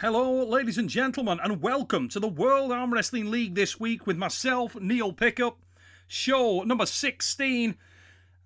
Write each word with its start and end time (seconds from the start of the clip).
Hello, 0.00 0.44
ladies 0.44 0.76
and 0.76 0.90
gentlemen, 0.90 1.40
and 1.42 1.62
welcome 1.62 2.06
to 2.10 2.20
the 2.20 2.28
World 2.28 2.70
Arm 2.70 2.92
Wrestling 2.92 3.30
League 3.30 3.54
this 3.54 3.80
week 3.80 4.06
with 4.06 4.18
myself, 4.18 4.76
Neil 4.78 5.10
Pickup, 5.10 5.56
show 6.06 6.62
number 6.64 6.84
16. 6.84 7.74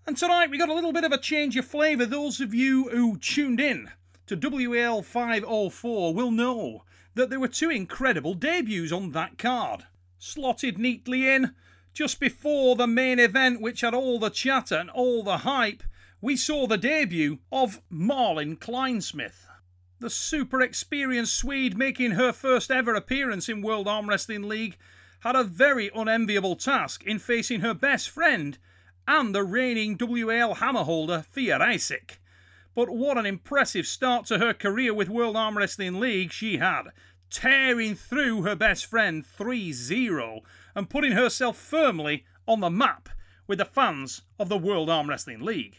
And 0.06 0.16
tonight 0.16 0.48
we 0.52 0.58
got 0.58 0.68
a 0.68 0.74
little 0.74 0.92
bit 0.92 1.02
of 1.02 1.10
a 1.10 1.18
change 1.18 1.56
of 1.56 1.64
flavour. 1.64 2.06
Those 2.06 2.40
of 2.40 2.54
you 2.54 2.88
who 2.90 3.18
tuned 3.18 3.58
in 3.58 3.90
to 4.28 4.36
WL 4.36 5.04
504 5.04 6.14
will 6.14 6.30
know 6.30 6.84
that 7.16 7.30
there 7.30 7.40
were 7.40 7.48
two 7.48 7.70
incredible 7.70 8.34
debuts 8.34 8.92
on 8.92 9.10
that 9.10 9.36
card. 9.36 9.86
Slotted 10.20 10.78
neatly 10.78 11.28
in 11.28 11.56
just 11.92 12.20
before 12.20 12.76
the 12.76 12.86
main 12.86 13.18
event, 13.18 13.60
which 13.60 13.80
had 13.80 13.92
all 13.92 14.20
the 14.20 14.30
chatter 14.30 14.76
and 14.76 14.90
all 14.90 15.24
the 15.24 15.38
hype, 15.38 15.82
we 16.20 16.36
saw 16.36 16.68
the 16.68 16.78
debut 16.78 17.40
of 17.50 17.80
Marlene 17.90 18.56
Kleinsmith. 18.56 19.49
The 20.00 20.08
super 20.08 20.62
experienced 20.62 21.36
Swede 21.36 21.76
making 21.76 22.12
her 22.12 22.32
first 22.32 22.70
ever 22.70 22.94
appearance 22.94 23.50
in 23.50 23.60
World 23.60 23.86
Arm 23.86 24.08
Wrestling 24.08 24.48
League 24.48 24.78
had 25.20 25.36
a 25.36 25.44
very 25.44 25.90
unenviable 25.94 26.56
task 26.56 27.04
in 27.04 27.18
facing 27.18 27.60
her 27.60 27.74
best 27.74 28.08
friend 28.08 28.56
and 29.06 29.34
the 29.34 29.44
reigning 29.44 29.98
WAL 30.00 30.54
hammer 30.54 30.84
holder, 30.84 31.26
Fia 31.30 31.58
Reisek. 31.58 32.18
But 32.74 32.88
what 32.88 33.18
an 33.18 33.26
impressive 33.26 33.86
start 33.86 34.24
to 34.28 34.38
her 34.38 34.54
career 34.54 34.94
with 34.94 35.10
World 35.10 35.36
Arm 35.36 35.58
Wrestling 35.58 36.00
League 36.00 36.32
she 36.32 36.56
had, 36.56 36.84
tearing 37.28 37.94
through 37.94 38.44
her 38.44 38.56
best 38.56 38.86
friend 38.86 39.26
3 39.26 39.70
0 39.70 40.40
and 40.74 40.88
putting 40.88 41.12
herself 41.12 41.58
firmly 41.58 42.24
on 42.48 42.60
the 42.60 42.70
map 42.70 43.10
with 43.46 43.58
the 43.58 43.66
fans 43.66 44.22
of 44.38 44.48
the 44.48 44.56
World 44.56 44.88
Arm 44.88 45.10
Wrestling 45.10 45.42
League. 45.42 45.76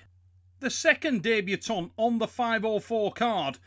The 0.60 0.70
second 0.70 1.24
debutant 1.24 1.92
on 1.98 2.20
the 2.20 2.28
504 2.28 3.14
card 3.14 3.58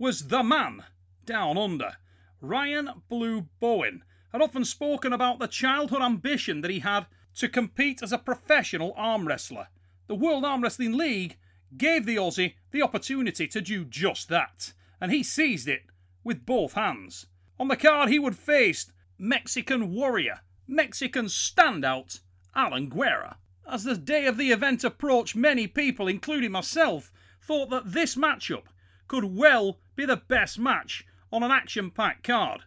was 0.00 0.28
the 0.28 0.42
man 0.42 0.82
down 1.26 1.58
under. 1.58 1.92
Ryan 2.40 2.88
Blue 3.10 3.42
Bowen 3.60 4.02
had 4.32 4.40
often 4.40 4.64
spoken 4.64 5.12
about 5.12 5.38
the 5.38 5.46
childhood 5.46 6.00
ambition 6.00 6.62
that 6.62 6.70
he 6.70 6.78
had 6.78 7.06
to 7.34 7.50
compete 7.50 8.02
as 8.02 8.10
a 8.10 8.16
professional 8.16 8.94
arm 8.96 9.28
wrestler. 9.28 9.68
The 10.06 10.14
World 10.14 10.46
Arm 10.46 10.62
Wrestling 10.62 10.96
League 10.96 11.36
gave 11.76 12.06
the 12.06 12.16
Aussie 12.16 12.54
the 12.70 12.80
opportunity 12.80 13.46
to 13.48 13.60
do 13.60 13.84
just 13.84 14.30
that, 14.30 14.72
and 15.02 15.12
he 15.12 15.22
seized 15.22 15.68
it 15.68 15.82
with 16.24 16.46
both 16.46 16.72
hands. 16.72 17.26
On 17.58 17.68
the 17.68 17.76
card, 17.76 18.08
he 18.08 18.18
would 18.18 18.36
face 18.36 18.90
Mexican 19.18 19.92
warrior, 19.92 20.40
Mexican 20.66 21.26
standout, 21.26 22.20
Alan 22.56 22.88
Guerra. 22.88 23.36
As 23.70 23.84
the 23.84 23.98
day 23.98 24.24
of 24.24 24.38
the 24.38 24.50
event 24.50 24.82
approached, 24.82 25.36
many 25.36 25.66
people, 25.66 26.08
including 26.08 26.52
myself, 26.52 27.12
thought 27.42 27.68
that 27.68 27.92
this 27.92 28.16
matchup 28.16 28.64
could 29.10 29.24
well 29.24 29.80
be 29.96 30.06
the 30.06 30.16
best 30.16 30.56
match 30.56 31.04
on 31.32 31.42
an 31.42 31.50
action 31.50 31.90
packed 31.90 32.22
card. 32.22 32.60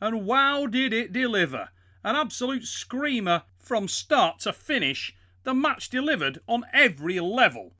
And 0.00 0.24
wow, 0.24 0.64
did 0.64 0.94
it 0.94 1.12
deliver! 1.12 1.68
An 2.02 2.16
absolute 2.16 2.64
screamer 2.64 3.42
from 3.58 3.86
start 3.86 4.38
to 4.40 4.54
finish. 4.54 5.14
The 5.42 5.52
match 5.52 5.90
delivered 5.90 6.40
on 6.46 6.64
every 6.72 7.20
level. 7.20 7.74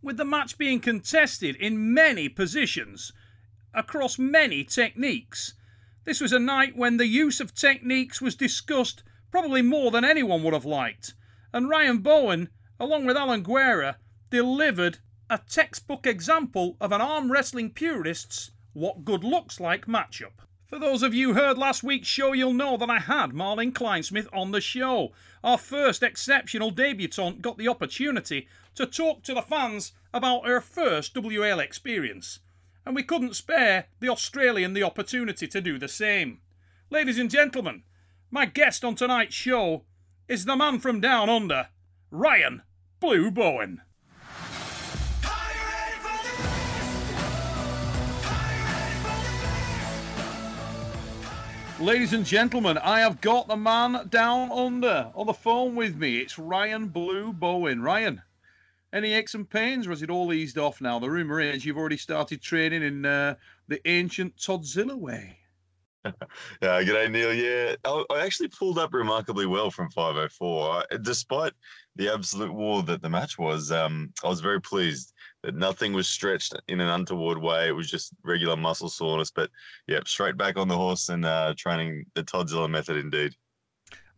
With 0.00 0.16
the 0.16 0.24
match 0.24 0.56
being 0.56 0.80
contested 0.80 1.56
in 1.56 1.92
many 1.92 2.30
positions, 2.30 3.12
across 3.74 4.18
many 4.18 4.64
techniques. 4.64 5.52
This 6.04 6.22
was 6.22 6.32
a 6.32 6.38
night 6.38 6.74
when 6.74 6.96
the 6.96 7.06
use 7.06 7.38
of 7.38 7.54
techniques 7.54 8.22
was 8.22 8.34
discussed 8.34 9.02
probably 9.30 9.60
more 9.60 9.90
than 9.90 10.06
anyone 10.06 10.42
would 10.42 10.54
have 10.54 10.64
liked. 10.64 11.12
And 11.52 11.68
Ryan 11.68 11.98
Bowen, 11.98 12.48
along 12.80 13.04
with 13.04 13.18
Alan 13.18 13.42
Guerra, 13.42 13.98
delivered 14.30 15.00
a 15.30 15.38
textbook 15.46 16.06
example 16.06 16.76
of 16.80 16.90
an 16.90 17.02
arm 17.02 17.30
wrestling 17.30 17.68
purist's 17.70 18.50
what 18.72 19.04
good 19.04 19.22
looks 19.22 19.60
like 19.60 19.84
matchup. 19.86 20.32
For 20.66 20.78
those 20.78 21.02
of 21.02 21.14
you 21.14 21.34
who 21.34 21.40
heard 21.40 21.58
last 21.58 21.82
week's 21.82 22.08
show, 22.08 22.32
you'll 22.32 22.54
know 22.54 22.78
that 22.78 22.88
I 22.88 22.98
had 22.98 23.32
Marlene 23.32 23.72
Kleinsmith 23.72 24.28
on 24.32 24.52
the 24.52 24.60
show. 24.60 25.12
Our 25.44 25.58
first 25.58 26.02
exceptional 26.02 26.70
debutante 26.70 27.42
got 27.42 27.58
the 27.58 27.68
opportunity 27.68 28.48
to 28.74 28.86
talk 28.86 29.22
to 29.24 29.34
the 29.34 29.42
fans 29.42 29.92
about 30.14 30.46
her 30.46 30.60
first 30.60 31.14
WL 31.14 31.62
experience. 31.62 32.40
And 32.86 32.94
we 32.94 33.02
couldn't 33.02 33.36
spare 33.36 33.88
the 34.00 34.08
Australian 34.08 34.72
the 34.72 34.82
opportunity 34.82 35.46
to 35.48 35.60
do 35.60 35.78
the 35.78 35.88
same. 35.88 36.40
Ladies 36.90 37.18
and 37.18 37.30
gentlemen, 37.30 37.82
my 38.30 38.46
guest 38.46 38.82
on 38.82 38.94
tonight's 38.94 39.34
show 39.34 39.84
is 40.26 40.46
the 40.46 40.56
man 40.56 40.78
from 40.78 41.00
down 41.00 41.28
under, 41.28 41.68
Ryan 42.10 42.62
Blue 43.00 43.30
Bowen. 43.30 43.82
Ladies 51.80 52.12
and 52.12 52.26
gentlemen, 52.26 52.76
I 52.76 52.98
have 52.98 53.20
got 53.20 53.46
the 53.46 53.56
man 53.56 54.08
down 54.08 54.50
under 54.50 55.12
on 55.14 55.28
the 55.28 55.32
phone 55.32 55.76
with 55.76 55.94
me. 55.94 56.18
It's 56.18 56.36
Ryan 56.36 56.88
Blue 56.88 57.32
Bowen. 57.32 57.80
Ryan, 57.80 58.20
any 58.92 59.12
aches 59.12 59.34
and 59.34 59.48
pains, 59.48 59.86
or 59.86 59.90
has 59.90 60.02
it 60.02 60.10
all 60.10 60.32
eased 60.32 60.58
off 60.58 60.80
now? 60.80 60.98
The 60.98 61.08
rumour 61.08 61.40
is 61.40 61.64
you've 61.64 61.78
already 61.78 61.96
started 61.96 62.42
training 62.42 62.82
in 62.82 63.06
uh, 63.06 63.36
the 63.68 63.80
ancient 63.88 64.36
Toddzilla 64.36 64.96
way. 64.96 65.38
Yeah, 66.62 66.82
g'day 66.82 67.10
Neil. 67.10 67.32
Yeah, 67.32 67.76
I, 67.84 68.24
actually 68.24 68.48
pulled 68.48 68.78
up 68.78 68.92
remarkably 68.92 69.46
well 69.46 69.70
from 69.70 69.90
504. 69.90 70.70
I, 70.70 70.96
despite 71.02 71.52
the 71.94 72.12
absolute 72.12 72.52
war 72.52 72.82
that 72.84 73.02
the 73.02 73.10
match 73.10 73.38
was, 73.38 73.70
um, 73.70 74.12
I 74.24 74.28
was 74.28 74.40
very 74.40 74.60
pleased 74.60 75.12
that 75.42 75.54
nothing 75.54 75.92
was 75.92 76.08
stretched 76.08 76.54
in 76.68 76.80
an 76.80 76.88
untoward 76.88 77.38
way. 77.38 77.68
It 77.68 77.72
was 77.72 77.90
just 77.90 78.12
regular 78.24 78.56
muscle 78.56 78.88
soreness. 78.88 79.30
But 79.30 79.50
yeah, 79.86 80.00
straight 80.04 80.36
back 80.36 80.56
on 80.56 80.68
the 80.68 80.76
horse 80.76 81.08
and 81.08 81.24
uh, 81.24 81.54
training 81.56 82.06
the 82.14 82.24
Toddzilla 82.24 82.68
method 82.68 82.96
indeed. 82.96 83.34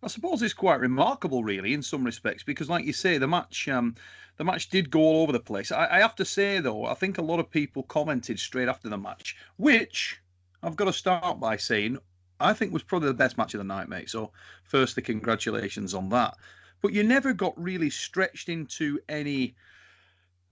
I 0.03 0.09
suppose 0.09 0.41
it's 0.41 0.55
quite 0.55 0.81
remarkable, 0.81 1.45
really, 1.45 1.75
in 1.75 1.83
some 1.83 2.05
respects, 2.05 2.43
because, 2.43 2.71
like 2.71 2.87
you 2.87 2.93
say, 2.95 3.19
the 3.19 3.29
match, 3.29 3.69
um, 3.69 3.95
the 4.39 4.45
match 4.45 4.71
did 4.71 4.91
go 4.91 5.01
all 5.01 5.23
over 5.23 5.33
the 5.33 5.41
place. 5.41 5.71
I, 5.71 5.87
I 5.91 5.99
have 5.99 6.15
to 6.17 6.25
say, 6.25 6.59
though, 6.61 6.87
I 6.87 6.95
think 6.95 7.19
a 7.19 7.23
lot 7.23 7.39
of 7.39 7.51
people 7.51 7.83
commented 7.83 8.39
straight 8.39 8.69
after 8.69 8.89
the 8.89 8.97
match, 8.97 9.37
which 9.59 10.19
I've 10.63 10.77
got 10.77 10.87
to 10.87 10.93
start 10.93 11.39
by 11.39 11.59
saying 11.59 11.99
I 12.41 12.55
think 12.55 12.73
was 12.73 12.83
probably 12.83 13.09
the 13.09 13.15
best 13.15 13.37
match 13.37 13.53
of 13.53 13.59
the 13.59 13.65
night, 13.65 13.91
mate. 13.91 14.09
So, 14.09 14.33
firstly, 14.65 15.03
congratulations 15.03 15.93
on 15.93 16.09
that. 16.09 16.35
But 16.81 16.95
you 16.95 17.03
never 17.03 17.35
got 17.35 17.63
really 17.63 17.91
stretched 17.91 18.49
into 18.49 18.99
any 19.11 19.55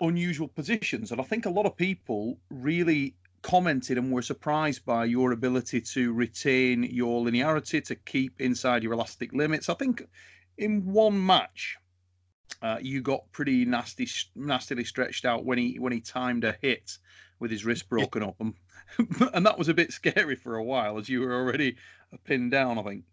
unusual 0.01 0.49
positions, 0.49 1.13
and 1.13 1.21
I 1.21 1.25
think 1.25 1.47
a 1.47 1.51
lot 1.51 1.67
of 1.67 1.77
people 1.77 2.39
really 2.51 3.15
commented 3.43 3.99
and 3.99 4.13
were 4.13 4.23
surprised 4.23 4.85
by 4.85 5.05
your 5.05 5.33
ability 5.33 5.81
to 5.81 6.13
retain 6.13 6.83
your 6.85 7.25
linearity, 7.25 7.85
to 7.85 7.95
keep 7.95 8.41
inside 8.41 8.83
your 8.83 8.93
elastic 8.93 9.33
limits. 9.33 9.69
I 9.69 9.75
think 9.75 10.03
in 10.57 10.85
one 10.93 11.25
match, 11.25 11.77
uh, 12.63 12.79
you 12.81 13.01
got 13.01 13.31
pretty 13.33 13.65
nasty, 13.65 14.09
nastily 14.35 14.85
stretched 14.85 15.25
out 15.25 15.45
when 15.45 15.59
he 15.59 15.79
when 15.79 15.93
he 15.93 16.01
timed 16.01 16.45
a 16.45 16.57
hit 16.61 16.99
with 17.39 17.51
his 17.51 17.65
wrist 17.65 17.89
broken 17.89 18.23
up, 18.23 18.37
and 18.41 18.55
and 19.33 19.47
that 19.47 19.59
was 19.59 19.69
a 19.69 19.75
bit 19.75 19.93
scary 19.93 20.35
for 20.35 20.57
a 20.57 20.65
while 20.65 20.99
as 20.99 21.09
you 21.09 21.21
were 21.21 21.35
already 21.35 21.77
pinned 22.25 22.51
down. 22.51 22.79
I 22.79 22.83
think. 22.83 23.05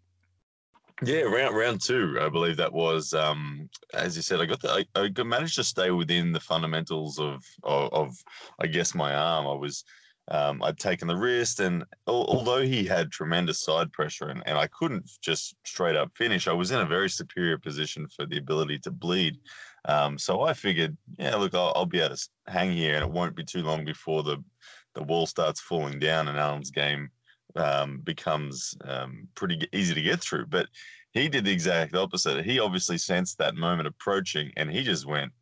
Yeah, 1.02 1.22
round 1.22 1.54
round 1.54 1.82
two, 1.82 2.18
I 2.20 2.28
believe 2.30 2.56
that 2.56 2.72
was. 2.72 3.12
Um, 3.12 3.68
as 3.92 4.16
you 4.16 4.22
said, 4.22 4.40
I 4.40 4.46
got 4.46 4.62
the, 4.62 4.84
I, 4.94 5.10
I 5.10 5.22
managed 5.22 5.56
to 5.56 5.64
stay 5.64 5.90
within 5.90 6.32
the 6.32 6.40
fundamentals 6.40 7.18
of, 7.18 7.44
of, 7.64 7.92
of 7.92 8.16
I 8.60 8.66
guess 8.66 8.94
my 8.94 9.14
arm. 9.14 9.46
I 9.46 9.52
was 9.52 9.84
um, 10.28 10.62
I'd 10.62 10.78
taken 10.78 11.06
the 11.06 11.16
wrist, 11.16 11.60
and 11.60 11.84
al- 12.08 12.26
although 12.26 12.62
he 12.62 12.84
had 12.84 13.12
tremendous 13.12 13.60
side 13.60 13.92
pressure 13.92 14.28
and, 14.28 14.42
and 14.46 14.58
I 14.58 14.66
couldn't 14.68 15.08
just 15.20 15.54
straight 15.64 15.96
up 15.96 16.10
finish, 16.16 16.48
I 16.48 16.52
was 16.52 16.70
in 16.70 16.80
a 16.80 16.86
very 16.86 17.10
superior 17.10 17.58
position 17.58 18.08
for 18.08 18.26
the 18.26 18.38
ability 18.38 18.78
to 18.80 18.90
bleed. 18.90 19.38
Um, 19.84 20.18
so 20.18 20.42
I 20.42 20.52
figured, 20.52 20.96
yeah, 21.18 21.36
look, 21.36 21.54
I'll, 21.54 21.72
I'll, 21.76 21.86
be 21.86 22.00
able 22.00 22.16
to 22.16 22.28
hang 22.48 22.72
here, 22.72 22.96
and 22.96 23.04
it 23.04 23.10
won't 23.10 23.36
be 23.36 23.44
too 23.44 23.62
long 23.62 23.84
before 23.84 24.22
the 24.22 24.42
the 24.94 25.02
wall 25.02 25.26
starts 25.26 25.60
falling 25.60 25.98
down 25.98 26.26
and 26.26 26.38
Alan's 26.38 26.70
game 26.70 27.10
um, 27.56 27.98
becomes 27.98 28.76
um, 28.84 29.28
pretty 29.34 29.68
easy 29.72 29.94
to 29.94 30.02
get 30.02 30.20
through. 30.20 30.46
But 30.46 30.68
he 31.12 31.28
did 31.28 31.44
the 31.44 31.52
exact 31.52 31.94
opposite. 31.94 32.44
He 32.44 32.58
obviously 32.58 32.98
sensed 32.98 33.38
that 33.38 33.54
moment 33.54 33.88
approaching, 33.88 34.52
and 34.56 34.70
he 34.70 34.82
just 34.82 35.06
went 35.06 35.32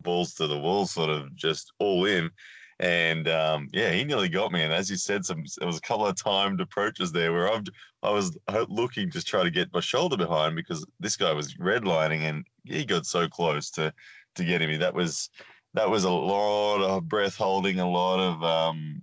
balls 0.00 0.34
to 0.34 0.46
the 0.46 0.58
wall, 0.58 0.86
sort 0.86 1.10
of 1.10 1.34
just 1.36 1.72
all 1.78 2.06
in. 2.06 2.30
And 2.78 3.28
um, 3.28 3.68
yeah, 3.72 3.90
he 3.90 4.04
nearly 4.04 4.30
got 4.30 4.52
me. 4.52 4.62
And 4.62 4.72
as 4.72 4.90
you 4.90 4.96
said, 4.96 5.24
some 5.24 5.44
there 5.58 5.66
was 5.66 5.76
a 5.76 5.82
couple 5.82 6.06
of 6.06 6.16
timed 6.16 6.62
approaches 6.62 7.12
there 7.12 7.32
where 7.32 7.52
I've 7.52 7.64
I 8.02 8.10
was 8.10 8.36
looking 8.68 9.10
to 9.10 9.22
try 9.22 9.42
to 9.42 9.50
get 9.50 9.72
my 9.74 9.80
shoulder 9.80 10.16
behind 10.16 10.56
because 10.56 10.86
this 10.98 11.16
guy 11.16 11.32
was 11.32 11.54
redlining, 11.54 12.22
and 12.22 12.46
he 12.64 12.86
got 12.86 13.04
so 13.04 13.28
close 13.28 13.70
to 13.72 13.92
to 14.36 14.44
getting 14.44 14.68
me. 14.68 14.78
That 14.78 14.94
was 14.94 15.28
that 15.74 15.90
was 15.90 16.04
a 16.04 16.10
lot 16.10 16.82
of 16.82 17.08
breath 17.08 17.36
holding, 17.36 17.80
a 17.80 17.88
lot 17.88 18.18
of 18.18 18.42
um, 18.42 19.02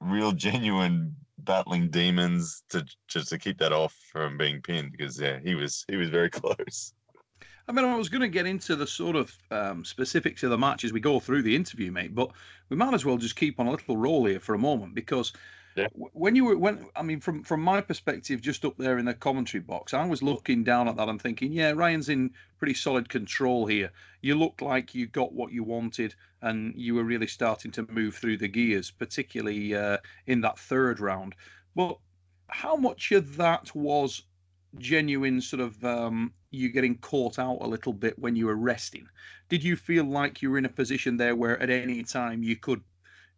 real 0.00 0.32
genuine 0.32 1.14
battling 1.38 1.88
demons 1.90 2.62
to 2.70 2.84
just 3.06 3.28
to 3.28 3.38
keep 3.38 3.58
that 3.58 3.72
off 3.72 3.94
from 4.12 4.36
being 4.36 4.60
pinned 4.60 4.92
because 4.92 5.20
yeah, 5.20 5.38
he 5.42 5.54
was 5.54 5.84
he 5.88 5.96
was 5.96 6.10
very 6.10 6.30
close. 6.40 6.92
I 7.68 7.72
mean, 7.72 7.84
I 7.84 7.96
was 7.96 8.08
going 8.08 8.22
to 8.22 8.28
get 8.28 8.46
into 8.46 8.76
the 8.76 8.86
sort 8.86 9.14
of 9.14 9.36
um, 9.50 9.84
specifics 9.84 10.42
of 10.42 10.48
the 10.48 10.56
match 10.56 10.84
as 10.84 10.92
we 10.92 11.00
go 11.00 11.20
through 11.20 11.42
the 11.42 11.54
interview, 11.54 11.92
mate. 11.92 12.14
But 12.14 12.30
we 12.70 12.76
might 12.78 12.94
as 12.94 13.04
well 13.04 13.18
just 13.18 13.36
keep 13.36 13.60
on 13.60 13.66
a 13.66 13.70
little 13.70 13.98
roll 13.98 14.24
here 14.24 14.40
for 14.40 14.54
a 14.54 14.58
moment 14.58 14.94
because 14.94 15.34
when 16.12 16.34
you 16.34 16.44
were 16.44 16.58
when 16.58 16.86
I 16.96 17.02
mean, 17.02 17.20
from 17.20 17.42
from 17.42 17.60
my 17.60 17.80
perspective, 17.80 18.40
just 18.40 18.64
up 18.64 18.76
there 18.78 18.98
in 18.98 19.04
the 19.04 19.14
commentary 19.14 19.62
box, 19.62 19.94
I 19.94 20.04
was 20.06 20.22
looking 20.22 20.64
down 20.64 20.88
at 20.88 20.96
that 20.96 21.08
and 21.08 21.20
thinking, 21.20 21.52
yeah, 21.52 21.72
Ryan's 21.72 22.08
in 22.08 22.30
pretty 22.58 22.74
solid 22.74 23.08
control 23.08 23.66
here. 23.66 23.90
You 24.22 24.34
looked 24.34 24.62
like 24.62 24.94
you 24.94 25.06
got 25.06 25.32
what 25.32 25.52
you 25.52 25.64
wanted, 25.64 26.14
and 26.42 26.74
you 26.76 26.94
were 26.94 27.04
really 27.04 27.26
starting 27.26 27.70
to 27.72 27.86
move 27.90 28.14
through 28.14 28.38
the 28.38 28.48
gears, 28.48 28.90
particularly 28.90 29.74
uh, 29.74 29.98
in 30.26 30.40
that 30.42 30.58
third 30.58 31.00
round. 31.00 31.34
But 31.74 31.98
how 32.48 32.76
much 32.76 33.12
of 33.12 33.36
that 33.36 33.74
was 33.74 34.22
genuine 34.78 35.40
sort 35.40 35.60
of 35.60 35.82
um, 35.84 36.32
you 36.50 36.70
getting 36.70 36.96
caught 36.98 37.38
out 37.38 37.58
a 37.60 37.66
little 37.66 37.92
bit 37.92 38.18
when 38.18 38.36
you 38.36 38.46
were 38.46 38.56
resting. 38.56 39.08
Did 39.48 39.64
you 39.64 39.76
feel 39.76 40.04
like 40.04 40.42
you 40.42 40.50
were 40.50 40.58
in 40.58 40.64
a 40.64 40.70
position 40.70 41.16
there 41.16 41.36
where 41.36 41.60
at 41.62 41.70
any 41.70 42.02
time 42.02 42.42
you 42.42 42.56
could 42.56 42.82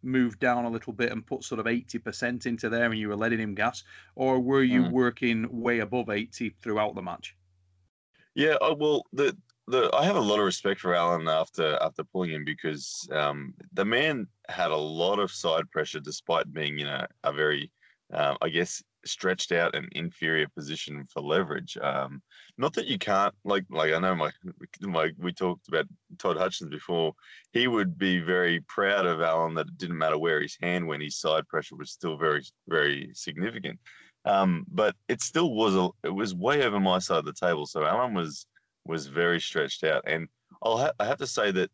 move 0.03 0.39
down 0.39 0.65
a 0.65 0.69
little 0.69 0.93
bit 0.93 1.11
and 1.11 1.25
put 1.25 1.43
sort 1.43 1.59
of 1.59 1.65
80% 1.65 2.45
into 2.45 2.69
there 2.69 2.85
and 2.85 2.97
you 2.97 3.09
were 3.09 3.15
letting 3.15 3.39
him 3.39 3.55
gas? 3.55 3.83
Or 4.15 4.39
were 4.39 4.63
you 4.63 4.83
mm. 4.83 4.91
working 4.91 5.47
way 5.49 5.79
above 5.79 6.09
80 6.09 6.55
throughout 6.61 6.95
the 6.95 7.01
match? 7.01 7.35
Yeah, 8.35 8.55
uh, 8.61 8.75
well, 8.77 9.03
the 9.11 9.35
the 9.67 9.89
I 9.93 10.05
have 10.05 10.15
a 10.15 10.21
lot 10.21 10.39
of 10.39 10.45
respect 10.45 10.79
for 10.79 10.95
Alan 10.95 11.27
after 11.27 11.77
after 11.81 12.03
pulling 12.03 12.31
him 12.31 12.45
because 12.45 13.07
um, 13.11 13.53
the 13.73 13.85
man 13.85 14.27
had 14.49 14.71
a 14.71 14.77
lot 14.77 15.19
of 15.19 15.31
side 15.31 15.69
pressure 15.71 15.99
despite 15.99 16.51
being 16.53 16.77
you 16.77 16.85
know 16.85 17.05
a 17.23 17.33
very 17.33 17.71
um, 18.13 18.37
I 18.41 18.49
guess 18.49 18.81
stretched 19.05 19.51
out 19.51 19.75
an 19.75 19.87
inferior 19.93 20.47
position 20.55 21.05
for 21.11 21.21
leverage. 21.21 21.77
Um, 21.81 22.21
not 22.57 22.73
that 22.73 22.87
you 22.87 22.97
can't 22.97 23.33
like 23.43 23.65
like 23.69 23.93
I 23.93 23.99
know 23.99 24.15
my 24.15 24.31
my 24.81 25.11
we 25.17 25.33
talked 25.33 25.67
about 25.67 25.85
Todd 26.17 26.37
Hutchings 26.37 26.69
before. 26.69 27.13
He 27.51 27.67
would 27.67 27.97
be 27.97 28.19
very 28.19 28.61
proud 28.67 29.05
of 29.05 29.21
Alan 29.21 29.55
that 29.55 29.67
it 29.67 29.77
didn't 29.77 29.97
matter 29.97 30.17
where 30.17 30.41
his 30.41 30.57
hand 30.61 30.87
went, 30.87 31.03
his 31.03 31.17
side 31.17 31.47
pressure 31.47 31.75
was 31.75 31.91
still 31.91 32.17
very 32.17 32.43
very 32.67 33.09
significant. 33.13 33.79
Um, 34.25 34.65
but 34.67 34.95
it 35.07 35.21
still 35.21 35.53
was 35.53 35.75
a 35.75 35.89
it 36.03 36.13
was 36.13 36.35
way 36.35 36.63
over 36.63 36.79
my 36.79 36.99
side 36.99 37.19
of 37.19 37.25
the 37.25 37.33
table. 37.33 37.65
So 37.65 37.85
Alan 37.85 38.13
was 38.13 38.45
was 38.85 39.07
very 39.07 39.39
stretched 39.39 39.83
out, 39.83 40.03
and 40.07 40.27
I'll 40.63 40.77
ha- 40.77 40.93
I 40.99 41.05
have 41.05 41.17
to 41.17 41.27
say 41.27 41.51
that 41.51 41.71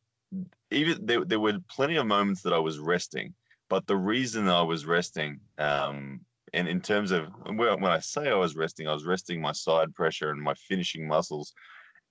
even 0.72 1.06
there 1.06 1.26
there 1.26 1.40
were 1.40 1.60
plenty 1.70 1.98
of 1.98 2.06
moments 2.06 2.42
that 2.44 2.54
I 2.54 2.60
was 2.60 2.80
resting. 2.80 3.34
But 3.70 3.86
the 3.86 3.98
reason 3.98 4.48
I 4.48 4.62
was 4.62 4.86
resting 4.86 5.42
um, 5.58 6.22
and 6.54 6.68
in 6.68 6.82
terms 6.82 7.12
of 7.12 7.28
when 7.46 7.84
I 7.86 8.00
say 8.00 8.30
I 8.30 8.36
was 8.36 8.56
resting, 8.56 8.88
I 8.88 8.94
was 8.94 9.06
resting 9.06 9.42
my 9.42 9.52
side 9.52 9.94
pressure 9.94 10.32
and 10.32 10.42
my 10.42 10.54
finishing 10.54 11.08
muscles. 11.08 11.54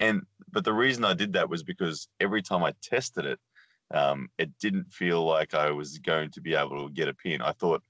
And 0.01 0.23
but 0.51 0.65
the 0.65 0.75
reason 0.75 1.05
I 1.05 1.15
did 1.15 1.33
that 1.35 1.49
was 1.49 1.63
because 1.63 2.09
every 2.21 2.43
time 2.43 2.63
I 2.63 2.73
tested 2.83 3.25
it, 3.25 3.39
um, 3.93 4.29
it 4.39 4.51
didn't 4.59 4.93
feel 4.93 5.25
like 5.25 5.55
I 5.55 5.71
was 5.71 5.99
going 5.99 6.31
to 6.33 6.41
be 6.41 6.55
able 6.55 6.87
to 6.87 6.93
get 6.93 7.09
a 7.09 7.15
pin. 7.15 7.41
I 7.41 7.53
thought 7.53 7.83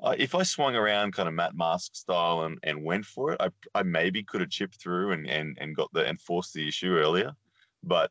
uh, 0.00 0.14
if 0.18 0.34
I 0.34 0.42
swung 0.42 0.76
around 0.76 1.14
kind 1.14 1.28
of 1.28 1.34
Matt 1.34 1.54
Mask 1.54 1.94
style 1.94 2.42
and, 2.42 2.58
and 2.62 2.84
went 2.84 3.04
for 3.04 3.32
it, 3.32 3.40
I, 3.40 3.50
I 3.74 3.82
maybe 3.82 4.22
could 4.22 4.40
have 4.40 4.50
chipped 4.50 4.80
through 4.80 5.12
and, 5.12 5.28
and, 5.28 5.56
and 5.60 5.74
got 5.74 5.92
the 5.92 6.04
and 6.04 6.20
forced 6.20 6.52
the 6.52 6.66
issue 6.66 6.96
earlier. 6.96 7.32
But 7.82 8.10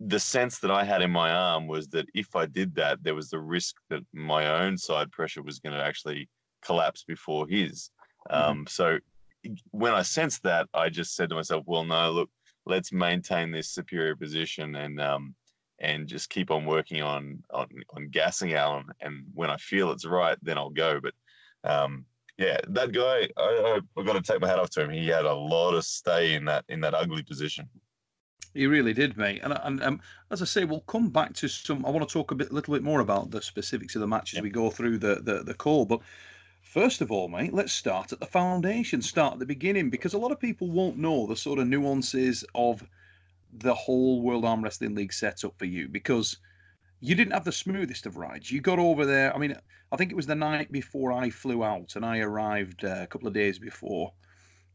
the 0.00 0.20
sense 0.20 0.58
that 0.58 0.70
I 0.70 0.84
had 0.84 1.00
in 1.00 1.10
my 1.10 1.30
arm 1.30 1.68
was 1.68 1.88
that 1.88 2.06
if 2.14 2.36
I 2.36 2.46
did 2.46 2.74
that, 2.74 3.02
there 3.02 3.14
was 3.14 3.30
the 3.30 3.38
risk 3.38 3.76
that 3.88 4.02
my 4.12 4.62
own 4.62 4.76
side 4.76 5.10
pressure 5.10 5.42
was 5.42 5.58
going 5.58 5.74
to 5.74 5.82
actually 5.82 6.28
collapse 6.64 7.04
before 7.04 7.46
his. 7.48 7.90
Mm-hmm. 8.30 8.50
Um, 8.50 8.66
so 8.68 8.98
when 9.70 9.94
I 9.94 10.02
sensed 10.02 10.42
that, 10.42 10.68
I 10.74 10.88
just 10.88 11.14
said 11.14 11.28
to 11.30 11.34
myself, 11.34 11.64
well, 11.66 11.84
no, 11.84 12.10
look, 12.10 12.30
let's 12.64 12.92
maintain 12.92 13.50
this 13.50 13.70
superior 13.70 14.16
position 14.16 14.74
and 14.74 15.00
um, 15.00 15.34
and 15.78 16.06
just 16.06 16.30
keep 16.30 16.50
on 16.50 16.64
working 16.64 17.02
on 17.02 17.42
on, 17.50 17.68
on 17.94 18.08
gassing 18.08 18.54
Alan. 18.54 18.86
And 19.00 19.24
when 19.34 19.50
I 19.50 19.56
feel 19.56 19.90
it's 19.92 20.06
right, 20.06 20.38
then 20.42 20.58
I'll 20.58 20.70
go. 20.70 21.00
But 21.00 21.14
um, 21.70 22.04
yeah, 22.38 22.58
that 22.68 22.92
guy, 22.92 23.28
I, 23.36 23.40
I, 23.40 23.80
have 23.96 24.06
got 24.06 24.12
to 24.12 24.22
take 24.22 24.40
my 24.40 24.48
hat 24.48 24.58
off 24.58 24.70
to 24.70 24.82
him. 24.82 24.90
He 24.90 25.08
had 25.08 25.24
a 25.24 25.34
lot 25.34 25.74
of 25.74 25.84
stay 25.84 26.34
in 26.34 26.44
that 26.46 26.64
in 26.68 26.80
that 26.80 26.94
ugly 26.94 27.22
position. 27.22 27.68
He 28.52 28.66
really 28.66 28.94
did, 28.94 29.18
mate. 29.18 29.40
And, 29.42 29.52
and 29.64 29.82
um, 29.82 30.00
as 30.30 30.40
I 30.40 30.46
say, 30.46 30.64
we'll 30.64 30.80
come 30.80 31.10
back 31.10 31.34
to 31.34 31.48
some. 31.48 31.84
I 31.84 31.90
want 31.90 32.08
to 32.08 32.12
talk 32.12 32.30
a 32.30 32.34
bit, 32.34 32.52
little 32.52 32.72
bit 32.72 32.82
more 32.82 33.00
about 33.00 33.30
the 33.30 33.42
specifics 33.42 33.94
of 33.94 34.00
the 34.00 34.06
match 34.06 34.34
as 34.34 34.40
we 34.40 34.48
go 34.48 34.70
through 34.70 34.98
the, 34.98 35.16
the 35.16 35.42
the 35.44 35.54
call. 35.54 35.84
But 35.84 36.00
First 36.76 37.00
of 37.00 37.10
all, 37.10 37.28
mate, 37.28 37.54
let's 37.54 37.72
start 37.72 38.12
at 38.12 38.20
the 38.20 38.26
foundation, 38.26 39.00
start 39.00 39.32
at 39.32 39.38
the 39.38 39.46
beginning, 39.46 39.88
because 39.88 40.12
a 40.12 40.18
lot 40.18 40.30
of 40.30 40.38
people 40.38 40.70
won't 40.70 40.98
know 40.98 41.26
the 41.26 41.34
sort 41.34 41.58
of 41.58 41.66
nuances 41.66 42.44
of 42.54 42.86
the 43.50 43.72
whole 43.72 44.20
World 44.20 44.44
Arm 44.44 44.62
Wrestling 44.62 44.94
League 44.94 45.14
setup 45.14 45.58
for 45.58 45.64
you 45.64 45.88
because 45.88 46.36
you 47.00 47.14
didn't 47.14 47.32
have 47.32 47.46
the 47.46 47.50
smoothest 47.50 48.04
of 48.04 48.18
rides. 48.18 48.52
You 48.52 48.60
got 48.60 48.78
over 48.78 49.06
there, 49.06 49.34
I 49.34 49.38
mean, 49.38 49.56
I 49.90 49.96
think 49.96 50.10
it 50.10 50.16
was 50.16 50.26
the 50.26 50.34
night 50.34 50.70
before 50.70 51.12
I 51.12 51.30
flew 51.30 51.64
out 51.64 51.96
and 51.96 52.04
I 52.04 52.18
arrived 52.18 52.84
uh, 52.84 52.98
a 53.00 53.06
couple 53.06 53.26
of 53.26 53.32
days 53.32 53.58
before. 53.58 54.12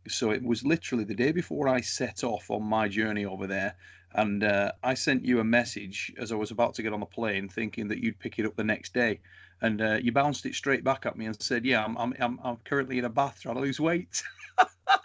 So 0.07 0.31
it 0.31 0.41
was 0.41 0.65
literally 0.65 1.03
the 1.03 1.13
day 1.13 1.31
before 1.31 1.67
I 1.67 1.81
set 1.81 2.23
off 2.23 2.49
on 2.49 2.63
my 2.63 2.87
journey 2.87 3.25
over 3.25 3.45
there. 3.45 3.75
And 4.15 4.43
uh, 4.43 4.71
I 4.81 4.95
sent 4.95 5.23
you 5.23 5.39
a 5.39 5.43
message 5.43 6.11
as 6.17 6.31
I 6.31 6.35
was 6.35 6.49
about 6.49 6.73
to 6.75 6.81
get 6.81 6.93
on 6.93 7.01
the 7.01 7.05
plane, 7.05 7.47
thinking 7.47 7.89
that 7.89 7.99
you'd 7.99 8.17
pick 8.17 8.39
it 8.39 8.47
up 8.47 8.55
the 8.55 8.63
next 8.63 8.91
day 8.91 9.19
and 9.61 9.81
uh, 9.81 9.99
you 10.01 10.11
bounced 10.11 10.45
it 10.45 10.55
straight 10.55 10.83
back 10.83 11.05
at 11.05 11.17
me 11.17 11.25
and 11.25 11.41
said, 11.41 11.65
"Yeah, 11.65 11.83
I'm 11.83 11.97
I'm 11.97 12.13
I'm, 12.19 12.39
I'm 12.43 12.57
currently 12.65 12.97
in 12.97 13.05
a 13.05 13.09
bath 13.09 13.39
trying 13.41 13.55
to 13.55 13.61
lose 13.61 13.79
weight," 13.79 14.21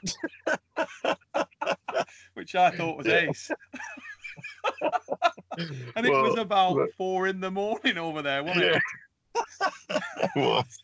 which 2.34 2.54
I 2.54 2.70
thought 2.70 2.96
was 2.96 3.06
yeah. 3.06 3.28
ace. 3.28 3.50
and 5.96 6.06
it 6.06 6.10
well, 6.10 6.22
was 6.22 6.38
about 6.38 6.76
but... 6.76 6.94
four 6.96 7.26
in 7.26 7.40
the 7.40 7.50
morning 7.50 7.98
over 7.98 8.22
there, 8.22 8.42
wasn't 8.42 8.64
yeah. 8.64 8.78
it? 9.36 9.42
it 10.18 10.30
was. 10.36 10.82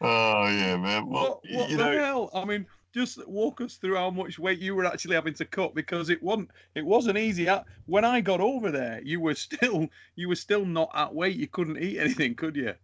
Oh 0.00 0.46
yeah, 0.46 0.76
man. 0.76 1.06
Well, 1.06 1.40
what, 1.48 1.52
what 1.52 1.70
the 1.70 1.76
know... 1.76 1.98
hell? 1.98 2.30
I 2.34 2.44
mean, 2.44 2.66
just 2.94 3.26
walk 3.28 3.60
us 3.60 3.76
through 3.76 3.96
how 3.96 4.10
much 4.10 4.38
weight 4.38 4.58
you 4.58 4.74
were 4.74 4.84
actually 4.86 5.14
having 5.14 5.34
to 5.34 5.44
cut 5.44 5.74
because 5.74 6.10
it 6.10 6.22
wasn't 6.22 6.50
it 6.74 6.84
wasn't 6.84 7.18
easy. 7.18 7.48
When 7.86 8.04
I 8.04 8.20
got 8.20 8.40
over 8.40 8.70
there, 8.70 9.00
you 9.02 9.20
were 9.20 9.34
still 9.46 9.88
you 10.16 10.28
were 10.28 10.36
still 10.36 10.64
not 10.64 10.90
at 10.94 11.14
weight. 11.14 11.36
You 11.36 11.48
couldn't 11.48 11.82
eat 11.82 11.98
anything, 11.98 12.34
could 12.34 12.56
you? 12.56 12.74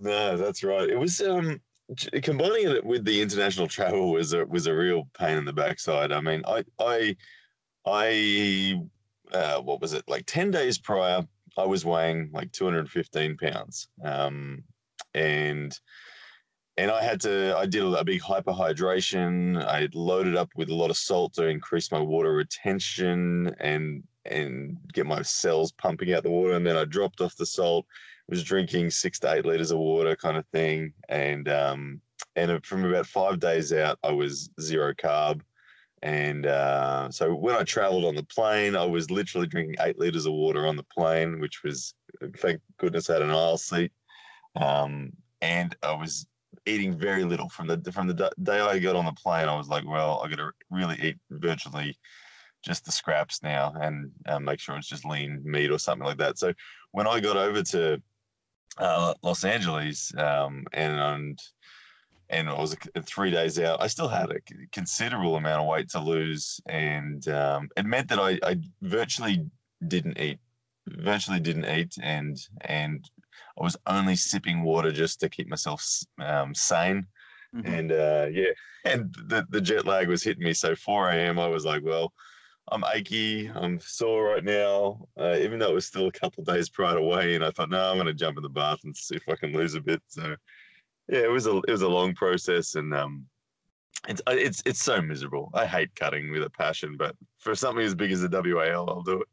No, 0.00 0.36
that's 0.36 0.62
right. 0.64 0.88
It 0.88 0.98
was 0.98 1.20
um 1.20 1.60
combining 2.22 2.70
it 2.70 2.84
with 2.84 3.04
the 3.04 3.20
international 3.20 3.68
travel 3.68 4.12
was 4.12 4.32
a 4.32 4.44
was 4.46 4.66
a 4.66 4.74
real 4.74 5.08
pain 5.18 5.38
in 5.38 5.44
the 5.44 5.52
backside. 5.52 6.12
I 6.12 6.20
mean, 6.20 6.42
I 6.46 6.64
I 6.78 7.16
I 7.86 8.80
uh, 9.32 9.60
what 9.60 9.80
was 9.80 9.92
it 9.92 10.04
like 10.08 10.26
ten 10.26 10.50
days 10.50 10.78
prior? 10.78 11.26
I 11.56 11.64
was 11.64 11.84
weighing 11.84 12.30
like 12.32 12.50
215 12.50 13.36
pounds, 13.36 13.88
um, 14.02 14.64
and 15.14 15.78
and 16.76 16.90
I 16.90 17.02
had 17.02 17.20
to, 17.22 17.56
I 17.56 17.66
did 17.66 17.84
a 17.84 18.04
big 18.04 18.20
hyperhydration. 18.20 19.64
I 19.64 19.88
loaded 19.94 20.36
up 20.36 20.50
with 20.56 20.70
a 20.70 20.74
lot 20.74 20.90
of 20.90 20.96
salt 20.96 21.34
to 21.34 21.46
increase 21.46 21.92
my 21.92 22.00
water 22.00 22.32
retention 22.32 23.54
and 23.60 24.02
and 24.26 24.78
get 24.94 25.04
my 25.04 25.20
cells 25.20 25.72
pumping 25.72 26.14
out 26.14 26.22
the 26.22 26.30
water. 26.30 26.54
And 26.54 26.66
then 26.66 26.76
I 26.76 26.84
dropped 26.84 27.20
off 27.20 27.36
the 27.36 27.44
salt, 27.44 27.84
was 28.28 28.42
drinking 28.42 28.90
six 28.90 29.18
to 29.20 29.32
eight 29.32 29.44
liters 29.44 29.70
of 29.70 29.78
water, 29.78 30.16
kind 30.16 30.36
of 30.36 30.46
thing. 30.46 30.92
And 31.08 31.48
um, 31.48 32.00
and 32.34 32.64
from 32.64 32.84
about 32.84 33.06
five 33.06 33.38
days 33.38 33.72
out, 33.72 33.98
I 34.02 34.12
was 34.12 34.50
zero 34.60 34.94
carb. 34.94 35.42
And 36.02 36.46
uh, 36.46 37.10
so 37.10 37.34
when 37.34 37.54
I 37.54 37.62
traveled 37.62 38.04
on 38.04 38.14
the 38.14 38.24
plane, 38.24 38.76
I 38.76 38.84
was 38.84 39.10
literally 39.10 39.46
drinking 39.46 39.76
eight 39.80 39.98
liters 39.98 40.26
of 40.26 40.32
water 40.32 40.66
on 40.66 40.76
the 40.76 40.82
plane, 40.82 41.40
which 41.40 41.62
was 41.62 41.94
thank 42.38 42.60
goodness 42.78 43.08
I 43.08 43.14
had 43.14 43.22
an 43.22 43.30
aisle 43.30 43.56
seat. 43.56 43.92
Um, 44.56 45.12
and 45.40 45.74
I 45.82 45.92
was 45.92 46.26
eating 46.66 46.96
very 46.96 47.24
little 47.24 47.48
from 47.48 47.66
the 47.66 47.92
from 47.92 48.06
the 48.06 48.30
day 48.42 48.60
I 48.60 48.78
got 48.78 48.96
on 48.96 49.04
the 49.04 49.12
plane. 49.12 49.48
I 49.48 49.56
was 49.56 49.68
like, 49.68 49.86
well, 49.86 50.22
I 50.24 50.28
got 50.28 50.36
to 50.38 50.50
really 50.70 50.98
eat 51.02 51.18
virtually 51.30 51.98
just 52.62 52.84
the 52.84 52.92
scraps 52.92 53.42
now 53.42 53.74
and 53.80 54.10
uh, 54.26 54.38
make 54.38 54.58
sure 54.58 54.76
it's 54.76 54.88
just 54.88 55.04
lean 55.04 55.42
meat 55.44 55.70
or 55.70 55.78
something 55.78 56.06
like 56.06 56.16
that. 56.16 56.38
So 56.38 56.54
when 56.92 57.06
I 57.06 57.20
got 57.20 57.36
over 57.36 57.62
to 57.62 58.00
uh, 58.78 59.14
Los 59.22 59.44
Angeles 59.44 60.12
um, 60.16 60.64
and, 60.72 61.38
and 62.30 62.48
I 62.48 62.58
was 62.58 62.76
three 63.02 63.30
days 63.30 63.58
out. 63.58 63.82
I 63.82 63.86
still 63.86 64.08
had 64.08 64.30
a 64.30 64.66
considerable 64.72 65.36
amount 65.36 65.62
of 65.62 65.68
weight 65.68 65.88
to 65.90 66.00
lose, 66.00 66.60
and 66.66 67.26
um, 67.28 67.68
it 67.76 67.84
meant 67.84 68.08
that 68.08 68.18
I, 68.18 68.38
I 68.42 68.56
virtually 68.82 69.46
didn't 69.86 70.18
eat, 70.18 70.38
virtually 70.88 71.40
didn't 71.40 71.66
eat, 71.66 71.94
and 72.02 72.36
and 72.62 73.08
I 73.58 73.62
was 73.62 73.76
only 73.86 74.16
sipping 74.16 74.62
water 74.62 74.90
just 74.90 75.20
to 75.20 75.28
keep 75.28 75.48
myself 75.48 75.86
um, 76.18 76.54
sane. 76.54 77.06
Mm-hmm. 77.54 77.72
And 77.72 77.92
uh, 77.92 78.26
yeah, 78.32 78.50
and 78.84 79.14
the, 79.26 79.46
the 79.50 79.60
jet 79.60 79.86
lag 79.86 80.08
was 80.08 80.22
hitting 80.22 80.44
me. 80.44 80.54
So 80.54 80.74
4 80.74 81.10
a.m. 81.10 81.38
I 81.38 81.46
was 81.46 81.64
like, 81.64 81.82
well, 81.84 82.12
I'm 82.68 82.84
achy, 82.94 83.48
I'm 83.54 83.78
sore 83.78 84.24
right 84.24 84.44
now. 84.44 85.06
Uh, 85.18 85.36
even 85.38 85.58
though 85.58 85.70
it 85.70 85.74
was 85.74 85.86
still 85.86 86.08
a 86.08 86.12
couple 86.12 86.42
of 86.42 86.54
days 86.54 86.68
prior 86.68 86.96
to 86.96 87.02
weigh 87.02 87.34
and 87.34 87.44
I 87.44 87.50
thought, 87.50 87.70
no, 87.70 87.90
I'm 87.90 87.96
going 87.96 88.06
to 88.06 88.14
jump 88.14 88.38
in 88.38 88.42
the 88.42 88.48
bath 88.48 88.80
and 88.84 88.96
see 88.96 89.16
if 89.16 89.28
I 89.28 89.36
can 89.36 89.52
lose 89.52 89.74
a 89.74 89.80
bit. 89.80 90.02
So 90.08 90.34
yeah, 91.08 91.20
it 91.20 91.30
was 91.30 91.46
a 91.46 91.58
it 91.68 91.70
was 91.70 91.82
a 91.82 91.88
long 91.88 92.14
process, 92.14 92.76
and 92.76 92.94
um, 92.94 93.26
it's 94.08 94.22
uh, 94.26 94.32
it's 94.32 94.62
it's 94.64 94.82
so 94.82 95.02
miserable. 95.02 95.50
I 95.54 95.66
hate 95.66 95.94
cutting 95.94 96.30
with 96.30 96.42
a 96.42 96.50
passion, 96.50 96.96
but 96.96 97.14
for 97.38 97.54
something 97.54 97.84
as 97.84 97.94
big 97.94 98.10
as 98.10 98.22
the 98.22 98.28
WAL, 98.28 98.88
I'll 98.88 99.02
do 99.02 99.20
it. 99.20 99.28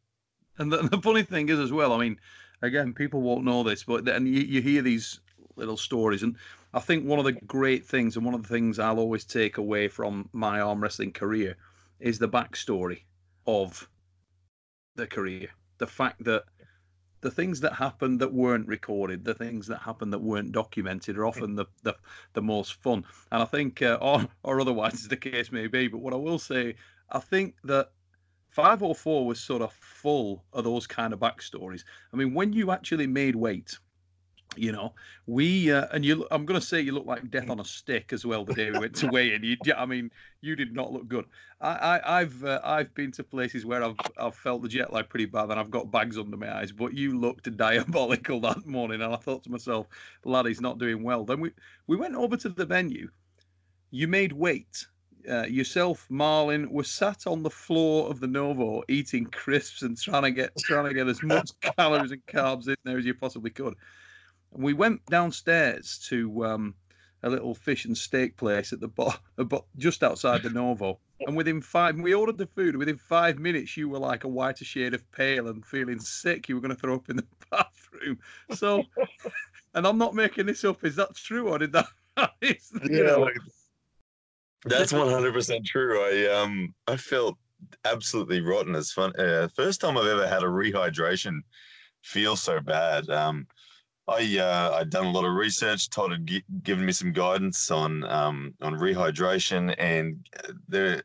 And 0.58 0.72
the, 0.72 0.84
the 0.84 1.01
funny 1.01 1.24
thing 1.24 1.48
is, 1.50 1.60
as 1.60 1.72
well, 1.72 1.94
I 1.94 1.98
mean, 1.98 2.18
again, 2.62 2.94
people 2.94 3.22
won't 3.22 3.46
know 3.46 3.63
this, 3.63 3.84
but 3.84 4.08
and 4.08 4.27
you, 4.27 4.41
you 4.41 4.62
hear 4.62 4.82
these 4.82 5.20
little 5.56 5.77
stories, 5.77 6.24
and 6.24 6.36
I 6.74 6.80
think 6.80 7.06
one 7.06 7.20
of 7.20 7.25
the 7.25 7.34
great 7.34 7.86
things, 7.86 8.15
and 8.15 8.25
one 8.25 8.36
of 8.36 8.44
the 8.44 8.50
things 8.50 8.80
I'll 8.80 9.00
always 9.00 9.25
take 9.25 9.58
away 9.58 9.88
from 9.88 10.30
my 10.34 10.62
arm 10.62 10.82
wrestling 10.82 11.12
career, 11.12 11.58
is 12.00 12.20
the 12.20 12.30
backstory 12.30 13.01
of 13.46 13.89
the 14.96 15.08
career. 15.08 15.50
The 15.77 15.88
fact 15.88 16.24
that 16.24 16.44
the 17.22 17.32
things 17.32 17.60
that 17.62 17.74
happened 17.74 18.20
that 18.20 18.34
weren't 18.34 18.68
recorded, 18.68 19.24
the 19.24 19.34
things 19.34 19.68
that 19.68 19.80
happened 19.80 20.12
that 20.13 20.20
weren't 20.20 20.51
documented, 20.51 21.18
are 21.18 21.25
often 21.25 21.56
the 21.56 21.65
the, 21.84 21.96
the 22.34 22.41
most 22.41 22.74
fun. 22.82 23.06
And 23.32 23.41
I 23.41 23.46
think, 23.46 23.82
uh, 23.82 23.98
or 24.01 24.27
or 24.44 24.62
otherwise, 24.62 24.94
as 24.94 25.08
the 25.08 25.18
case 25.18 25.51
may 25.51 25.68
be. 25.68 25.88
But 25.88 26.00
what 26.00 26.13
I 26.13 26.18
will 26.18 26.39
say, 26.39 26.75
I 27.12 27.20
think 27.20 27.56
that 27.63 27.91
504 28.51 29.25
was 29.25 29.39
sort 29.39 29.62
of 29.62 29.74
full 29.74 30.43
of 30.53 30.63
those 30.63 30.86
kind 30.86 31.13
of 31.13 31.20
backstories. 31.20 31.84
I 32.13 32.17
mean, 32.17 32.34
when 32.34 32.53
you 32.53 32.72
actually 32.72 33.08
made 33.08 33.36
weight, 33.36 33.77
you 34.58 34.74
know, 34.74 34.93
we 35.27 35.72
uh, 35.72 35.88
and 35.93 36.03
you. 36.03 36.27
I'm 36.29 36.46
going 36.46 36.60
to 36.60 36.65
say 36.65 36.81
you 36.81 36.91
look 36.91 37.05
like 37.05 37.31
death 37.31 37.50
on 37.50 37.62
a 37.62 37.65
stick 37.65 38.12
as 38.12 38.25
well. 38.25 38.43
The 38.43 38.53
day 38.53 38.70
we 38.70 38.79
went 38.79 38.96
to 38.96 39.08
weigh 39.12 39.34
in, 39.34 39.43
you, 39.46 39.55
I 39.77 39.86
mean, 39.86 40.12
you 40.41 40.58
did 40.58 40.75
not 40.75 40.91
look 40.91 41.08
good. 41.08 41.25
I, 41.62 42.01
I, 42.03 42.20
have 42.20 42.43
uh, 42.43 42.60
I've 42.62 42.93
been 42.93 43.12
to 43.13 43.24
places 43.24 43.65
where 43.65 43.81
I've 43.81 43.96
I've 44.17 44.36
felt 44.36 44.62
the 44.62 44.67
jet 44.67 44.91
lag 44.91 45.08
pretty 45.08 45.25
bad, 45.25 45.51
and 45.51 45.60
I've 45.60 45.72
got 45.72 45.89
bags 45.89 46.17
under 46.17 46.36
my 46.36 46.53
eyes. 46.53 46.74
But 46.74 46.93
you 46.93 47.17
looked 47.17 47.55
diabolical 47.58 48.41
that 48.41 48.65
morning, 48.65 49.01
and 49.01 49.13
I 49.13 49.17
thought 49.17 49.43
to 49.43 49.51
myself, 49.51 49.88
lad, 50.25 50.48
he's 50.48 50.60
not 50.60 50.79
doing 50.79 51.01
well. 51.01 51.24
Then 51.24 51.39
we 51.39 51.51
we 51.88 51.96
went 51.96 52.15
over 52.15 52.36
to 52.36 52.50
the 52.50 52.65
venue. 52.65 53.10
You 53.91 54.10
made 54.10 54.34
weight. 54.34 54.86
Uh, 55.30 55.46
yourself, 55.46 56.08
Marlene, 56.10 56.70
were 56.70 56.84
sat 56.84 57.28
on 57.28 57.44
the 57.44 57.50
floor 57.50 58.10
of 58.10 58.20
the 58.20 58.28
Novo 58.28 58.84
eating 58.88 59.25
crisps 59.25 59.82
and 59.82 60.00
trying 60.00 60.24
to 60.24 60.32
get 60.32 60.56
trying 60.58 60.86
to 60.86 60.94
get 60.94 61.08
as 61.08 61.22
much 61.22 61.51
calories 61.78 62.12
and 62.12 62.25
carbs 62.25 62.68
in 62.68 62.75
there 62.84 62.98
as 62.98 63.06
you 63.06 63.13
possibly 63.13 63.50
could. 63.50 63.75
And 64.54 64.63
we 64.63 64.74
went 64.74 65.06
downstairs 65.06 66.00
to 66.10 66.46
um, 66.46 66.75
a 67.24 67.30
little 67.30 67.54
fish 67.54 67.86
and 67.86 67.98
steak 67.98 68.38
place 68.38 68.74
at 68.74 68.80
the 68.80 68.88
bottom, 68.88 69.20
just 69.78 70.04
outside 70.04 70.44
the 70.44 70.50
Novo. 70.50 71.00
And 71.28 71.38
within 71.38 71.62
five, 71.62 71.96
we 72.00 72.13
ordered 72.13 72.38
the 72.38 72.48
food. 72.48 72.75
Within 72.75 72.98
five 72.98 73.38
minutes, 73.38 73.78
you 73.78 73.88
were 73.90 74.00
like 74.00 74.24
a 74.24 74.28
whiter 74.28 74.66
shade 74.66 74.94
of 74.94 75.12
pale 75.12 75.50
and 75.50 75.63
feeling 75.66 76.00
sick. 76.00 76.50
You 76.50 76.56
were 76.56 76.62
going 76.62 76.75
to 76.75 76.82
throw 76.82 76.96
up 76.96 77.10
in 77.10 77.18
the 77.18 77.28
bathroom. 77.51 78.20
So, 78.56 78.84
and 79.75 79.86
I'm 79.86 80.00
not 80.00 80.16
making 80.16 80.48
this 80.48 80.63
up. 80.63 80.84
Is 80.84 80.96
that 80.96 81.16
true, 81.16 81.50
or 81.50 81.60
did 81.60 81.74
that? 81.74 81.88
yeah, 82.42 83.01
know, 83.04 83.30
that's 84.65 84.94
100 84.94 85.34
percent 85.34 85.65
true. 85.65 86.01
I 86.01 86.41
um 86.41 86.74
I 86.88 86.98
felt 86.98 87.38
absolutely 87.86 88.41
rotten. 88.41 88.75
As 88.75 88.91
fun. 88.91 89.13
Uh, 89.20 89.48
first 89.56 89.82
time 89.82 89.98
I've 89.98 90.08
ever 90.08 90.27
had 90.27 90.44
a 90.44 90.48
rehydration 90.48 91.41
feel 92.03 92.36
so 92.36 92.60
bad. 92.60 93.10
Um, 93.10 93.48
I 94.08 94.39
uh, 94.39 94.77
I'd 94.80 94.89
done 94.89 95.06
a 95.06 95.12
lot 95.12 95.25
of 95.25 95.34
research. 95.34 95.89
Todd 95.89 96.12
had 96.12 96.25
g- 96.25 96.44
given 96.63 96.86
me 96.86 96.91
some 96.91 97.12
guidance 97.13 97.72
on 97.72 98.03
um, 98.06 98.53
on 98.62 98.74
rehydration, 98.75 99.75
and 99.77 100.18
uh, 100.44 100.53
they're 100.68 101.03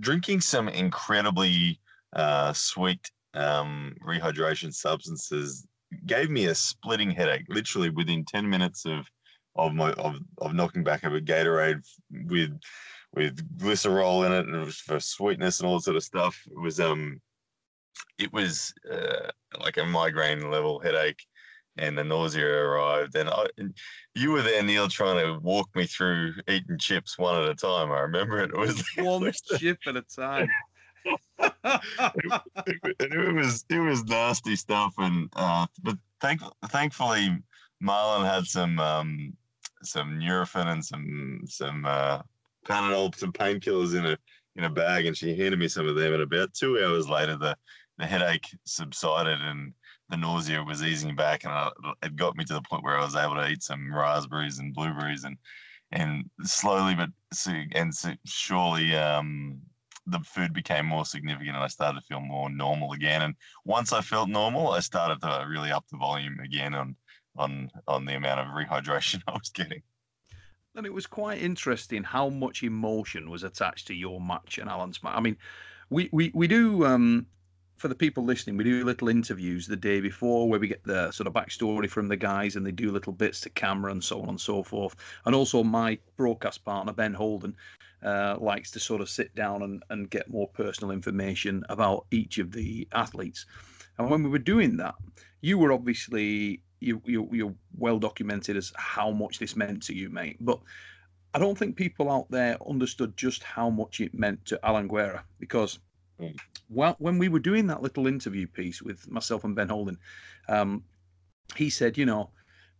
drinking 0.00 0.40
some 0.40 0.68
incredibly 0.68 1.80
uh, 2.14 2.52
sweet 2.52 3.10
um, 3.34 3.94
rehydration 4.06 4.72
substances 4.72 5.66
gave 6.06 6.30
me 6.30 6.46
a 6.46 6.54
splitting 6.54 7.10
headache. 7.10 7.46
Literally 7.48 7.90
within 7.90 8.24
ten 8.24 8.48
minutes 8.48 8.84
of 8.84 9.06
of 9.56 9.74
my 9.74 9.92
of, 9.92 10.16
of 10.38 10.54
knocking 10.54 10.84
back 10.84 11.04
a 11.04 11.08
Gatorade 11.08 11.82
with 12.28 12.50
with 13.14 13.58
glycerol 13.58 14.26
in 14.26 14.32
it 14.32 14.46
and 14.46 14.56
it 14.56 14.64
was 14.64 14.78
for 14.78 15.00
sweetness 15.00 15.60
and 15.60 15.68
all 15.68 15.76
that 15.76 15.84
sort 15.84 15.96
of 15.96 16.02
stuff. 16.02 16.40
It 16.50 16.58
was 16.58 16.80
um 16.80 17.20
it 18.18 18.32
was 18.32 18.72
uh, 18.90 19.30
like 19.60 19.76
a 19.76 19.84
migraine 19.84 20.50
level 20.50 20.80
headache 20.80 21.24
and 21.76 21.98
the 21.98 22.04
nausea 22.04 22.46
arrived. 22.46 23.16
And, 23.16 23.28
I, 23.28 23.46
and 23.58 23.74
you 24.14 24.30
were 24.30 24.42
there, 24.42 24.62
Neil, 24.62 24.88
trying 24.88 25.24
to 25.24 25.38
walk 25.40 25.68
me 25.74 25.86
through 25.86 26.34
eating 26.48 26.78
chips 26.78 27.18
one 27.18 27.42
at 27.42 27.48
a 27.48 27.54
time. 27.54 27.90
I 27.90 28.00
remember 28.00 28.38
it. 28.38 28.50
It 28.50 28.56
was 28.56 28.82
one 28.98 29.32
chip 29.58 29.78
at 29.86 29.96
a 29.96 30.02
time. 30.02 30.48
it, 31.38 32.80
it, 32.86 33.12
it, 33.12 33.34
was 33.34 33.64
it 33.68 33.78
was 33.78 34.04
nasty 34.04 34.56
stuff, 34.56 34.94
and 34.96 35.28
uh, 35.36 35.66
but 35.82 35.98
thank, 36.20 36.40
thankfully 36.68 37.36
Marlon 37.82 38.24
had 38.24 38.46
some 38.46 38.78
um, 38.78 39.36
some 39.82 40.18
Nurofen 40.18 40.66
and 40.66 40.84
some 40.84 41.40
some 41.46 41.84
uh, 41.84 42.22
Panadol, 42.64 43.14
some 43.16 43.32
painkillers 43.32 43.96
in 43.96 44.06
a 44.06 44.18
in 44.56 44.64
a 44.64 44.70
bag, 44.70 45.06
and 45.06 45.16
she 45.16 45.36
handed 45.36 45.58
me 45.58 45.68
some 45.68 45.88
of 45.88 45.96
them. 45.96 46.12
And 46.12 46.22
about 46.22 46.54
two 46.54 46.82
hours 46.82 47.08
later, 47.08 47.36
the 47.36 47.56
the 47.98 48.06
headache 48.06 48.48
subsided, 48.64 49.40
and 49.40 49.72
the 50.10 50.16
nausea 50.16 50.62
was 50.62 50.82
easing 50.82 51.14
back, 51.16 51.44
and 51.44 51.52
I, 51.52 51.70
it 52.02 52.16
got 52.16 52.36
me 52.36 52.44
to 52.44 52.54
the 52.54 52.62
point 52.62 52.84
where 52.84 52.98
I 52.98 53.04
was 53.04 53.16
able 53.16 53.36
to 53.36 53.48
eat 53.48 53.62
some 53.62 53.94
raspberries 53.94 54.58
and 54.58 54.74
blueberries, 54.74 55.24
and 55.24 55.36
and 55.92 56.28
slowly 56.42 56.94
but 56.94 57.10
and 57.72 57.92
surely 58.26 58.96
um, 58.96 59.60
the 60.06 60.20
food 60.20 60.52
became 60.52 60.86
more 60.86 61.04
significant, 61.04 61.56
and 61.56 61.64
I 61.64 61.68
started 61.68 62.00
to 62.00 62.06
feel 62.06 62.20
more 62.20 62.50
normal 62.50 62.92
again. 62.92 63.22
And 63.22 63.34
once 63.64 63.92
I 63.92 64.00
felt 64.00 64.28
normal, 64.28 64.72
I 64.72 64.80
started 64.80 65.20
to 65.22 65.46
really 65.48 65.70
up 65.70 65.84
the 65.90 65.98
volume 65.98 66.40
again 66.40 66.74
on 66.74 66.96
on 67.36 67.70
on 67.88 68.04
the 68.04 68.16
amount 68.16 68.40
of 68.40 68.46
rehydration 68.48 69.22
I 69.28 69.32
was 69.32 69.50
getting. 69.50 69.82
And 70.76 70.86
it 70.86 70.92
was 70.92 71.06
quite 71.06 71.40
interesting 71.40 72.02
how 72.02 72.28
much 72.28 72.62
emotion 72.62 73.30
was 73.30 73.44
attached 73.44 73.86
to 73.88 73.94
your 73.94 74.20
match 74.20 74.58
and 74.58 74.68
Alan's 74.68 75.02
match. 75.02 75.14
I 75.16 75.20
mean, 75.20 75.36
we 75.88 76.08
we 76.12 76.32
we 76.34 76.48
do 76.48 76.84
um, 76.84 77.26
for 77.76 77.88
the 77.88 77.94
people 77.94 78.24
listening, 78.24 78.56
we 78.56 78.64
do 78.64 78.84
little 78.84 79.08
interviews 79.08 79.66
the 79.66 79.76
day 79.76 80.00
before 80.00 80.48
where 80.48 80.60
we 80.60 80.68
get 80.68 80.82
the 80.84 81.10
sort 81.10 81.26
of 81.26 81.32
backstory 81.32 81.88
from 81.88 82.08
the 82.08 82.16
guys 82.16 82.56
and 82.56 82.64
they 82.66 82.72
do 82.72 82.90
little 82.90 83.12
bits 83.12 83.40
to 83.42 83.50
camera 83.50 83.92
and 83.92 84.02
so 84.02 84.22
on 84.22 84.28
and 84.28 84.40
so 84.40 84.62
forth. 84.62 84.96
And 85.26 85.34
also, 85.34 85.62
my 85.62 85.98
broadcast 86.16 86.64
partner, 86.64 86.92
Ben 86.92 87.14
Holden, 87.14 87.56
uh, 88.02 88.36
likes 88.40 88.70
to 88.72 88.80
sort 88.80 89.00
of 89.00 89.08
sit 89.08 89.34
down 89.34 89.62
and, 89.62 89.82
and 89.90 90.10
get 90.10 90.30
more 90.30 90.48
personal 90.48 90.92
information 90.92 91.64
about 91.68 92.06
each 92.10 92.38
of 92.38 92.52
the 92.52 92.88
athletes. 92.92 93.46
And 93.98 94.10
when 94.10 94.22
we 94.22 94.30
were 94.30 94.38
doing 94.38 94.76
that, 94.78 94.94
you 95.40 95.58
were 95.58 95.72
obviously 95.72 96.62
you, 96.84 97.02
you 97.04 97.28
you're 97.32 97.54
well 97.78 97.98
documented 97.98 98.56
as 98.56 98.72
how 98.76 99.10
much 99.10 99.38
this 99.38 99.56
meant 99.56 99.82
to 99.84 99.94
you, 99.94 100.10
mate. 100.10 100.36
But 100.40 100.60
I 101.32 101.38
don't 101.38 101.58
think 101.58 101.76
people 101.76 102.10
out 102.10 102.30
there 102.30 102.56
understood 102.68 103.16
just 103.16 103.42
how 103.42 103.70
much 103.70 104.00
it 104.00 104.14
meant 104.14 104.44
to 104.46 104.60
Alan 104.64 104.88
Guerra 104.88 105.24
because 105.40 105.78
Mm. 106.20 106.38
Well, 106.68 106.96
when 106.98 107.18
we 107.18 107.28
were 107.28 107.40
doing 107.40 107.66
that 107.68 107.82
little 107.82 108.06
interview 108.06 108.46
piece 108.46 108.82
with 108.82 109.10
myself 109.10 109.44
and 109.44 109.54
Ben 109.54 109.68
Holden, 109.68 109.98
um, 110.48 110.84
he 111.56 111.70
said, 111.70 111.98
you 111.98 112.06
know, 112.06 112.30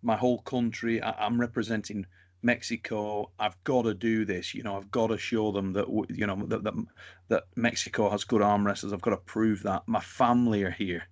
my 0.02 0.16
whole 0.16 0.40
country, 0.42 1.02
I, 1.02 1.26
am 1.26 1.40
representing 1.40 2.06
Mexico. 2.42 3.30
I've 3.38 3.62
got 3.64 3.82
to 3.82 3.94
do 3.94 4.25
this. 4.25 4.54
You 4.54 4.62
know, 4.62 4.76
I've 4.76 4.90
got 4.90 5.08
to 5.08 5.18
show 5.18 5.50
them 5.50 5.73
that 5.73 5.88
you 6.11 6.26
know 6.26 6.44
that 6.46 6.62
that, 6.64 6.75
that 7.28 7.44
Mexico 7.56 8.11
has 8.11 8.25
good 8.25 8.42
arm 8.42 8.66
wrestlers. 8.66 8.92
I've 8.92 9.00
got 9.00 9.11
to 9.11 9.16
prove 9.16 9.62
that. 9.62 9.82
My 9.87 10.00
family 10.00 10.62
are 10.62 10.70
here, 10.70 11.04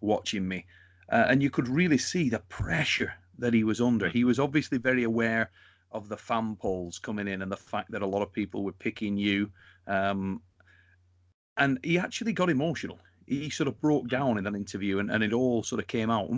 watching 0.00 0.48
me, 0.48 0.66
uh, 1.10 1.26
and 1.28 1.42
you 1.42 1.50
could 1.50 1.68
really 1.68 1.98
see 1.98 2.28
the 2.28 2.40
pressure 2.48 3.14
that 3.38 3.54
he 3.54 3.64
was 3.64 3.80
under. 3.80 4.08
He 4.08 4.24
was 4.24 4.38
obviously 4.38 4.78
very 4.78 5.04
aware 5.04 5.50
of 5.92 6.08
the 6.08 6.16
fan 6.16 6.56
polls 6.56 6.98
coming 6.98 7.28
in 7.28 7.40
and 7.42 7.50
the 7.50 7.56
fact 7.56 7.90
that 7.92 8.02
a 8.02 8.06
lot 8.06 8.22
of 8.22 8.32
people 8.32 8.62
were 8.62 8.72
picking 8.72 9.16
you 9.16 9.50
um, 9.86 10.42
and 11.58 11.78
he 11.82 11.98
actually 11.98 12.32
got 12.32 12.50
emotional. 12.50 12.98
He 13.26 13.50
sort 13.50 13.68
of 13.68 13.80
broke 13.80 14.08
down 14.08 14.38
in 14.38 14.44
that 14.44 14.54
interview, 14.54 15.00
and, 15.00 15.10
and 15.10 15.22
it 15.22 15.32
all 15.32 15.62
sort 15.62 15.80
of 15.80 15.86
came 15.86 16.10
out. 16.10 16.30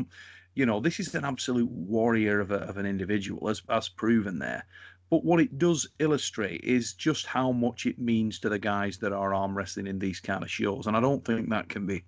You 0.55 0.67
know, 0.67 0.81
this 0.81 0.99
is 0.99 1.15
an 1.15 1.25
absolute 1.25 1.71
warrior 1.71 2.41
of, 2.41 2.51
a, 2.51 2.57
of 2.57 2.79
an 2.79 2.87
individual, 2.87 3.49
as 3.49 3.63
as 3.69 3.89
proven 3.89 4.39
there. 4.39 4.65
But 5.11 5.25
what 5.25 5.41
it 5.41 5.59
does 5.59 5.89
illustrate 5.99 6.63
is 6.63 6.95
just 6.95 7.27
how 7.27 7.53
much 7.53 7.87
it 7.87 7.99
means 7.99 8.39
to 8.41 8.49
the 8.49 8.59
guys 8.59 8.99
that 8.99 9.13
are 9.13 9.35
arm 9.35 9.57
wrestling 9.57 9.87
in 9.87 9.99
these 9.99 10.21
kind 10.21 10.43
of 10.43 10.51
shows, 10.51 10.87
and 10.87 10.97
I 10.97 11.01
don't 11.01 11.25
think 11.25 11.51
that 11.51 11.69
can 11.69 11.87
be 11.87 12.03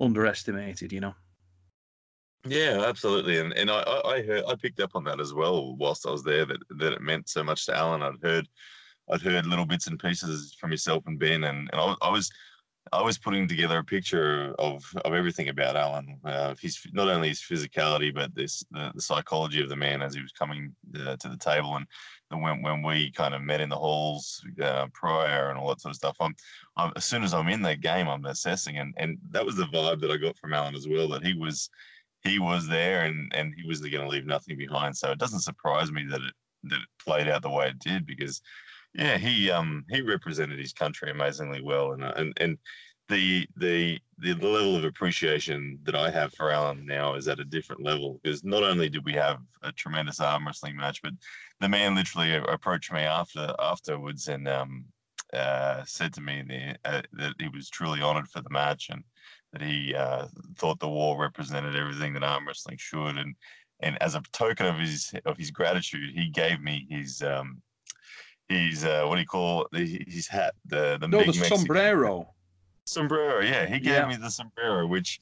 underestimated. 0.00 0.92
You 0.92 1.00
know. 1.00 1.14
Yeah, 2.48 2.84
absolutely, 2.86 3.38
and 3.38 3.52
and 3.54 3.70
I 3.70 3.82
I 4.04 4.22
heard 4.22 4.44
I 4.46 4.54
picked 4.56 4.80
up 4.80 4.92
on 4.94 5.04
that 5.04 5.20
as 5.20 5.32
well 5.34 5.74
whilst 5.76 6.06
I 6.06 6.10
was 6.10 6.22
there 6.22 6.44
that 6.46 6.58
that 6.78 6.92
it 6.92 7.00
meant 7.00 7.28
so 7.28 7.42
much 7.42 7.66
to 7.66 7.74
Alan. 7.76 8.02
I'd 8.02 8.22
heard 8.22 8.48
I'd 9.10 9.22
heard 9.22 9.46
little 9.46 9.66
bits 9.66 9.86
and 9.88 9.98
pieces 9.98 10.54
from 10.60 10.70
yourself 10.72 11.04
and 11.06 11.18
Ben, 11.18 11.44
and, 11.44 11.68
and 11.72 11.80
I, 11.80 11.84
was- 11.86 11.98
I 12.02 12.10
was 12.10 12.30
I 12.92 13.02
was 13.02 13.18
putting 13.18 13.48
together 13.48 13.78
a 13.78 13.84
picture 13.84 14.54
of 14.58 14.84
of 15.04 15.14
everything 15.14 15.48
about 15.48 15.76
Alan, 15.76 16.20
uh, 16.24 16.54
his 16.60 16.78
not 16.92 17.08
only 17.08 17.28
his 17.30 17.40
physicality 17.40 18.14
but 18.14 18.34
this 18.34 18.64
the, 18.70 18.92
the 18.94 19.02
psychology 19.02 19.62
of 19.62 19.68
the 19.70 19.76
man 19.76 20.02
as 20.02 20.14
he 20.14 20.22
was 20.22 20.32
coming 20.32 20.74
uh, 21.00 21.16
to 21.16 21.28
the 21.28 21.38
table, 21.38 21.76
and 21.76 22.42
when 22.42 22.62
when 22.62 22.82
we 22.82 23.10
kind 23.12 23.34
of 23.34 23.42
met 23.42 23.60
in 23.60 23.68
the 23.70 23.76
halls 23.76 24.44
uh, 24.62 24.86
prior 24.92 25.50
and 25.50 25.58
all 25.58 25.68
that 25.70 25.80
sort 25.80 25.92
of 25.92 25.96
stuff. 25.96 26.16
I'm, 26.20 26.34
I'm 26.76 26.92
as 26.96 27.04
soon 27.04 27.24
as 27.24 27.34
I'm 27.34 27.48
in 27.48 27.62
that 27.62 27.80
game, 27.80 28.08
I'm 28.08 28.24
assessing, 28.26 28.78
and 28.78 28.94
and 28.98 29.18
that 29.30 29.44
was 29.46 29.56
the 29.56 29.64
vibe 29.64 30.00
that 30.00 30.10
I 30.10 30.16
got 30.16 30.38
from 30.38 30.52
Alan 30.54 30.74
as 30.76 30.88
well. 30.88 31.08
That 31.08 31.24
he 31.24 31.34
was 31.34 31.70
he 32.22 32.38
was 32.38 32.66
there 32.66 33.04
and 33.04 33.32
and 33.34 33.54
he 33.56 33.66
was 33.66 33.80
going 33.80 33.92
to 33.92 34.08
leave 34.08 34.26
nothing 34.26 34.56
behind. 34.56 34.96
So 34.96 35.10
it 35.10 35.18
doesn't 35.18 35.40
surprise 35.40 35.92
me 35.92 36.04
that 36.10 36.20
it 36.20 36.34
that 36.64 36.76
it 36.76 36.88
played 37.04 37.28
out 37.28 37.42
the 37.42 37.50
way 37.50 37.68
it 37.68 37.78
did 37.78 38.06
because 38.06 38.40
yeah, 38.94 39.18
he 39.18 39.50
um 39.50 39.84
he 39.90 40.00
represented 40.00 40.58
his 40.58 40.72
country 40.72 41.10
amazingly 41.10 41.62
well, 41.62 41.92
and 41.92 42.04
uh, 42.04 42.12
and 42.16 42.32
and 42.38 42.58
the 43.08 43.46
the 43.56 43.98
the 44.18 44.34
level 44.34 44.76
of 44.76 44.84
appreciation 44.84 45.78
that 45.84 45.94
I 45.94 46.10
have 46.10 46.32
for 46.34 46.50
Alan 46.50 46.86
now 46.86 47.14
is 47.14 47.28
at 47.28 47.38
a 47.38 47.44
different 47.44 47.82
level 47.82 48.18
because 48.22 48.42
not 48.42 48.62
only 48.62 48.88
did 48.88 49.04
we 49.04 49.12
have 49.12 49.38
a 49.62 49.70
tremendous 49.72 50.18
arm 50.20 50.46
wrestling 50.46 50.76
match, 50.76 51.02
but 51.02 51.12
the 51.60 51.68
man 51.68 51.94
literally 51.94 52.34
approached 52.34 52.92
me 52.92 53.00
after 53.00 53.54
afterwards 53.58 54.28
and 54.28 54.48
um 54.48 54.86
uh, 55.32 55.82
said 55.84 56.12
to 56.14 56.20
me 56.20 56.42
the, 56.46 56.76
uh, 56.88 57.02
that 57.12 57.34
he 57.38 57.48
was 57.48 57.68
truly 57.68 58.00
honoured 58.00 58.28
for 58.28 58.40
the 58.40 58.50
match 58.50 58.88
and 58.90 59.02
that 59.52 59.62
he 59.62 59.94
uh, 59.94 60.26
thought 60.58 60.80
the 60.80 60.88
war 60.88 61.18
represented 61.20 61.76
everything 61.76 62.12
that 62.14 62.22
arm 62.22 62.46
wrestling 62.46 62.76
should 62.78 63.16
and 63.16 63.34
and 63.80 64.00
as 64.02 64.14
a 64.14 64.22
token 64.32 64.66
of 64.66 64.78
his 64.78 65.12
of 65.26 65.36
his 65.36 65.50
gratitude, 65.50 66.10
he 66.14 66.30
gave 66.30 66.60
me 66.60 66.86
his 66.88 67.22
um, 67.22 67.60
his 68.48 68.84
uh, 68.84 69.04
what 69.06 69.16
do 69.16 69.20
you 69.20 69.26
call 69.26 69.66
it? 69.72 70.08
his 70.08 70.26
hat, 70.28 70.54
the 70.64 70.96
the 71.00 71.08
No, 71.08 71.18
big 71.18 71.26
the 71.34 71.40
Mexican 71.40 71.58
sombrero. 71.58 72.34
sombrero. 72.86 73.40
Yeah, 73.42 73.66
he 73.66 73.78
gave 73.78 73.94
Yeah. 73.94 74.06
me 74.06 74.16
the 74.16 74.30
sombrero, 74.30 74.86
which 74.86 75.20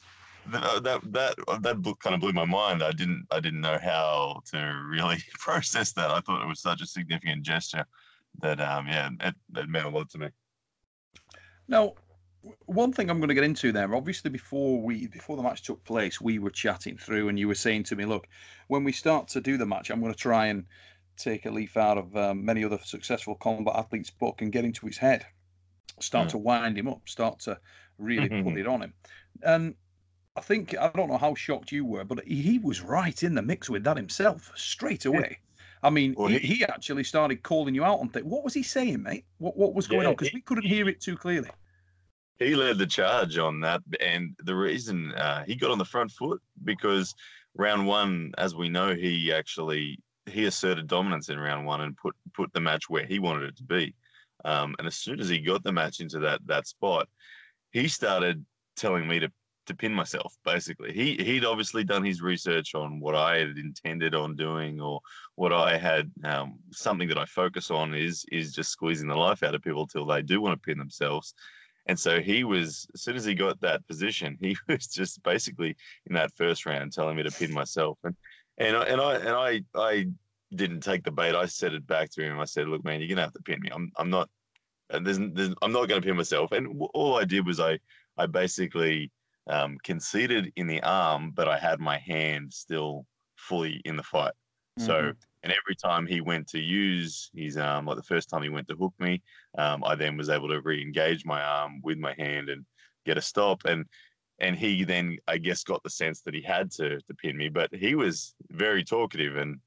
uh, 0.53 0.79
that 0.81 1.01
that 1.13 1.35
that 1.63 1.83
book 1.83 1.99
kind 2.01 2.15
of 2.15 2.21
blew 2.21 2.33
my 2.33 2.45
mind. 2.45 2.83
I 2.83 2.93
didn't 2.93 3.27
I 3.31 3.41
didn't 3.41 3.61
know 3.61 3.79
how 3.79 4.41
to 4.53 4.59
really 4.89 5.19
process 5.41 5.93
that. 5.93 6.11
I 6.11 6.21
thought 6.21 6.43
it 6.43 6.49
was 6.49 6.61
such 6.61 6.81
a 6.81 6.87
significant 6.87 7.43
gesture 7.43 7.85
that 8.41 8.61
um 8.61 8.87
yeah 8.87 9.11
it, 9.21 9.35
it 9.57 9.69
meant 9.69 9.87
a 9.87 9.91
lot 9.91 10.11
to 10.11 10.19
me. 10.19 10.29
Now, 11.67 11.95
one 12.67 12.93
thing 12.93 13.11
I'm 13.11 13.19
going 13.21 13.29
to 13.29 13.35
get 13.35 13.45
into 13.45 13.73
there. 13.73 13.95
Obviously, 13.95 14.31
before 14.31 14.81
we 14.83 15.07
before 15.09 15.37
the 15.37 15.43
match 15.43 15.63
took 15.63 15.85
place, 15.85 16.21
we 16.21 16.39
were 16.39 16.51
chatting 16.51 16.97
through, 16.99 17.29
and 17.29 17.39
you 17.39 17.49
were 17.49 17.55
saying 17.55 17.85
to 17.85 17.97
me, 17.97 18.05
"Look, 18.05 18.29
when 18.69 18.85
we 18.85 18.93
start 18.93 19.29
to 19.29 19.41
do 19.41 19.57
the 19.57 19.67
match, 19.67 19.91
I'm 19.91 20.01
going 20.01 20.13
to 20.13 20.19
try 20.19 20.47
and 20.47 20.67
take 21.17 21.47
a 21.47 21.51
leaf 21.51 21.77
out 21.77 21.99
of 21.99 22.17
um, 22.17 22.45
many 22.45 22.65
other 22.65 22.79
successful 22.85 23.37
combat 23.37 23.77
athletes' 23.77 24.11
book 24.11 24.43
and 24.43 24.53
get 24.53 24.65
into 24.65 24.87
his 24.87 24.99
head, 24.99 25.27
start 26.01 26.29
Mm. 26.29 26.31
to 26.31 26.39
wind 26.39 26.79
him 26.79 26.89
up, 26.89 27.09
start 27.09 27.41
to 27.41 27.61
really 27.99 28.29
put 28.43 28.57
Mhm. 28.57 28.59
it 28.59 28.67
on 28.67 28.83
him." 28.83 28.95
And 29.43 29.77
I 30.37 30.43
think 30.43 30.77
I 30.79 30.91
don't 30.95 31.09
know 31.11 31.19
how 31.19 31.35
shocked 31.35 31.73
you 31.73 31.85
were, 31.85 32.05
but 32.05 32.25
he, 32.27 32.59
was 32.59 32.81
right 32.83 33.23
in 33.23 33.35
the 33.37 33.43
mix 33.43 33.71
with 33.71 33.85
that 33.85 33.97
himself 33.99 34.53
straight 34.57 35.05
away. 35.07 35.41
I 35.83 35.91
mean, 35.91 36.17
Well, 36.17 36.29
he, 36.29 36.39
he- 36.39 36.41
he 36.41 36.65
actually 36.65 37.05
started 37.05 37.43
calling 37.43 37.75
you 37.75 37.85
out 37.85 38.01
on 38.01 38.11
things. 38.11 38.27
What 38.27 38.45
was 38.45 38.55
he 38.55 38.63
saying, 38.65 39.03
mate? 39.03 39.27
What 39.39 39.57
what 39.57 39.75
was 39.75 39.87
going 39.89 40.07
Yeah, 40.07 40.09
on? 40.09 40.15
Because 40.15 40.33
we 40.33 40.43
couldn't 40.43 40.67
hear 40.67 40.89
it 40.89 41.01
too 41.01 41.17
clearly. 41.17 41.51
He 42.39 42.55
led 42.55 42.79
the 42.79 42.87
charge 42.87 43.39
on 43.39 43.61
that, 43.61 43.83
and 44.01 44.35
the 44.45 44.55
reason 44.55 45.13
uh, 45.15 45.45
he 45.45 45.55
got 45.55 45.71
on 45.71 45.79
the 45.79 45.85
front 45.85 46.11
foot 46.11 46.41
because 46.65 47.15
round 47.55 47.87
one, 47.87 48.33
as 48.39 48.55
we 48.55 48.69
know, 48.69 48.95
he 48.95 49.33
actually 49.33 49.99
he 50.27 50.47
asserted 50.47 50.87
dominance 50.87 51.29
in 51.29 51.39
round 51.39 51.67
one 51.67 51.83
and 51.83 51.97
put 51.97 52.15
put 52.33 52.53
the 52.53 52.61
match 52.61 52.89
where 52.89 53.07
he 53.07 53.19
wanted 53.19 53.45
it 53.45 53.57
to 53.57 53.65
be. 53.65 53.95
Um, 54.45 54.75
and 54.79 54.87
as 54.87 54.97
soon 54.97 55.21
as 55.21 55.29
he 55.29 55.39
got 55.39 55.63
the 55.63 55.73
match 55.73 56.01
into 56.01 56.19
that 56.21 56.41
that 56.47 56.67
spot, 56.67 57.09
he 57.73 57.89
started 57.89 58.45
telling 58.77 59.07
me 59.07 59.21
to 59.21 59.31
to 59.67 59.75
pin 59.75 59.95
myself. 59.95 60.37
Basically, 60.45 60.93
he 60.93 61.15
he'd 61.23 61.45
obviously 61.45 61.85
done 61.85 62.05
his 62.05 62.21
research 62.21 62.75
on 62.75 63.01
what 63.01 63.15
I 63.15 63.39
had 63.39 63.57
intended 63.57 64.15
on 64.15 64.37
doing 64.37 64.81
or 64.81 65.01
what 65.37 65.53
I 65.53 65.79
had 65.79 66.11
um, 66.25 66.59
something 66.73 67.09
that 67.09 67.19
I 67.19 67.25
focus 67.27 67.71
on 67.71 67.95
is 67.95 68.25
is 68.31 68.53
just 68.53 68.71
squeezing 68.71 69.09
the 69.09 69.17
life 69.17 69.43
out 69.43 69.55
of 69.55 69.63
people 69.63 69.87
till 69.87 70.07
they 70.07 70.23
do 70.23 70.41
want 70.41 70.61
to 70.61 70.67
pin 70.67 70.79
themselves. 70.79 71.35
And 71.87 71.99
so 71.99 72.21
he 72.21 72.45
was, 72.45 72.87
as 72.95 73.03
soon 73.03 73.17
as 73.17 73.25
he 73.25 73.35
got 73.35 73.61
that 73.61 73.87
position, 73.87 74.39
he 74.41 74.57
was 74.69 74.87
just 74.87 75.23
basically 75.23 75.77
in 76.07 76.15
that 76.15 76.33
first 76.37 76.65
round 76.67 76.93
telling 76.93 77.17
me 77.17 77.23
to 77.23 77.31
pin 77.33 77.53
myself. 77.53 77.99
And 78.05 78.17
and 78.59 78.77
I 78.77 78.85
and 78.85 79.01
I 79.01 79.15
and 79.17 79.29
I 79.29 79.61
I 79.75 80.07
didn't 80.55 80.81
take 80.81 81.03
the 81.05 81.11
bait. 81.11 81.35
I 81.35 81.47
said 81.47 81.75
it 81.75 81.87
back 81.87 82.11
to 82.13 82.23
him. 82.23 82.39
I 82.41 82.45
said, 82.45 82.69
"Look, 82.69 82.85
man, 82.85 83.01
you're 83.01 83.09
gonna 83.09 83.23
have 83.23 83.33
to 83.35 83.43
pin 83.43 83.61
me. 83.61 83.69
I'm 83.73 83.91
I'm 83.97 84.11
not. 84.11 84.31
There's, 84.89 85.19
there's 85.19 85.55
I'm 85.63 85.73
not 85.73 85.89
gonna 85.89 86.01
pin 86.01 86.17
myself." 86.17 86.53
And 86.53 86.67
w- 86.69 86.89
all 86.95 87.17
I 87.17 87.25
did 87.25 87.47
was 87.47 87.61
I 87.61 87.79
I 88.17 88.27
basically 88.27 89.11
um, 89.49 89.77
conceded 89.83 90.53
in 90.57 90.67
the 90.67 90.83
arm, 90.83 91.33
but 91.33 91.49
I 91.49 91.59
had 91.59 91.81
my 91.81 91.99
hand 91.99 92.53
still 92.53 93.07
fully 93.37 93.81
in 93.85 93.97
the 93.97 94.03
fight. 94.03 94.33
So 94.79 94.95
Mhm. 94.95 95.17
And 95.45 95.53
every 95.53 95.77
time 95.77 96.07
he 96.07 96.23
went 96.23 96.49
to 96.49 96.59
use 96.59 97.31
his 97.35 97.59
arm, 97.59 97.85
like 97.85 97.97
the 97.97 98.03
first 98.03 98.31
time 98.31 98.43
he 98.43 98.49
went 98.49 98.67
to 98.69 98.77
hook 98.77 98.95
me, 98.99 99.23
um, 99.59 99.85
I 99.85 99.95
then 99.95 100.17
was 100.17 100.31
able 100.31 100.49
to 100.49 100.63
re-engage 100.63 101.27
my 101.27 101.43
arm 101.43 101.81
with 101.83 101.99
my 101.99 102.15
hand 102.15 102.49
and 102.49 102.65
get 103.05 103.19
a 103.19 103.23
stop. 103.23 103.63
And 103.67 103.85
and 104.41 104.57
he 104.57 104.83
then 104.83 105.19
I 105.29 105.39
guess 105.39 105.63
got 105.63 105.83
the 105.85 105.91
sense 105.91 106.23
that 106.23 106.35
he 106.35 106.43
had 106.43 106.71
to 106.73 106.99
to 106.99 107.15
pin 107.23 107.37
me, 107.37 107.51
but 107.51 107.73
he 107.75 107.95
was 107.95 108.35
very 108.51 108.83
talkative 108.83 109.37
and 109.37 109.61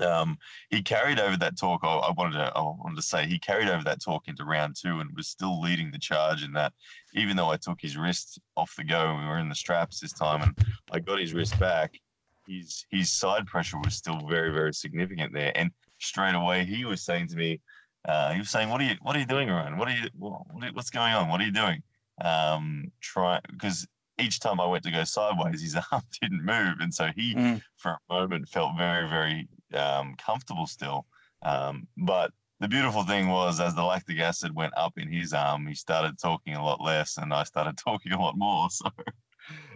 um, 0.00 0.38
he 0.70 0.80
carried 0.80 1.18
over 1.18 1.36
that 1.36 1.58
talk. 1.58 1.80
I, 1.82 1.88
I 1.88 2.12
wanted 2.12 2.38
to 2.38 2.52
I 2.54 2.60
wanted 2.60 2.96
to 2.96 3.02
say 3.02 3.26
he 3.26 3.40
carried 3.40 3.68
over 3.68 3.84
that 3.84 4.00
talk 4.00 4.28
into 4.28 4.44
round 4.44 4.76
two 4.80 5.00
and 5.00 5.10
was 5.16 5.26
still 5.26 5.60
leading 5.60 5.90
the 5.90 5.98
charge 5.98 6.44
in 6.44 6.52
that. 6.52 6.72
Even 7.14 7.36
though 7.36 7.50
I 7.50 7.56
took 7.56 7.80
his 7.80 7.96
wrist 7.96 8.40
off 8.56 8.76
the 8.76 8.84
go, 8.84 9.10
and 9.10 9.20
we 9.20 9.26
were 9.26 9.38
in 9.38 9.48
the 9.48 9.54
straps 9.54 9.98
this 9.98 10.12
time, 10.12 10.42
and 10.42 10.66
I 10.92 11.00
got 11.00 11.18
his 11.18 11.34
wrist 11.34 11.58
back. 11.58 11.98
His 12.46 12.84
his 12.90 13.10
side 13.12 13.46
pressure 13.46 13.78
was 13.78 13.94
still 13.94 14.26
very 14.28 14.52
very 14.52 14.74
significant 14.74 15.32
there, 15.32 15.52
and 15.54 15.70
straight 15.98 16.34
away 16.34 16.64
he 16.64 16.84
was 16.84 17.02
saying 17.02 17.28
to 17.28 17.36
me, 17.36 17.60
uh, 18.06 18.32
he 18.32 18.38
was 18.40 18.50
saying, 18.50 18.68
"What 18.68 18.80
are 18.80 18.84
you 18.84 18.96
What 19.02 19.16
are 19.16 19.20
you 19.20 19.26
doing, 19.26 19.48
Ryan? 19.48 19.78
What 19.78 19.88
are 19.88 19.92
you 19.92 20.08
what, 20.14 20.42
what 20.52 20.74
What's 20.74 20.90
going 20.90 21.12
on? 21.14 21.28
What 21.28 21.40
are 21.40 21.44
you 21.44 21.52
doing?" 21.52 21.82
Um, 22.20 22.92
try 23.00 23.40
because 23.50 23.86
each 24.18 24.40
time 24.40 24.60
I 24.60 24.66
went 24.66 24.84
to 24.84 24.90
go 24.90 25.04
sideways, 25.04 25.62
his 25.62 25.76
arm 25.92 26.02
didn't 26.20 26.44
move, 26.44 26.76
and 26.80 26.92
so 26.92 27.08
he 27.16 27.34
Mm. 27.34 27.62
for 27.76 27.92
a 27.92 28.12
moment 28.12 28.48
felt 28.48 28.76
very 28.76 29.08
very 29.08 29.48
um, 29.74 30.14
comfortable 30.16 30.66
still. 30.66 31.06
Um, 31.42 31.88
but 31.96 32.32
the 32.60 32.68
beautiful 32.68 33.02
thing 33.02 33.28
was, 33.28 33.58
as 33.58 33.74
the 33.74 33.82
lactic 33.82 34.20
acid 34.20 34.54
went 34.54 34.72
up 34.76 34.92
in 34.96 35.10
his 35.10 35.32
arm, 35.32 35.66
he 35.66 35.74
started 35.74 36.18
talking 36.18 36.54
a 36.54 36.64
lot 36.64 36.80
less, 36.80 37.16
and 37.16 37.32
I 37.34 37.42
started 37.44 37.76
talking 37.84 38.12
a 38.12 38.20
lot 38.20 38.36
more. 38.36 38.68
So 38.70 38.88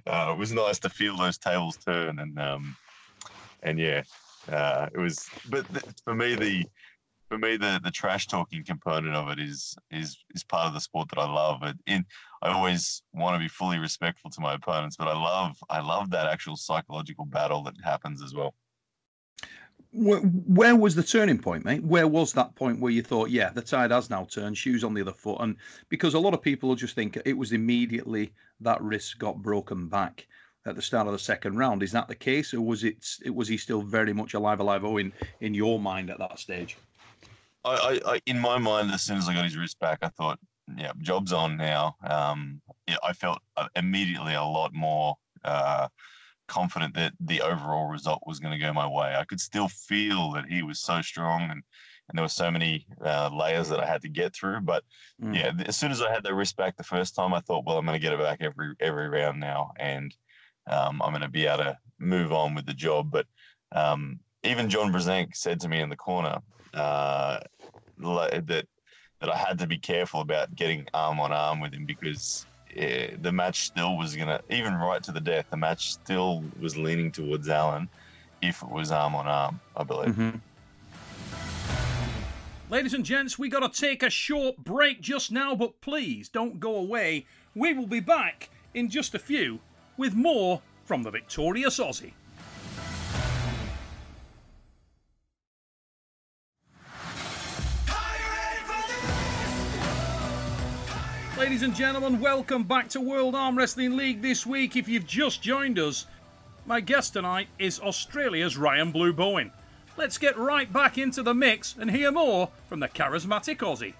uh, 0.06 0.32
it 0.34 0.38
was 0.38 0.52
nice 0.52 0.78
to 0.80 0.88
feel 0.90 1.16
those 1.16 1.38
tables 1.38 1.78
turn, 1.78 2.18
and 2.18 2.38
um, 2.38 2.76
and 3.62 3.78
yeah, 3.78 4.02
uh, 4.50 4.88
it 4.94 4.98
was. 4.98 5.30
But 5.44 5.72
th- 5.72 5.84
for 6.04 6.14
me, 6.14 6.36
the 6.36 6.64
for 7.28 7.38
me 7.38 7.56
the 7.56 7.80
the 7.82 7.90
trash 7.90 8.26
talking 8.26 8.64
component 8.64 9.14
of 9.14 9.28
it 9.30 9.38
is 9.38 9.76
is 9.90 10.16
is 10.34 10.44
part 10.44 10.66
of 10.66 10.74
the 10.74 10.80
sport 10.80 11.08
that 11.10 11.18
I 11.20 11.30
love. 11.30 11.62
It, 11.62 11.76
in 11.86 12.04
I 12.42 12.50
always 12.50 13.02
want 13.12 13.34
to 13.34 13.40
be 13.40 13.48
fully 13.48 13.78
respectful 13.78 14.30
to 14.30 14.40
my 14.40 14.54
opponents, 14.54 14.96
but 14.96 15.08
I 15.08 15.14
love 15.14 15.56
I 15.70 15.80
love 15.80 16.10
that 16.10 16.26
actual 16.28 16.56
psychological 16.56 17.24
battle 17.24 17.62
that 17.64 17.74
happens 17.84 18.22
as 18.22 18.34
well. 18.34 18.54
Where, 19.96 20.20
where 20.20 20.76
was 20.76 20.94
the 20.94 21.02
turning 21.02 21.38
point, 21.38 21.64
mate? 21.64 21.82
Where 21.82 22.06
was 22.06 22.34
that 22.34 22.54
point 22.54 22.80
where 22.80 22.92
you 22.92 23.02
thought, 23.02 23.30
yeah, 23.30 23.48
the 23.48 23.62
tide 23.62 23.90
has 23.90 24.10
now 24.10 24.24
turned, 24.24 24.58
shoes 24.58 24.84
on 24.84 24.92
the 24.92 25.00
other 25.00 25.12
foot? 25.12 25.40
And 25.40 25.56
because 25.88 26.12
a 26.12 26.18
lot 26.18 26.34
of 26.34 26.42
people 26.42 26.74
just 26.74 26.94
think 26.94 27.18
it 27.24 27.36
was 27.36 27.52
immediately 27.52 28.32
that 28.60 28.82
wrist 28.82 29.18
got 29.18 29.40
broken 29.40 29.88
back 29.88 30.26
at 30.66 30.76
the 30.76 30.82
start 30.82 31.06
of 31.06 31.14
the 31.14 31.18
second 31.18 31.56
round. 31.56 31.82
Is 31.82 31.92
that 31.92 32.08
the 32.08 32.14
case, 32.14 32.52
or 32.52 32.60
was 32.60 32.84
it? 32.84 33.06
it 33.24 33.34
was 33.34 33.48
he 33.48 33.56
still 33.56 33.80
very 33.80 34.12
much 34.12 34.34
alive, 34.34 34.60
alive? 34.60 34.84
Oh, 34.84 34.98
in 34.98 35.12
in 35.40 35.54
your 35.54 35.80
mind 35.80 36.10
at 36.10 36.18
that 36.18 36.38
stage? 36.38 36.76
I, 37.64 38.00
I, 38.04 38.12
I 38.12 38.20
in 38.26 38.38
my 38.38 38.58
mind, 38.58 38.90
as 38.90 39.02
soon 39.02 39.16
as 39.16 39.28
I 39.28 39.34
got 39.34 39.44
his 39.44 39.56
wrist 39.56 39.78
back, 39.78 40.00
I 40.02 40.08
thought, 40.08 40.38
yeah, 40.76 40.92
job's 41.00 41.32
on 41.32 41.56
now. 41.56 41.96
Um, 42.02 42.60
yeah, 42.86 42.96
I 43.02 43.12
felt 43.12 43.38
uh, 43.56 43.68
immediately 43.76 44.34
a 44.34 44.42
lot 44.42 44.74
more 44.74 45.16
uh, 45.44 45.88
confident 46.48 46.94
that 46.94 47.12
the 47.20 47.40
overall 47.40 47.86
result 47.88 48.22
was 48.26 48.40
going 48.40 48.52
to 48.52 48.64
go 48.64 48.72
my 48.72 48.86
way. 48.86 49.14
I 49.16 49.24
could 49.24 49.40
still 49.40 49.68
feel 49.68 50.32
that 50.32 50.46
he 50.46 50.62
was 50.62 50.80
so 50.80 51.02
strong 51.02 51.42
and, 51.42 51.62
and 52.08 52.14
there 52.14 52.24
were 52.24 52.28
so 52.28 52.50
many 52.50 52.86
uh, 53.04 53.30
layers 53.32 53.68
that 53.68 53.80
I 53.80 53.86
had 53.86 54.02
to 54.02 54.08
get 54.08 54.34
through. 54.34 54.60
But 54.60 54.84
Mm. 55.22 55.34
yeah, 55.34 55.52
as 55.66 55.76
soon 55.76 55.90
as 55.90 56.02
I 56.02 56.12
had 56.12 56.22
the 56.22 56.34
wrist 56.34 56.56
back 56.56 56.76
the 56.76 56.84
first 56.84 57.14
time, 57.14 57.32
I 57.32 57.40
thought, 57.40 57.64
well, 57.64 57.78
I'm 57.78 57.86
going 57.86 57.98
to 57.98 58.02
get 58.02 58.12
it 58.12 58.18
back 58.18 58.38
every 58.42 58.74
every 58.80 59.08
round 59.08 59.40
now, 59.40 59.72
and 59.78 60.14
um, 60.66 61.00
I'm 61.02 61.10
going 61.10 61.22
to 61.22 61.28
be 61.28 61.46
able 61.46 61.64
to 61.64 61.78
move 61.98 62.32
on 62.32 62.54
with 62.54 62.66
the 62.66 62.74
job. 62.74 63.10
But 63.10 63.26
um, 63.72 64.20
even 64.42 64.68
John 64.68 64.92
Brzenk 64.92 65.34
said 65.34 65.60
to 65.60 65.68
me 65.68 65.80
in 65.80 65.88
the 65.88 65.96
corner 65.96 66.38
uh, 66.74 67.38
that 67.98 68.66
that 69.20 69.30
I 69.30 69.36
had 69.36 69.58
to 69.60 69.66
be 69.66 69.78
careful 69.78 70.20
about 70.20 70.54
getting 70.54 70.86
arm 70.92 71.18
on 71.18 71.32
arm 71.32 71.60
with 71.60 71.72
him 71.72 71.86
because 71.86 72.46
eh, 72.76 73.16
the 73.20 73.32
match 73.32 73.66
still 73.66 73.96
was 73.96 74.16
gonna, 74.16 74.40
even 74.50 74.74
right 74.74 75.02
to 75.02 75.12
the 75.12 75.20
death, 75.20 75.46
the 75.50 75.56
match 75.56 75.92
still 75.92 76.44
was 76.60 76.76
leaning 76.76 77.10
towards 77.10 77.48
Alan 77.48 77.88
if 78.42 78.62
it 78.62 78.70
was 78.70 78.90
arm 78.90 79.14
on 79.14 79.26
arm. 79.26 79.60
I 79.76 79.84
believe. 79.84 80.14
Mm-hmm. 80.14 80.38
Ladies 82.68 82.94
and 82.94 83.04
gents, 83.04 83.38
we 83.38 83.48
got 83.48 83.72
to 83.72 83.80
take 83.80 84.02
a 84.02 84.10
short 84.10 84.56
break 84.58 85.00
just 85.00 85.30
now, 85.30 85.54
but 85.54 85.80
please 85.80 86.28
don't 86.28 86.58
go 86.58 86.74
away. 86.74 87.24
We 87.54 87.72
will 87.74 87.86
be 87.86 88.00
back 88.00 88.50
in 88.74 88.90
just 88.90 89.14
a 89.14 89.20
few 89.20 89.60
with 89.96 90.14
more 90.14 90.60
from 90.84 91.04
the 91.04 91.10
victorious 91.10 91.78
Aussie. 91.78 92.12
Ladies 101.46 101.62
and 101.62 101.76
gentlemen, 101.76 102.18
welcome 102.18 102.64
back 102.64 102.88
to 102.88 103.00
World 103.00 103.36
Arm 103.36 103.56
Wrestling 103.56 103.96
League 103.96 104.20
this 104.20 104.44
week. 104.44 104.74
If 104.74 104.88
you've 104.88 105.06
just 105.06 105.40
joined 105.42 105.78
us, 105.78 106.06
my 106.66 106.80
guest 106.80 107.12
tonight 107.12 107.46
is 107.60 107.78
Australia's 107.78 108.56
Ryan 108.56 108.90
Blue 108.90 109.12
Bowen. 109.12 109.52
Let's 109.96 110.18
get 110.18 110.36
right 110.36 110.70
back 110.72 110.98
into 110.98 111.22
the 111.22 111.32
mix 111.32 111.76
and 111.78 111.88
hear 111.88 112.10
more 112.10 112.50
from 112.68 112.80
the 112.80 112.88
charismatic 112.88 113.58
Aussie. 113.58 113.94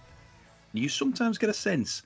You 0.73 0.89
sometimes 0.89 1.39
get 1.39 1.49
a 1.49 1.55
sense 1.55 2.03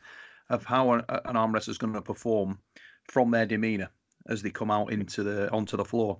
of 0.51 0.67
how 0.67 0.93
an, 0.93 1.05
an 1.09 1.39
arm 1.39 1.55
wrestler 1.55 1.71
is 1.71 1.79
going 1.79 1.95
to 1.95 2.03
perform 2.03 2.59
from 3.05 3.31
their 3.31 3.47
demeanour 3.47 3.89
as 4.29 4.43
they 4.43 4.51
come 4.51 4.71
out 4.71 4.93
into 4.93 5.23
the 5.23 5.51
onto 5.53 5.79
the 5.79 5.87
floor. 5.87 6.19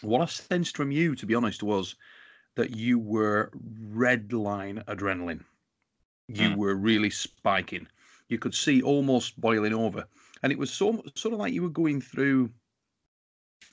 What 0.00 0.22
I 0.22 0.24
sensed 0.24 0.74
from 0.74 0.90
you, 0.90 1.14
to 1.16 1.26
be 1.26 1.34
honest, 1.34 1.62
was 1.62 1.96
that 2.56 2.74
you 2.74 2.98
were 2.98 3.50
red 3.90 4.32
line 4.32 4.82
adrenaline. 4.88 5.44
You 6.28 6.48
Mm. 6.48 6.56
were 6.56 6.74
really 6.74 7.10
spiking. 7.10 7.88
You 8.28 8.38
could 8.38 8.54
see 8.54 8.82
almost 8.82 9.40
boiling 9.40 9.74
over, 9.74 10.06
and 10.42 10.52
it 10.52 10.58
was 10.58 10.72
so 10.72 11.02
sort 11.14 11.32
of 11.34 11.40
like 11.40 11.52
you 11.54 11.62
were 11.62 11.70
going 11.70 12.00
through. 12.00 12.52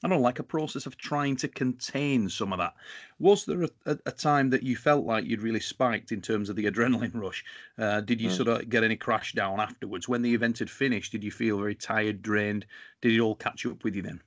I 0.04 0.08
don't 0.08 0.18
know, 0.18 0.24
like 0.24 0.38
a 0.40 0.44
process 0.44 0.86
of 0.86 0.96
trying 0.98 1.36
to 1.38 1.48
contain 1.48 2.30
some 2.30 2.54
of 2.54 2.60
that. 2.60 2.76
Was 3.20 3.46
there 3.46 3.64
a, 3.64 3.70
a, 3.88 3.98
a 4.08 4.12
time 4.12 4.50
that 4.52 4.62
you 4.64 4.76
felt 4.76 5.06
like 5.06 5.26
you'd 5.26 5.42
really 5.42 5.60
spiked 5.60 6.12
in 6.12 6.22
terms 6.22 6.50
of 6.50 6.56
the 6.56 6.66
adrenaline 6.72 7.16
rush? 7.16 7.44
Uh, 7.80 8.02
did 8.02 8.22
you 8.22 8.30
Mm. 8.30 8.30
sort 8.30 8.48
of 8.48 8.70
get 8.70 8.84
any 8.84 8.96
crash 8.96 9.34
down 9.34 9.60
afterwards? 9.60 10.08
When 10.08 10.22
the 10.22 10.34
event 10.36 10.60
had 10.60 10.70
finished, 10.70 11.12
did 11.12 11.24
you 11.24 11.32
feel 11.32 11.58
very 11.58 11.74
tired, 11.76 12.22
drained? 12.22 12.66
Did 13.02 13.14
it 13.14 13.20
all 13.20 13.36
catch 13.36 13.66
up 13.66 13.84
with 13.84 13.96
you 13.96 14.02
then? 14.04 14.22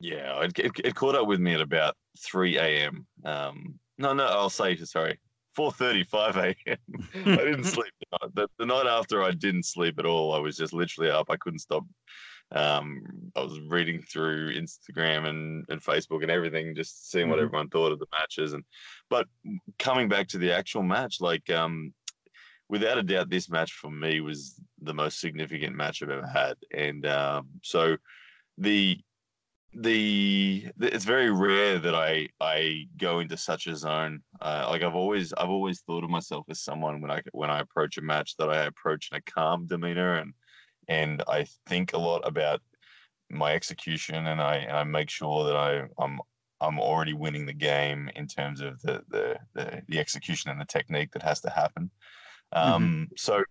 Yeah, 0.00 0.42
it, 0.44 0.58
it, 0.58 0.72
it 0.84 0.94
caught 0.94 1.14
up 1.14 1.26
with 1.26 1.40
me 1.40 1.54
at 1.54 1.60
about 1.60 1.96
3 2.18 2.84
a.m. 2.86 3.06
Um, 3.24 3.80
no, 3.98 4.12
no, 4.12 4.26
I'll 4.26 4.50
say, 4.50 4.76
sorry, 4.76 5.18
4.30, 5.56 6.06
5 6.06 6.36
a.m. 6.36 6.76
I 7.26 7.36
didn't 7.36 7.64
sleep. 7.76 7.92
The, 8.00 8.18
night- 8.22 8.34
the, 8.34 8.48
the 8.58 8.66
night 8.66 8.86
after, 8.86 9.22
I 9.22 9.30
didn't 9.32 9.64
sleep 9.64 9.98
at 9.98 10.06
all. 10.06 10.34
I 10.34 10.38
was 10.38 10.56
just 10.56 10.72
literally 10.72 11.10
up. 11.10 11.26
I 11.30 11.36
couldn't 11.36 11.60
stop. 11.60 11.84
Um, 12.52 13.02
I 13.34 13.40
was 13.40 13.58
reading 13.68 14.02
through 14.02 14.54
Instagram 14.54 15.26
and, 15.26 15.64
and 15.68 15.82
Facebook 15.82 16.22
and 16.22 16.30
everything, 16.30 16.74
just 16.76 17.10
seeing 17.10 17.28
what 17.28 17.38
Mhm. 17.40 17.44
everyone 17.44 17.68
thought 17.70 17.90
of 17.92 17.98
the 17.98 18.06
matches. 18.12 18.52
And 18.52 18.62
but 19.10 19.26
coming 19.80 20.08
back 20.08 20.28
to 20.28 20.38
the 20.38 20.52
actual 20.52 20.84
match, 20.84 21.20
like 21.20 21.50
um, 21.50 21.92
without 22.68 22.98
a 22.98 23.02
doubt, 23.02 23.30
this 23.30 23.50
match 23.50 23.72
for 23.72 23.90
me 23.90 24.20
was 24.20 24.60
the 24.80 24.94
most 24.94 25.18
significant 25.20 25.74
match 25.74 26.02
I've 26.02 26.10
ever 26.10 26.26
had. 26.26 26.54
And 26.72 27.04
um, 27.06 27.48
so 27.62 27.96
the 28.58 29.00
the, 29.78 30.66
it's 30.80 31.04
very 31.04 31.30
rare 31.30 31.78
that 31.78 31.94
I 31.94 32.28
I 32.40 32.88
go 32.96 33.20
into 33.20 33.36
such 33.36 33.66
a 33.66 33.76
zone. 33.76 34.22
Uh, 34.40 34.66
like 34.70 34.82
I've 34.82 34.94
always 34.94 35.32
I've 35.34 35.50
always 35.50 35.80
thought 35.80 36.04
of 36.04 36.10
myself 36.10 36.46
as 36.48 36.60
someone 36.62 37.00
when 37.00 37.10
I 37.10 37.22
when 37.32 37.50
I 37.50 37.60
approach 37.60 37.98
a 37.98 38.02
match 38.02 38.36
that 38.38 38.48
I 38.48 38.64
approach 38.64 39.10
in 39.12 39.18
a 39.18 39.20
calm 39.20 39.66
demeanor 39.66 40.14
and 40.14 40.32
and 40.88 41.22
I 41.28 41.46
think 41.66 41.92
a 41.92 41.98
lot 41.98 42.22
about 42.26 42.62
my 43.28 43.52
execution 43.52 44.26
and 44.26 44.40
I 44.40 44.56
and 44.56 44.76
I 44.76 44.84
make 44.84 45.10
sure 45.10 45.44
that 45.44 45.56
I 45.56 45.84
I'm 45.98 46.20
I'm 46.60 46.80
already 46.80 47.12
winning 47.12 47.44
the 47.44 47.52
game 47.52 48.08
in 48.16 48.26
terms 48.26 48.60
of 48.62 48.80
the 48.80 49.02
the 49.08 49.38
the, 49.54 49.82
the 49.88 49.98
execution 49.98 50.50
and 50.50 50.60
the 50.60 50.64
technique 50.64 51.12
that 51.12 51.22
has 51.22 51.40
to 51.42 51.50
happen. 51.50 51.90
Um, 52.52 53.08
So, 53.16 53.44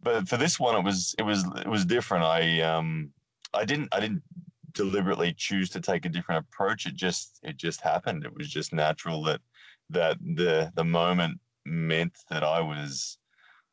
but 0.00 0.28
for 0.28 0.38
this 0.38 0.58
one, 0.58 0.76
it 0.76 0.84
was 0.84 1.14
it 1.18 1.22
was 1.22 1.44
it 1.56 1.68
was 1.68 1.84
different. 1.84 2.24
I 2.24 2.60
um 2.62 3.10
I 3.52 3.64
didn't 3.64 3.88
I 3.92 4.00
didn't 4.00 4.22
deliberately 4.76 5.34
choose 5.36 5.70
to 5.70 5.80
take 5.80 6.04
a 6.04 6.10
different 6.10 6.46
approach. 6.46 6.86
It 6.86 6.94
just 6.94 7.40
it 7.42 7.56
just 7.56 7.80
happened. 7.80 8.24
It 8.24 8.36
was 8.36 8.48
just 8.48 8.72
natural 8.72 9.24
that 9.24 9.40
that 9.90 10.18
the 10.20 10.70
the 10.76 10.84
moment 10.84 11.40
meant 11.64 12.16
that 12.30 12.44
I 12.44 12.60
was 12.60 13.18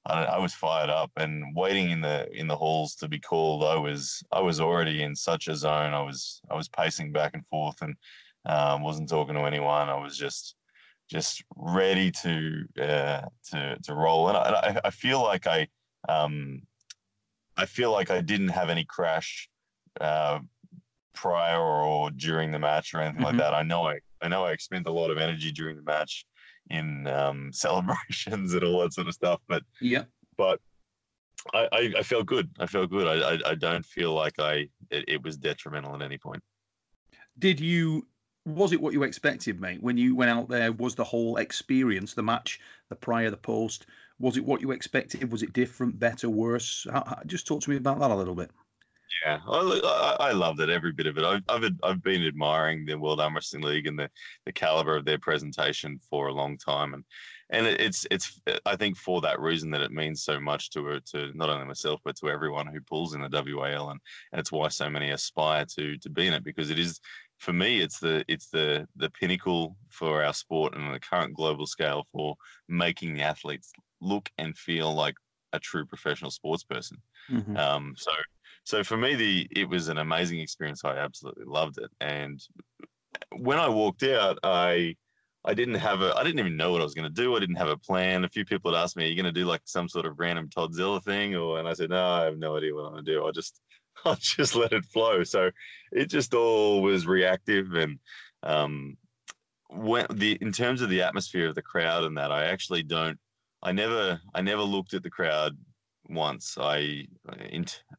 I, 0.06 0.24
I 0.24 0.38
was 0.39 0.54
fired 0.54 0.89
up 0.89 1.12
and 1.18 1.56
waiting 1.56 1.92
in 1.92 2.02
the 2.02 2.28
in 2.34 2.48
the 2.48 2.56
halls 2.56 2.96
to 2.96 3.08
be 3.08 3.20
called. 3.20 3.63
I 3.63 3.76
was 3.76 4.24
I 4.32 4.42
was 4.42 4.60
already 4.60 5.04
in 5.04 5.16
such 5.16 5.48
a 5.48 5.56
zone. 5.56 5.94
I 5.94 6.02
was 6.02 6.42
I 6.50 6.56
was 6.56 6.70
pacing 6.70 7.12
back 7.12 7.34
and 7.36 7.46
forth 7.48 7.82
and 7.82 7.96
um, 8.46 8.82
wasn't 8.82 9.10
talking 9.10 9.36
to 9.36 9.42
anyone. 9.42 9.89
I 9.89 10.00
was 10.00 10.18
just 10.18 10.56
just 11.10 11.44
ready 11.56 12.12
to 12.24 12.66
uh, 12.82 13.22
to 13.52 13.78
to 13.84 13.94
roll. 13.94 14.30
And 14.30 14.38
I, 14.38 14.42
I, 14.42 14.80
I 14.86 14.89
feel 14.89 15.22
like 15.22 15.48
I 15.48 15.68
um, 16.10 16.63
I 17.58 17.66
feel 17.66 17.92
like 17.92 18.10
I 18.10 18.22
didn't 18.22 18.50
have 18.50 18.70
any 18.70 18.86
crash 18.86 19.50
uh, 20.02 20.39
prior 21.13 21.60
or 21.62 22.12
during 22.12 22.52
the 22.52 22.60
match 22.60 22.93
or 22.93 23.02
anything 23.02 23.21
Mhm. 23.21 23.26
like 23.26 23.38
that. 23.38 23.54
I 23.54 23.63
know 23.63 23.88
I 23.88 23.99
I 24.21 24.28
know 24.28 24.45
I 24.45 24.52
expend 24.52 24.88
a 24.88 24.91
lot 24.91 25.12
of 25.12 25.17
energy 25.17 25.52
during 25.52 25.76
the 25.76 25.84
match 25.84 26.26
in 26.69 27.08
um, 27.08 27.52
celebrations 27.54 28.54
and 28.54 28.63
all 28.63 28.82
that 28.82 28.93
sort 28.93 29.08
of 29.08 29.13
stuff, 29.13 29.41
but 29.47 29.63
Yeah. 29.82 30.06
but 30.38 30.60
I, 31.54 31.67
I, 31.73 31.93
I 31.99 32.04
felt 32.04 32.26
good. 32.26 32.49
I 32.60 32.67
felt 32.67 32.89
good. 32.89 33.06
I, 33.06 33.34
I, 33.34 33.52
I 33.52 33.56
don't 33.56 33.86
feel 33.86 34.13
like 34.13 34.39
I 34.39 34.69
it, 34.89 35.04
it 35.08 35.23
was 35.23 35.36
detrimental 35.38 35.93
at 35.95 36.02
any 36.02 36.17
point. 36.17 36.41
Did 37.39 37.60
you? 37.60 38.08
Was 38.45 38.73
it 38.73 38.82
what 38.82 38.91
you 38.93 39.04
expected, 39.04 39.62
mate? 39.62 39.82
When 39.82 39.97
you 39.97 40.15
went 40.17 40.30
out 40.32 40.49
there, 40.49 40.71
was 40.73 40.95
the 40.95 41.04
whole 41.04 41.38
experience, 41.38 42.13
the 42.13 42.23
match, 42.23 42.60
the 42.89 42.95
prior, 42.95 43.30
the 43.30 43.38
post, 43.38 43.86
was 44.19 44.36
it 44.36 44.43
what 44.43 44.60
you 44.60 44.71
expected? 44.71 45.32
Was 45.32 45.43
it 45.43 45.54
different, 45.54 45.97
better, 45.97 46.30
worse? 46.30 46.86
How, 46.91 47.06
how- 47.06 47.21
just 47.26 47.47
talk 47.47 47.62
to 47.62 47.69
me 47.69 47.78
about 47.78 47.99
that 47.99 48.12
a 48.12 48.15
little 48.15 48.36
bit. 48.36 48.52
Yeah, 49.26 49.39
I, 49.48 50.18
I, 50.20 50.30
I 50.30 50.32
loved 50.32 50.60
it, 50.60 50.70
every 50.70 50.92
bit 50.92 51.08
of 51.08 51.18
it. 51.18 51.24
I've, 51.24 51.44
I've 51.48 51.72
I've 51.84 52.02
been 52.04 52.26
admiring 52.26 52.86
the 52.86 52.96
World 52.98 53.22
Arm 53.22 53.36
Wrestling 53.36 53.63
League 53.63 53.88
and 53.88 53.98
the, 53.98 54.10
the 54.46 54.52
caliber 54.52 54.96
of 54.98 55.06
their 55.06 55.20
presentation 55.20 56.00
for 56.10 56.28
a 56.28 56.34
long 56.34 56.58
time, 56.58 56.94
and 56.94 57.06
and 57.50 57.68
it- 57.68 57.80
it's 57.80 58.08
it's 58.12 58.42
I 58.66 58.76
think 58.76 58.98
for 58.98 59.22
that 59.22 59.39
reason 59.39 59.70
that 59.72 59.82
it 59.82 59.92
means 59.92 60.24
so 60.24 60.39
much 60.39 60.72
to 60.72 61.00
to 61.12 61.32
not 61.38 61.50
only 61.50 61.66
myself 61.66 62.02
but 62.04 62.16
to 62.18 62.30
everyone 62.30 62.68
who 62.68 62.82
pulls 62.82 63.13
in 63.13 63.22
the 63.22 63.30
WAL, 63.30 63.92
and 63.92 64.00
and 64.32 64.39
it's 64.39 64.52
why 64.52 64.68
so 64.70 64.89
many 64.89 65.12
aspire 65.12 65.66
to 65.78 65.98
to 66.00 66.10
be 66.10 66.28
in 66.28 66.34
it 66.34 66.44
because 66.44 66.70
it 66.72 66.80
is 66.80 67.00
for 67.38 67.54
me 67.54 67.82
it's 67.82 68.00
the 68.00 68.26
it's 68.28 68.50
the 68.50 68.88
the 68.96 69.10
pinnacle 69.12 69.78
for 69.89 70.24
our 70.24 70.34
sport 70.34 70.76
and 70.76 70.84
on 70.86 70.94
the 70.94 71.00
current 71.00 71.36
global 71.36 71.68
scale 71.68 72.08
for 72.12 72.36
making 72.68 73.13
the 73.13 73.22
athletes 73.22 73.72
look 74.02 74.30
and 74.38 74.58
feel 74.58 74.94
like 74.94 75.16
a 75.54 75.60
true 75.60 75.86
professional 75.86 76.32
sports 76.32 76.63
person. 76.63 76.98
Mhm. 77.30 77.58
Um, 77.58 77.94
so, 77.96 78.12
so 78.63 78.84
for 78.84 78.97
me, 78.97 79.15
the 79.15 79.47
it 79.52 79.67
was 79.67 79.89
an 79.89 79.97
amazing 79.97 80.39
experience. 80.39 80.86
I 80.86 80.97
absolutely 80.97 81.45
loved 81.45 81.78
it. 81.78 81.91
And 81.99 82.39
when 83.32 83.60
I 83.60 83.67
walked 83.69 84.04
out, 84.04 84.39
I 84.43 84.95
I 85.45 85.54
didn't 85.54 85.76
have 85.76 86.02
a 86.02 86.13
I 86.15 86.23
didn't 86.23 86.39
even 86.39 86.56
know 86.58 86.71
what 86.71 86.82
I 86.82 86.86
was 86.86 86.93
going 86.93 87.13
to 87.13 87.21
do. 87.21 87.36
I 87.36 87.39
didn't 87.39 87.58
have 87.58 87.67
a 87.67 87.78
plan. 87.78 88.23
A 88.23 88.30
few 88.30 88.45
people 88.45 88.73
had 88.73 88.82
asked 88.82 88.95
me, 88.95 89.06
"Are 89.06 89.08
you 89.08 89.21
going 89.21 89.34
to 89.34 89.39
do 89.39 89.45
like 89.45 89.62
some 89.65 89.89
sort 89.89 90.06
of 90.06 90.19
random 90.19 90.49
Toddzilla 90.49 91.04
thing?" 91.04 91.36
Or 91.36 91.60
and 91.60 91.67
I 91.67 91.73
said, 91.73 91.89
"No, 91.89 92.06
I 92.06 92.23
have 92.23 92.38
no 92.38 92.58
idea 92.58 92.73
what 92.73 92.86
I'm 92.86 92.93
going 92.93 93.06
to 93.06 93.12
do. 93.12 93.23
I'll 93.26 93.32
just 93.32 93.60
I'll 94.06 94.17
just 94.19 94.56
let 94.56 94.73
it 94.73 94.86
flow." 94.86 95.23
So 95.23 95.52
it 95.91 96.06
just 96.06 96.34
all 96.34 96.82
was 96.82 97.06
reactive 97.06 97.73
and 97.73 97.99
um, 98.43 98.97
when 99.69 100.06
the 100.12 100.38
in 100.41 100.52
terms 100.52 100.82
of 100.82 100.89
the 100.89 101.02
atmosphere 101.02 101.47
of 101.47 101.56
the 101.56 101.62
crowd 101.62 102.04
and 102.04 102.17
that, 102.17 102.32
I 102.32 102.45
actually 102.45 102.84
don't. 102.84 103.19
I 103.62 103.71
never 103.71 104.21
I 104.34 104.41
never 104.41 104.62
looked 104.62 104.93
at 104.93 105.04
the 105.04 105.10
crowd 105.10 105.58
once. 106.10 106.58
I 106.60 107.06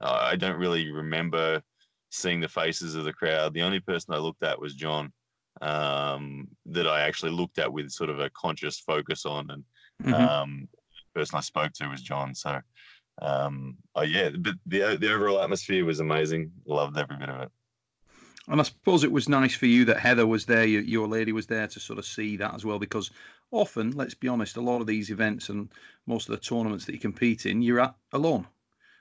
I 0.01 0.37
don't 0.37 0.59
really 0.59 0.91
remember 0.91 1.63
seeing 2.11 2.41
the 2.41 2.49
faces 2.49 2.95
of 2.95 3.05
the 3.05 3.13
crowd. 3.13 3.55
The 3.55 3.63
only 3.63 3.81
person 3.81 4.15
I 4.15 4.19
looked 4.19 4.43
at 4.43 4.61
was 4.61 4.75
John, 4.75 5.13
um, 5.63 6.49
that 6.67 6.87
I 6.87 7.01
actually 7.03 7.33
looked 7.33 7.59
at 7.59 7.73
with 7.73 7.91
sort 7.91 8.11
of 8.11 8.21
a 8.21 8.31
conscious 8.31 8.79
focus 8.81 9.27
on, 9.27 9.51
and 9.51 9.65
Mhm. 10.03 10.29
um, 10.29 10.69
the 11.15 11.21
person 11.21 11.39
I 11.39 11.41
spoke 11.41 11.73
to 11.75 11.89
was 11.89 12.03
John. 12.03 12.35
So, 12.35 12.61
um, 13.23 13.77
oh 13.95 14.03
yeah, 14.03 14.31
but 14.31 14.55
the 14.67 14.97
the 14.97 15.13
overall 15.13 15.41
atmosphere 15.41 15.85
was 15.85 16.01
amazing. 16.01 16.53
Loved 16.67 16.99
every 16.99 17.17
bit 17.17 17.29
of 17.29 17.41
it. 17.43 17.53
And 18.49 18.61
I 18.61 18.65
suppose 18.65 19.05
it 19.05 19.13
was 19.13 19.29
nice 19.29 19.55
for 19.55 19.67
you 19.67 19.85
that 19.87 19.99
Heather 19.99 20.27
was 20.27 20.45
there, 20.47 20.65
your, 20.67 20.83
your 20.83 21.09
lady 21.09 21.33
was 21.33 21.47
there 21.47 21.67
to 21.67 21.81
sort 21.81 21.99
of 21.99 22.05
see 22.05 22.37
that 22.37 22.55
as 22.55 22.65
well, 22.65 22.79
because 22.79 23.11
often, 23.51 23.93
let's 23.93 24.15
be 24.15 24.29
honest, 24.29 24.57
a 24.57 24.61
lot 24.61 24.81
of 24.81 24.87
these 24.87 25.11
events 25.11 25.49
and 25.49 25.71
most 26.07 26.29
of 26.29 26.35
the 26.35 26.41
tournaments 26.41 26.85
that 26.85 26.93
you 26.93 26.99
compete 26.99 27.47
in, 27.47 27.63
you're 27.63 27.81
at 27.81 27.95
alone. 28.13 28.47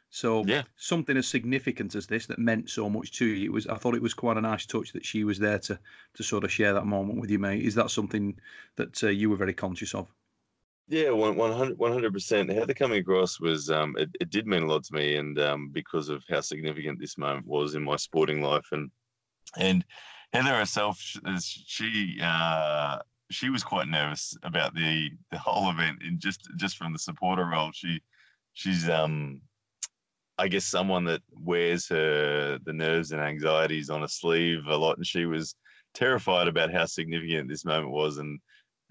So 0.10 0.44
Yeah. 0.46 0.64
something 0.76 1.18
as 1.18 1.28
significant 1.28 1.96
as 1.96 2.08
this 2.08 2.28
that 2.28 2.40
meant 2.40 2.70
so 2.70 2.90
much 2.90 3.12
to 3.14 3.26
you, 3.26 3.46
it 3.46 3.52
was 3.52 3.68
I 3.68 3.76
thought 3.76 3.96
it 3.96 4.02
was 4.02 4.14
quite 4.14 4.38
a 4.38 4.42
nice 4.42 4.66
touch 4.66 4.94
that 4.94 5.06
she 5.06 5.24
was 5.24 5.40
there 5.40 5.60
to 5.60 5.80
to 6.14 6.24
sort 6.24 6.44
of 6.44 6.52
share 6.52 6.74
that 6.74 6.86
moment 6.86 7.20
with 7.20 7.32
you, 7.32 7.40
mate. 7.40 7.66
Is 7.66 7.76
that 7.76 7.90
something 7.90 8.40
that 8.76 9.04
uh, 9.04 9.08
you 9.08 9.30
were 9.30 9.36
very 9.38 9.54
conscious 9.54 9.96
of? 9.96 10.14
Yeah, 10.88 11.10
one 11.10 11.36
one 11.36 11.52
hundred 11.52 11.78
one 11.80 11.92
hundred 11.92 12.14
percent. 12.14 12.52
Heather 12.52 12.74
coming 12.74 13.00
across 13.00 13.40
was 13.40 13.72
um, 13.72 13.96
it, 13.98 14.10
it 14.22 14.30
did 14.30 14.46
mean 14.46 14.64
a 14.64 14.68
lot 14.68 14.84
to 14.84 14.94
me, 14.94 15.16
and 15.16 15.40
um, 15.40 15.70
because 15.70 16.10
of 16.10 16.24
how 16.30 16.42
significant 16.42 17.00
this 17.00 17.18
moment 17.18 17.48
was 17.48 17.74
in 17.74 17.84
my 17.84 17.96
sporting 17.96 18.42
life, 18.42 18.68
and 18.72 18.92
and 19.58 19.86
Heather 20.34 20.58
herself, 20.58 21.00
she 21.40 22.18
uh, 22.22 23.00
she 23.30 23.50
was 23.50 23.64
quite 23.64 23.88
nervous 23.88 24.36
about 24.44 24.74
the 24.74 25.12
the 25.32 25.38
whole 25.38 25.70
event, 25.70 26.00
and 26.04 26.20
just 26.20 26.48
just 26.58 26.78
from 26.78 26.94
the 26.94 27.00
supporter 27.00 27.46
role, 27.46 27.72
she 27.74 28.02
she's 28.54 28.90
um 28.90 29.42
I 30.38 30.48
guess 30.48 30.66
someone 30.66 31.06
that 31.06 31.22
wears 31.32 31.88
her 31.90 32.58
the 32.66 32.74
nerves 32.74 33.12
and 33.12 33.22
anxieties 33.22 33.90
on 33.90 34.04
a 34.04 34.08
sleeve 34.08 34.66
a 34.68 34.76
lot, 34.76 34.98
and 34.98 35.06
she 35.06 35.26
was 35.26 35.56
terrified 35.94 36.48
about 36.48 36.72
how 36.72 36.86
significant 36.86 37.50
this 37.50 37.66
moment 37.66 37.92
was, 37.92 38.18
and 38.18 38.40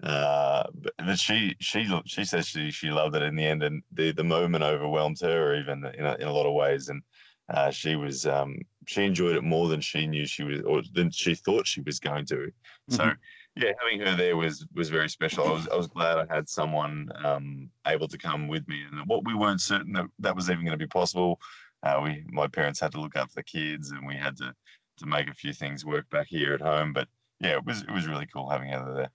uh, 0.03 0.63
but, 0.73 1.19
she 1.19 1.55
she 1.59 1.87
she 2.05 2.25
says 2.25 2.47
she 2.47 2.71
she 2.71 2.89
loved 2.89 3.15
it 3.15 3.23
in 3.23 3.35
the 3.35 3.45
end, 3.45 3.63
and 3.63 3.83
the 3.91 4.11
the 4.11 4.23
moment 4.23 4.63
overwhelmed 4.63 5.19
her 5.21 5.55
even 5.55 5.85
in 5.97 6.05
a, 6.05 6.13
in 6.15 6.27
a 6.27 6.33
lot 6.33 6.45
of 6.45 6.53
ways, 6.53 6.89
and 6.89 7.01
uh, 7.49 7.69
she 7.71 7.95
was 7.95 8.25
um, 8.25 8.57
she 8.87 9.03
enjoyed 9.03 9.35
it 9.35 9.43
more 9.43 9.67
than 9.67 9.81
she 9.81 10.07
knew 10.07 10.25
she 10.25 10.43
was 10.43 10.61
or 10.61 10.81
than 10.93 11.11
she 11.11 11.35
thought 11.35 11.67
she 11.67 11.81
was 11.81 11.99
going 11.99 12.25
to. 12.27 12.35
Mm-hmm. 12.35 12.95
So 12.95 13.11
yeah, 13.55 13.71
having 13.79 14.05
her 14.05 14.15
there 14.15 14.35
was 14.35 14.65
was 14.73 14.89
very 14.89 15.09
special. 15.09 15.47
I 15.47 15.51
was 15.51 15.67
I 15.69 15.75
was 15.75 15.87
glad 15.87 16.17
I 16.17 16.33
had 16.33 16.49
someone 16.49 17.09
um, 17.23 17.69
able 17.85 18.07
to 18.07 18.17
come 18.17 18.47
with 18.47 18.67
me, 18.67 18.81
and 18.81 19.07
what 19.07 19.25
we 19.25 19.35
weren't 19.35 19.61
certain 19.61 19.93
that 19.93 20.05
that 20.19 20.35
was 20.35 20.49
even 20.49 20.65
going 20.65 20.77
to 20.77 20.83
be 20.83 20.87
possible. 20.87 21.39
Uh, 21.83 21.99
we 22.03 22.23
my 22.29 22.47
parents 22.47 22.79
had 22.79 22.91
to 22.93 23.01
look 23.01 23.15
after 23.15 23.35
the 23.35 23.43
kids, 23.43 23.91
and 23.91 24.07
we 24.07 24.15
had 24.15 24.35
to 24.37 24.53
to 24.97 25.05
make 25.05 25.27
a 25.27 25.33
few 25.33 25.53
things 25.53 25.85
work 25.85 26.09
back 26.09 26.27
here 26.27 26.53
at 26.53 26.61
home. 26.61 26.93
But 26.93 27.07
yeah, 27.39 27.57
it 27.57 27.65
was 27.65 27.81
it 27.83 27.91
was 27.91 28.07
really 28.07 28.27
cool 28.33 28.49
having 28.49 28.69
her 28.69 28.93
there. 28.93 29.11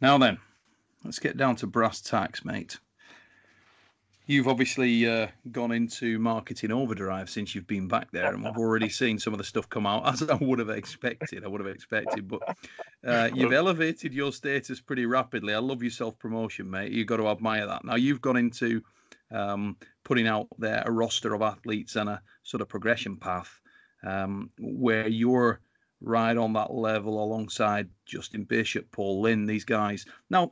Now 0.00 0.16
then, 0.16 0.38
let's 1.04 1.18
get 1.18 1.36
down 1.36 1.56
to 1.56 1.66
brass 1.66 2.00
tacks, 2.00 2.44
mate. 2.44 2.78
You've 4.28 4.48
obviously 4.48 5.06
uh, 5.06 5.28
gone 5.52 5.70
into 5.70 6.18
marketing 6.18 6.72
overdrive 6.72 7.30
since 7.30 7.54
you've 7.54 7.68
been 7.68 7.86
back 7.86 8.10
there, 8.10 8.34
and 8.34 8.42
we've 8.42 8.56
already 8.56 8.88
seen 9.00 9.20
some 9.20 9.32
of 9.32 9.38
the 9.38 9.44
stuff 9.44 9.68
come 9.68 9.86
out 9.86 10.06
as 10.12 10.28
I 10.28 10.34
would 10.34 10.58
have 10.58 10.70
expected. 10.70 11.44
I 11.44 11.48
would 11.48 11.60
have 11.60 11.72
expected, 11.72 12.26
but 12.26 12.56
uh, 13.06 13.30
you've 13.32 13.52
elevated 13.52 14.12
your 14.12 14.32
status 14.32 14.80
pretty 14.80 15.06
rapidly. 15.06 15.54
I 15.54 15.58
love 15.58 15.82
your 15.82 15.92
self 15.92 16.18
promotion, 16.18 16.68
mate. 16.68 16.90
You've 16.90 17.06
got 17.06 17.18
to 17.18 17.28
admire 17.28 17.66
that. 17.66 17.84
Now 17.84 17.94
you've 17.94 18.20
gone 18.20 18.36
into 18.36 18.82
um, 19.30 19.76
putting 20.04 20.26
out 20.26 20.48
there 20.58 20.82
a 20.84 20.90
roster 20.90 21.32
of 21.34 21.42
athletes 21.42 21.94
and 21.94 22.08
a 22.08 22.20
sort 22.42 22.60
of 22.60 22.68
progression 22.68 23.16
path 23.16 23.60
um, 24.02 24.50
where 24.58 25.06
you're 25.08 25.60
right 26.00 26.36
on 26.36 26.52
that 26.52 26.72
level 26.72 27.22
alongside 27.22 27.88
Justin 28.04 28.44
Bishop, 28.44 28.90
Paul 28.90 29.22
Lynde, 29.22 29.48
these 29.48 29.64
guys. 29.64 30.04
Now 30.30 30.50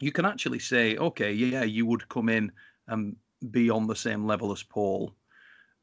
you 0.00 0.12
can 0.12 0.24
actually 0.24 0.60
say, 0.60 0.96
okay, 0.96 1.32
yeah, 1.32 1.64
you 1.64 1.84
would 1.86 2.08
come 2.08 2.28
in 2.28 2.52
and 2.88 3.16
be 3.50 3.70
on 3.70 3.86
the 3.86 3.96
same 3.96 4.26
level 4.26 4.52
as 4.52 4.62
Paul. 4.62 5.14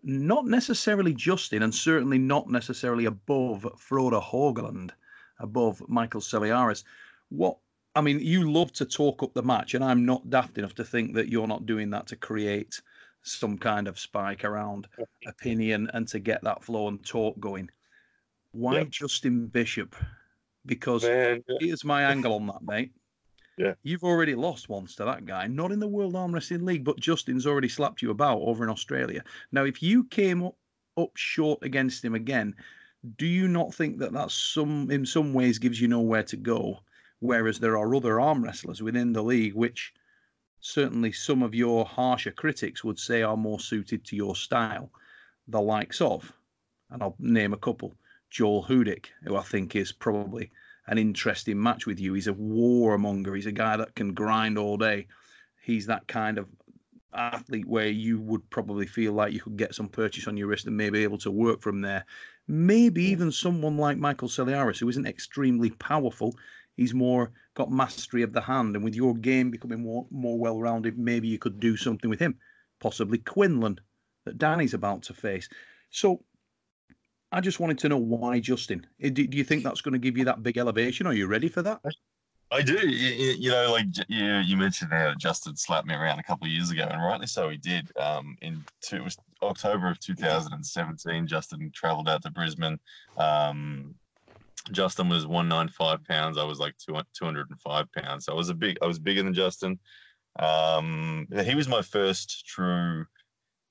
Not 0.04 0.46
necessarily 0.46 1.13
Justin, 1.13 1.63
and 1.63 1.74
certainly 1.74 2.18
not 2.18 2.50
necessarily 2.50 3.06
above 3.06 3.65
Frode 3.78 4.13
Hågeland, 4.13 4.91
above 5.39 5.82
Michael 5.88 6.22
Selearis. 6.22 6.84
What 7.30 7.58
I 7.96 8.02
mean, 8.02 8.20
you 8.20 8.52
love 8.52 8.74
to 8.74 8.86
talk 8.86 9.24
up 9.24 9.34
the 9.34 9.41
match, 9.41 9.74
and 9.74 9.84
I'm 9.84 10.06
not 10.06 10.30
daft 10.30 10.58
enough 10.58 10.76
to 10.76 10.84
think 10.84 11.13
that 11.13 11.30
you're 11.30 11.48
not 11.48 11.65
doing 11.65 11.89
that 11.91 12.08
to 12.08 12.15
create 12.15 12.82
some 13.24 13.58
kind 13.58 13.88
of 13.88 13.98
spike 13.98 14.44
around 14.44 14.88
opinion 15.26 15.89
and 15.94 16.08
to 16.10 16.20
get 16.20 16.44
that 16.44 16.63
flow 16.63 16.89
and 16.89 17.04
talk 17.04 17.39
going. 17.39 17.70
Why 18.52 18.80
yep. 18.80 18.89
Justin 18.89 19.48
Bishop? 19.48 19.96
Because 20.65 21.04
Man, 21.04 21.44
here's 21.60 21.84
my 21.84 22.04
angle 22.04 22.34
on 22.34 22.48
that, 22.48 22.62
mate. 22.62 22.91
Yeah. 23.58 23.74
You've 23.84 24.04
already 24.04 24.36
lost 24.36 24.68
once 24.68 24.96
to 24.96 25.06
that 25.06 25.26
guy, 25.26 25.48
not 25.48 25.72
in 25.72 25.80
the 25.80 25.88
World 25.88 26.15
Arm 26.15 26.34
Wrestling 26.34 26.65
League, 26.65 26.84
but 26.84 27.00
Justin's 27.00 27.48
already 27.48 27.70
slapped 27.70 28.02
you 28.02 28.12
about 28.12 28.41
over 28.41 28.63
in 28.63 28.70
Australia. 28.70 29.24
Now, 29.52 29.63
if 29.63 29.82
you 29.82 30.04
came 30.06 30.44
up, 30.44 30.56
up 30.98 31.15
short 31.15 31.60
against 31.63 32.04
him 32.04 32.15
again, 32.15 32.56
do 33.18 33.26
you 33.26 33.48
not 33.48 33.74
think 33.74 34.00
that 34.00 34.13
that 34.13 34.32
some 34.32 34.89
in 34.91 35.06
some 35.06 35.34
ways 35.34 35.60
gives 35.60 35.80
you 35.80 35.88
nowhere 35.88 36.24
to 36.24 36.38
go? 36.38 36.80
Whereas 37.20 37.60
there 37.60 37.78
are 37.78 37.96
other 37.96 38.20
arm 38.20 38.44
wrestlers 38.44 38.82
within 38.82 39.13
the 39.13 39.24
league 39.24 39.54
which 39.54 39.94
certainly 40.60 41.12
some 41.12 41.44
of 41.44 41.56
your 41.56 41.86
harsher 41.86 42.32
critics 42.32 42.84
would 42.84 43.00
say 43.00 43.22
are 43.22 43.38
more 43.38 43.60
suited 43.60 44.04
to 44.06 44.15
your 44.15 44.36
style, 44.36 44.91
the 45.48 45.62
likes 45.62 46.02
of, 46.02 46.34
and 46.89 47.02
I'll 47.04 47.15
name 47.20 47.54
a 47.54 47.58
couple, 47.58 47.94
Joel 48.32 48.65
Hudick, 48.65 49.08
who 49.24 49.36
I 49.36 49.44
think 49.44 49.76
is 49.76 49.91
probably 49.91 50.52
an 50.88 50.98
interesting 50.98 51.62
match 51.62 51.86
with 51.86 52.00
you. 52.00 52.13
He's 52.13 52.28
a 52.28 52.34
warmonger. 52.34 53.36
He's 53.36 53.45
a 53.45 53.52
guy 53.52 53.78
that 53.78 53.95
can 53.95 54.13
grind 54.13 54.58
all 54.58 54.78
day. 54.78 55.08
He's 55.62 55.88
that 55.88 56.08
kind 56.08 56.38
of 56.38 56.48
athlete 57.13 57.67
where 57.67 57.88
you 57.88 58.19
would 58.19 58.48
probably 58.50 58.86
feel 58.86 59.13
like 59.13 59.34
you 59.34 59.39
could 59.39 59.58
get 59.58 59.74
some 59.74 59.88
purchase 59.88 60.28
on 60.28 60.38
your 60.38 60.48
wrist 60.48 60.67
and 60.67 60.78
maybe 60.78 61.04
able 61.04 61.17
to 61.19 61.32
work 61.32 61.62
from 61.62 61.82
there. 61.82 62.06
Maybe 62.48 63.04
even 63.06 63.32
someone 63.32 63.78
like 63.78 63.98
Michael 63.98 64.28
Selearis, 64.28 64.80
who 64.80 64.89
isn't 64.89 65.08
extremely 65.08 65.71
powerful. 65.71 66.36
He's 66.76 66.93
more 66.93 67.32
got 67.56 67.71
mastery 67.71 68.21
of 68.21 68.34
the 68.34 68.41
hand, 68.41 68.76
and 68.76 68.84
with 68.84 68.95
your 68.95 69.15
game 69.15 69.50
becoming 69.50 69.82
more 69.82 70.06
more 70.12 70.38
well 70.38 70.60
rounded, 70.60 71.00
maybe 71.00 71.28
you 71.28 71.39
could 71.39 71.60
do 71.60 71.78
something 71.78 72.10
with 72.10 72.19
him. 72.19 72.38
Possibly 72.80 73.17
Quinlan 73.17 73.80
that 74.26 74.38
Danny's 74.38 74.74
about 74.74 75.04
to 75.04 75.13
face. 75.13 75.48
So 75.89 76.21
I 77.36 77.41
just 77.41 77.60
wanted 77.60 77.78
to 77.80 77.89
know 77.89 77.98
why 77.98 78.39
Justin. 78.39 78.88
Eh, 79.02 79.10
do, 79.10 79.28
do 79.28 79.38
you 79.38 79.43
think 79.43 79.62
that's 79.62 79.82
going 79.82 79.91
to 79.91 80.00
give 80.00 80.17
you 80.17 80.24
that 80.24 80.41
big 80.41 80.58
elevation? 80.58 81.06
Are 81.06 81.13
you 81.13 81.28
ready 81.28 81.50
for 81.50 81.62
that? 81.63 81.82
I 82.50 82.62
do. 82.62 82.88
You, 82.88 83.36
you 83.38 83.52
know, 83.52 83.74
like 83.74 83.88
you, 84.08 84.26
you 84.38 84.56
mentioned 84.56 84.93
how 84.93 85.13
Justin 85.19 85.58
slapped 85.58 85.86
me 85.86 85.95
around 85.95 86.19
a 86.19 86.24
couple 86.24 86.45
of 86.45 86.54
years 86.54 86.71
ago, 86.71 86.88
and 86.89 87.04
rightly 87.04 87.28
so 87.28 87.50
he 87.50 87.58
did. 87.58 87.91
Um, 87.98 88.38
in 88.41 88.63
two, 88.82 88.95
it 88.95 89.04
was 89.04 89.17
October 89.43 89.89
of 89.89 90.00
2017. 90.00 91.28
Justin 91.28 91.69
travelled 91.74 92.08
out 92.08 92.21
to 92.21 92.32
Brisbane. 92.32 92.80
Um, 93.17 93.95
Justin 94.71 95.10
was 95.10 95.28
195 95.28 96.06
pounds. 96.06 96.38
I 96.38 96.45
was 96.45 96.60
like 96.60 96.76
205 96.88 97.86
pounds. 97.91 98.26
So 98.26 98.32
I 98.32 98.36
was 98.36 98.48
a 98.48 98.56
big. 98.56 98.78
I 98.82 98.86
was 98.86 98.98
bigger 98.98 99.24
than 99.24 99.34
Justin. 99.34 99.78
Um, 100.39 101.28
he 101.43 101.54
was 101.54 101.67
my 101.67 101.82
first 101.82 102.45
true 102.48 103.06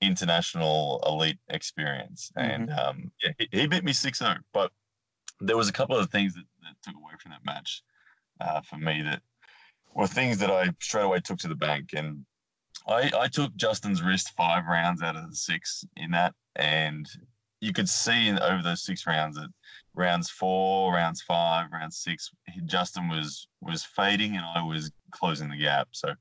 international 0.05 1.03
elite 1.05 1.39
experience. 1.49 2.31
And 2.35 2.69
mm-hmm. 2.69 2.79
um, 2.79 3.11
yeah, 3.23 3.31
he, 3.37 3.47
he, 3.51 3.67
beat 3.67 3.83
me 3.83 3.93
6 3.93 4.19
0. 4.19 4.35
But 4.53 4.71
there 5.39 5.57
was 5.57 5.69
a 5.69 5.73
couple 5.73 5.97
of 5.97 6.09
things 6.09 6.33
that, 6.35 6.45
that 6.63 6.75
took 6.83 6.95
away 6.95 7.13
from 7.21 7.31
that 7.31 7.45
match 7.45 7.81
uh, 8.41 8.61
for 8.61 8.77
me 8.77 9.01
that 9.03 9.21
were 9.93 10.07
things 10.07 10.37
that 10.39 10.51
I 10.51 10.69
straight 10.81 11.03
away 11.03 11.19
took 11.19 11.39
to 11.39 11.47
the 11.47 11.55
bank. 11.55 11.91
And 11.93 12.25
I, 12.87 13.11
I 13.17 13.27
took 13.27 13.55
Justin's 13.55 14.03
wrist 14.03 14.33
five 14.35 14.65
rounds 14.65 15.01
out 15.01 15.15
of 15.15 15.29
the 15.29 15.35
six 15.35 15.85
in 15.97 16.11
that. 16.11 16.33
And 16.55 17.07
you 17.61 17.73
could 17.73 17.89
see 17.89 18.27
in, 18.27 18.39
over 18.39 18.61
those 18.61 18.83
six 18.83 19.07
rounds 19.07 19.37
that 19.37 19.49
rounds 19.95 20.29
four, 20.29 20.93
rounds 20.93 21.21
five, 21.21 21.71
rounds 21.71 21.97
six, 21.97 22.31
Justin 22.65 23.07
was 23.09 23.47
was 23.61 23.83
fading 23.83 24.35
and 24.35 24.45
I 24.45 24.61
was 24.63 24.91
closing 25.11 25.49
the 25.49 25.57
gap. 25.57 25.89
So 25.91 26.13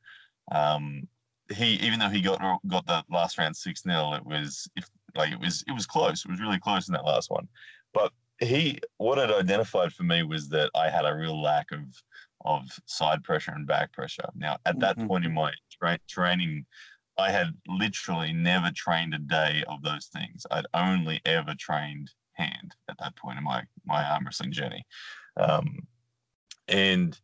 um, 0.52 1.08
he 1.52 1.74
even 1.74 1.98
though 1.98 2.08
he 2.08 2.20
got 2.20 2.40
got 2.66 2.86
the 2.86 3.04
last 3.10 3.38
round 3.38 3.56
six 3.56 3.82
0 3.82 4.14
it 4.14 4.24
was 4.24 4.68
if 4.76 4.88
like 5.16 5.32
it 5.32 5.40
was 5.40 5.64
it 5.66 5.72
was 5.72 5.86
close. 5.86 6.24
It 6.24 6.30
was 6.30 6.40
really 6.40 6.58
close 6.58 6.88
in 6.88 6.92
that 6.94 7.04
last 7.04 7.30
one. 7.30 7.48
But 7.92 8.12
he 8.40 8.78
what 8.98 9.18
it 9.18 9.30
identified 9.30 9.92
for 9.92 10.02
me 10.02 10.22
was 10.22 10.48
that 10.48 10.70
I 10.74 10.90
had 10.90 11.04
a 11.04 11.14
real 11.14 11.40
lack 11.40 11.70
of 11.72 11.80
of 12.44 12.62
side 12.86 13.22
pressure 13.24 13.52
and 13.52 13.66
back 13.66 13.92
pressure. 13.92 14.28
Now 14.34 14.58
at 14.66 14.78
that 14.80 14.96
mm-hmm. 14.96 15.06
point 15.06 15.24
in 15.24 15.34
my 15.34 15.52
tra- 15.78 15.98
training, 16.08 16.66
I 17.16 17.30
had 17.30 17.54
literally 17.68 18.32
never 18.32 18.70
trained 18.74 19.14
a 19.14 19.18
day 19.18 19.64
of 19.68 19.82
those 19.82 20.06
things. 20.06 20.46
I'd 20.50 20.66
only 20.74 21.20
ever 21.24 21.54
trained 21.54 22.10
hand 22.32 22.74
at 22.88 22.98
that 22.98 23.16
point 23.16 23.38
in 23.38 23.44
my 23.44 23.62
my 23.86 24.02
arm 24.04 24.24
wrestling 24.24 24.52
journey, 24.52 24.84
um, 25.36 25.86
and 26.68 27.18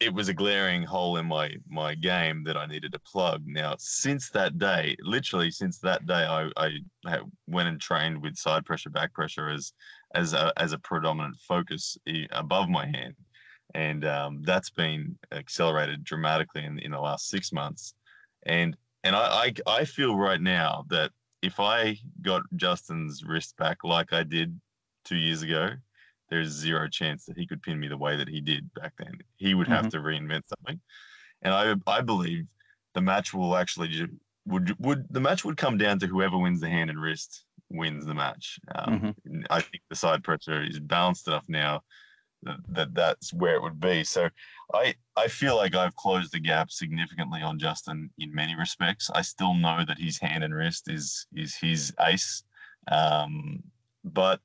it 0.00 0.12
was 0.14 0.30
a 0.30 0.34
glaring 0.34 0.82
hole 0.82 1.18
in 1.18 1.26
my 1.26 1.54
my 1.68 1.94
game 1.94 2.42
that 2.44 2.56
I 2.56 2.66
needed 2.66 2.92
to 2.92 2.98
plug. 3.00 3.42
Now, 3.46 3.74
since 3.78 4.30
that 4.30 4.58
day, 4.58 4.96
literally 5.00 5.50
since 5.50 5.78
that 5.78 6.06
day, 6.06 6.24
I, 6.24 6.50
I 6.56 7.18
went 7.46 7.68
and 7.68 7.80
trained 7.80 8.22
with 8.22 8.36
side 8.36 8.64
pressure, 8.64 8.90
back 8.90 9.12
pressure 9.12 9.48
as 9.50 9.72
as 10.14 10.32
a, 10.32 10.52
as 10.56 10.72
a 10.72 10.78
predominant 10.78 11.36
focus 11.46 11.98
above 12.32 12.68
my 12.68 12.86
hand, 12.86 13.14
and 13.74 14.04
um, 14.06 14.42
that's 14.42 14.70
been 14.70 15.18
accelerated 15.32 16.02
dramatically 16.02 16.64
in 16.64 16.78
in 16.78 16.92
the 16.92 17.00
last 17.00 17.28
six 17.28 17.52
months. 17.52 17.94
And 18.44 18.76
and 19.04 19.14
I, 19.14 19.52
I 19.66 19.80
I 19.80 19.84
feel 19.84 20.16
right 20.16 20.40
now 20.40 20.86
that 20.88 21.10
if 21.42 21.60
I 21.60 21.98
got 22.22 22.42
Justin's 22.56 23.22
wrist 23.22 23.56
back 23.58 23.84
like 23.84 24.12
I 24.14 24.22
did 24.22 24.58
two 25.04 25.16
years 25.16 25.42
ago, 25.42 25.70
there's 26.30 26.48
zero 26.48 26.88
chance 26.88 27.24
that 27.26 27.36
he 27.36 27.46
could 27.46 27.62
pin 27.62 27.80
me 27.80 27.88
the 27.88 27.96
way 27.96 28.16
that 28.16 28.28
he 28.28 28.40
did 28.40 28.72
back 28.74 28.92
then. 28.98 29.18
He 29.36 29.54
would 29.54 29.68
have 29.68 29.86
mm-hmm. 29.86 29.88
to 29.90 29.98
reinvent 29.98 30.48
something, 30.48 30.80
and 31.42 31.54
I 31.54 31.74
I 31.86 32.00
believe 32.00 32.46
the 32.94 33.00
match 33.00 33.34
will 33.34 33.56
actually 33.56 34.08
would 34.46 34.76
would 34.78 35.06
the 35.10 35.20
match 35.20 35.44
would 35.44 35.56
come 35.56 35.78
down 35.78 35.98
to 36.00 36.06
whoever 36.06 36.38
wins 36.38 36.60
the 36.60 36.68
hand 36.68 36.90
and 36.90 37.00
wrist 37.00 37.44
wins 37.70 38.06
the 38.06 38.14
match. 38.14 38.58
Um, 38.74 39.14
mm-hmm. 39.26 39.40
I 39.50 39.60
think 39.60 39.82
the 39.88 39.96
side 39.96 40.24
pressure 40.24 40.62
is 40.62 40.80
balanced 40.80 41.28
enough 41.28 41.44
now 41.48 41.82
that, 42.42 42.56
that 42.68 42.94
that's 42.94 43.32
where 43.32 43.54
it 43.54 43.62
would 43.62 43.80
be. 43.80 44.04
So 44.04 44.28
I 44.72 44.94
I 45.16 45.28
feel 45.28 45.56
like 45.56 45.74
I've 45.74 45.96
closed 45.96 46.32
the 46.32 46.40
gap 46.40 46.70
significantly 46.70 47.42
on 47.42 47.58
Justin 47.58 48.10
in 48.18 48.34
many 48.34 48.54
respects. 48.54 49.10
I 49.14 49.22
still 49.22 49.54
know 49.54 49.84
that 49.86 49.98
his 49.98 50.18
hand 50.18 50.44
and 50.44 50.54
wrist 50.54 50.90
is 50.90 51.26
is 51.34 51.54
his 51.54 51.92
ace, 52.00 52.42
um, 52.90 53.62
but 54.04 54.40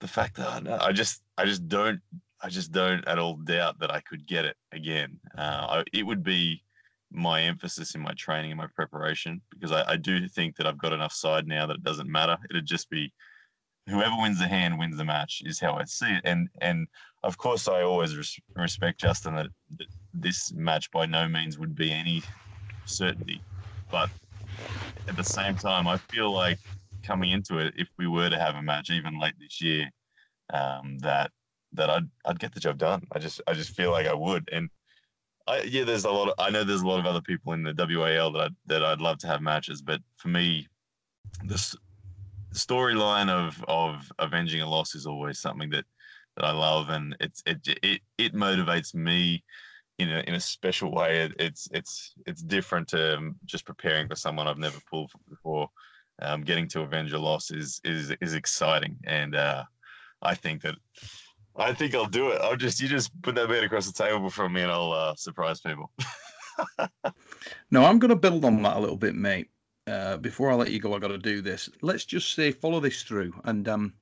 the 0.00 0.08
fact 0.08 0.36
that 0.36 0.66
I, 0.68 0.86
I 0.86 0.92
just 0.92 1.22
I 1.38 1.44
just 1.44 1.68
don't 1.68 2.00
I 2.42 2.48
just 2.48 2.72
don't 2.72 3.06
at 3.08 3.18
all 3.18 3.36
doubt 3.36 3.78
that 3.80 3.90
I 3.90 4.00
could 4.00 4.26
get 4.26 4.44
it 4.44 4.56
again. 4.72 5.18
Uh, 5.36 5.66
I, 5.68 5.84
it 5.92 6.04
would 6.04 6.22
be 6.22 6.62
my 7.10 7.42
emphasis 7.42 7.94
in 7.94 8.00
my 8.00 8.12
training 8.12 8.50
and 8.50 8.58
my 8.58 8.66
preparation 8.74 9.40
because 9.50 9.72
I, 9.72 9.92
I 9.92 9.96
do 9.96 10.28
think 10.28 10.56
that 10.56 10.66
I've 10.66 10.78
got 10.78 10.92
enough 10.92 11.12
side 11.12 11.46
now 11.46 11.66
that 11.66 11.76
it 11.76 11.82
doesn't 11.82 12.10
matter. 12.10 12.36
It'd 12.50 12.66
just 12.66 12.90
be 12.90 13.12
whoever 13.88 14.14
wins 14.20 14.38
the 14.38 14.48
hand 14.48 14.78
wins 14.78 14.96
the 14.96 15.04
match 15.04 15.42
is 15.44 15.60
how 15.60 15.74
I 15.74 15.84
see 15.84 16.06
it. 16.12 16.22
And 16.24 16.48
and 16.60 16.88
of 17.22 17.38
course 17.38 17.68
I 17.68 17.82
always 17.82 18.16
res- 18.16 18.38
respect 18.54 19.00
Justin 19.00 19.34
that, 19.36 19.46
that 19.78 19.86
this 20.12 20.52
match 20.52 20.90
by 20.90 21.06
no 21.06 21.28
means 21.28 21.58
would 21.58 21.74
be 21.74 21.92
any 21.92 22.22
certainty, 22.84 23.44
but 23.90 24.10
at 25.08 25.16
the 25.16 25.24
same 25.24 25.56
time 25.56 25.86
I 25.88 25.98
feel 26.10 26.32
like 26.32 26.58
coming 27.06 27.30
into 27.30 27.58
it, 27.58 27.74
if 27.76 27.88
we 27.98 28.06
were 28.06 28.30
to 28.30 28.38
have 28.38 28.56
a 28.56 28.62
match 28.62 28.90
even 28.90 29.20
late 29.20 29.34
this 29.38 29.60
year, 29.60 29.90
um, 30.52 30.98
that 30.98 31.30
that 31.72 31.90
I'd 31.90 32.08
I'd 32.24 32.38
get 32.38 32.52
the 32.52 32.60
job 32.60 32.78
done. 32.78 33.06
I 33.12 33.18
just 33.18 33.40
I 33.46 33.54
just 33.54 33.70
feel 33.70 33.90
like 33.90 34.06
I 34.06 34.14
would. 34.14 34.48
And 34.52 34.70
I, 35.46 35.62
yeah, 35.62 35.84
there's 35.84 36.04
a 36.04 36.10
lot. 36.10 36.28
Of, 36.28 36.34
I 36.38 36.50
know 36.50 36.64
there's 36.64 36.82
a 36.82 36.86
lot 36.86 36.98
of 36.98 37.06
other 37.06 37.20
people 37.20 37.52
in 37.52 37.62
the 37.62 37.74
WAL 37.76 38.32
that 38.32 38.40
I, 38.40 38.48
that 38.66 38.84
I'd 38.84 39.00
love 39.00 39.18
to 39.18 39.26
have 39.26 39.40
matches, 39.40 39.82
but 39.82 40.00
for 40.16 40.28
me, 40.28 40.66
this 41.44 41.76
storyline 42.54 43.28
of 43.28 43.62
of 43.68 44.10
avenging 44.18 44.62
a 44.62 44.68
loss 44.68 44.94
is 44.94 45.06
always 45.06 45.38
something 45.38 45.70
that 45.70 45.84
that 46.36 46.44
I 46.44 46.52
love, 46.52 46.88
and 46.90 47.16
it's 47.20 47.42
it 47.46 47.58
it 47.82 48.00
it 48.18 48.34
motivates 48.34 48.94
me 48.94 49.44
in 49.98 50.10
a 50.10 50.20
in 50.20 50.34
a 50.34 50.40
special 50.40 50.92
way. 50.92 51.20
It, 51.20 51.32
it's 51.38 51.68
it's 51.72 52.14
it's 52.26 52.42
different 52.42 52.88
to 52.88 53.32
just 53.44 53.64
preparing 53.66 54.08
for 54.08 54.16
someone 54.16 54.46
I've 54.46 54.58
never 54.58 54.78
pulled 54.90 55.10
for 55.10 55.18
before. 55.28 55.68
Um, 56.22 56.42
getting 56.42 56.66
to 56.68 56.80
avenge 56.80 57.12
a 57.12 57.18
loss 57.18 57.50
is 57.50 57.80
is 57.84 58.12
is 58.20 58.34
exciting, 58.34 58.96
and 59.04 59.34
uh, 59.34 59.64
I 60.22 60.34
think 60.34 60.62
that 60.62 60.76
I 61.56 61.72
think 61.72 61.94
I'll 61.94 62.06
do 62.06 62.30
it. 62.30 62.40
I'll 62.40 62.56
just 62.56 62.80
you 62.80 62.88
just 62.88 63.10
put 63.22 63.34
that 63.34 63.48
bet 63.48 63.64
across 63.64 63.86
the 63.90 64.04
table 64.04 64.30
for 64.30 64.48
me, 64.48 64.62
and 64.62 64.72
I'll 64.72 64.92
uh, 64.92 65.14
surprise 65.14 65.60
people. 65.60 65.90
no, 67.70 67.84
I'm 67.84 67.98
going 67.98 68.10
to 68.10 68.16
build 68.16 68.44
on 68.44 68.62
that 68.62 68.76
a 68.76 68.80
little 68.80 68.96
bit, 68.96 69.14
mate. 69.14 69.48
Uh, 69.86 70.16
before 70.16 70.50
I 70.50 70.54
let 70.54 70.72
you 70.72 70.80
go, 70.80 70.94
I 70.94 70.98
got 70.98 71.08
to 71.08 71.18
do 71.18 71.40
this. 71.40 71.68
Let's 71.80 72.04
just 72.04 72.34
say 72.34 72.50
follow 72.50 72.80
this 72.80 73.02
through, 73.02 73.32
and 73.44 73.68
um, 73.68 73.94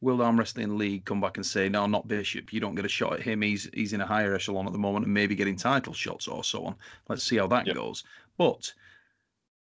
will 0.00 0.18
the 0.18 0.24
Arm 0.24 0.38
Wrestling 0.38 0.78
League 0.78 1.04
come 1.04 1.20
back 1.20 1.36
and 1.36 1.44
say, 1.44 1.68
no, 1.68 1.86
not 1.86 2.08
Bishop. 2.08 2.52
You 2.52 2.60
don't 2.60 2.74
get 2.74 2.84
a 2.84 2.88
shot 2.88 3.14
at 3.14 3.22
him. 3.22 3.42
He's 3.42 3.68
he's 3.74 3.92
in 3.92 4.00
a 4.00 4.06
higher 4.06 4.34
echelon 4.34 4.66
at 4.66 4.72
the 4.72 4.78
moment, 4.78 5.06
and 5.06 5.14
maybe 5.14 5.34
getting 5.34 5.56
title 5.56 5.92
shots 5.92 6.28
or 6.28 6.44
so 6.44 6.64
on. 6.66 6.76
Let's 7.08 7.24
see 7.24 7.36
how 7.36 7.46
that 7.48 7.66
yep. 7.66 7.76
goes. 7.76 8.04
But 8.38 8.72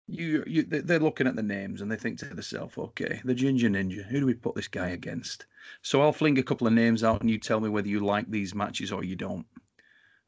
you, 0.09 0.45
you, 0.47 0.63
they're 0.63 1.01
looking 1.01 1.27
at 1.27 1.37
the 1.37 1.43
names 1.43 1.81
and 1.81 1.91
they 1.91 1.97
think 1.97 2.19
to 2.19 2.27
themselves, 2.27 2.79
okay, 2.79 3.21
the 3.25 3.35
Ginger 3.35 3.69
Ninja. 3.69 4.05
Who 4.05 4.21
do 4.21 4.27
we 4.27 4.35
put 4.35 4.55
this 4.55 4.69
guy 4.69 4.89
against? 4.89 5.47
So 5.83 6.01
I'll 6.01 6.13
fling 6.13 6.39
a 6.39 6.43
couple 6.43 6.67
of 6.67 6.73
names 6.73 7.03
out, 7.03 7.21
and 7.21 7.31
you 7.31 7.39
tell 7.39 7.61
me 7.61 7.69
whether 7.69 7.89
you 7.89 8.01
like 8.01 8.31
these 8.31 8.55
matches 8.55 8.93
or 8.93 9.03
you 9.03 9.17
don't. 9.17 9.47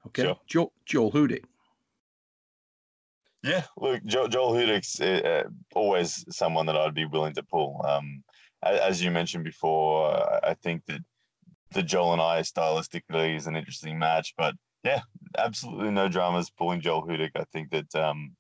Okay, 0.07 0.23
sure. 0.23 0.41
Joel, 0.47 0.73
Joel 0.85 1.13
Hudick. 1.13 1.45
Yeah, 3.45 3.65
look, 3.77 4.05
Joel, 4.05 4.29
Joel 4.29 4.53
Hudick's 4.53 5.01
uh, 5.01 5.45
always 5.75 6.25
someone 6.29 6.67
that 6.67 6.77
I'd 6.77 6.95
be 6.95 7.05
willing 7.05 7.35
to 7.35 7.43
pull. 7.43 7.85
Um, 7.87 8.25
as 8.63 9.03
you 9.03 9.13
mentioned 9.13 9.45
before, 9.45 10.11
uh, 10.11 10.41
I 10.43 10.55
think 10.55 10.85
that 10.87 11.01
the 11.71 11.83
Joel 11.83 12.15
and 12.15 12.23
I 12.23 12.41
stylistically 12.41 13.37
is 13.37 13.47
an 13.47 13.55
interesting 13.55 13.97
match, 13.99 14.35
but 14.37 14.55
yeah, 14.83 15.03
absolutely 15.37 15.91
no 15.91 16.09
dramas 16.09 16.51
pulling 16.51 16.81
Joel 16.81 17.07
Hudick. 17.07 17.31
I 17.37 17.45
think 17.53 17.71
that 17.71 17.95
um, 17.95 18.33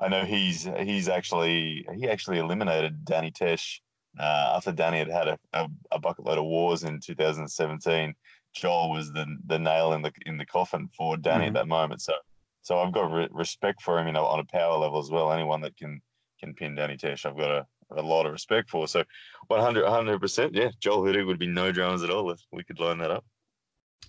I 0.00 0.08
know 0.08 0.24
he's 0.24 0.68
he's 0.78 1.08
actually 1.08 1.86
he 1.94 2.08
actually 2.08 2.38
eliminated 2.38 3.04
Danny 3.04 3.30
Tesh 3.30 3.80
uh, 4.18 4.54
after 4.56 4.72
Danny 4.72 4.98
had 4.98 5.10
had 5.10 5.28
a, 5.28 5.38
a, 5.52 5.68
a, 5.92 5.98
bucket 5.98 6.24
load 6.24 6.38
of 6.38 6.44
wars 6.44 6.82
in 6.82 6.98
2017. 7.00 8.14
Joel 8.54 8.90
was 8.90 9.12
the 9.12 9.26
the 9.46 9.58
nail 9.58 9.92
in 9.92 10.02
the 10.02 10.12
in 10.26 10.38
the 10.38 10.46
coffin 10.46 10.88
for 10.96 11.16
Danny 11.16 11.46
mm-hmm. 11.46 11.56
at 11.56 11.60
that 11.60 11.68
moment. 11.68 12.02
So 12.02 12.14
so 12.62 12.78
I've 12.78 12.92
got 12.92 13.12
re- 13.12 13.28
respect 13.30 13.82
for 13.82 13.98
him, 13.98 14.06
you 14.06 14.12
know, 14.12 14.24
on 14.24 14.40
a 14.40 14.44
power 14.44 14.76
level 14.78 14.98
as 14.98 15.10
well. 15.10 15.32
Anyone 15.32 15.60
that 15.60 15.76
can 15.76 16.00
can 16.40 16.54
pin 16.54 16.74
Danny 16.74 16.96
Tesh, 16.96 17.26
I've 17.26 17.36
got 17.36 17.50
a, 17.50 17.66
a 17.90 18.02
lot 18.02 18.26
of 18.26 18.32
respect 18.32 18.70
for. 18.70 18.88
So 18.88 19.04
100 19.48 20.18
percent, 20.18 20.54
yeah, 20.54 20.70
Joel 20.80 21.02
Hudick 21.02 21.26
would 21.26 21.38
be 21.38 21.46
no 21.46 21.70
dramas 21.72 22.02
at 22.02 22.10
all 22.10 22.30
if 22.30 22.40
we 22.52 22.64
could 22.64 22.80
line 22.80 22.98
that 22.98 23.10
up. 23.10 23.24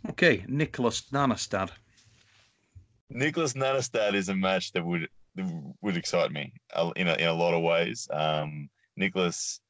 Okay, 0.09 0.45
Nicholas 0.47 1.01
Nanastad. 1.11 1.69
Nicholas 3.09 3.53
Nanastad 3.53 4.13
is 4.13 4.29
a 4.29 4.35
match 4.35 4.71
that 4.71 4.85
would 4.85 5.07
would 5.81 5.97
excite 5.97 6.31
me 6.31 6.53
in 6.95 7.07
a, 7.07 7.13
in 7.13 7.27
a 7.27 7.33
lot 7.33 7.53
of 7.53 7.61
ways. 7.61 8.07
Um, 8.11 8.69
Nicholas, 8.97 9.61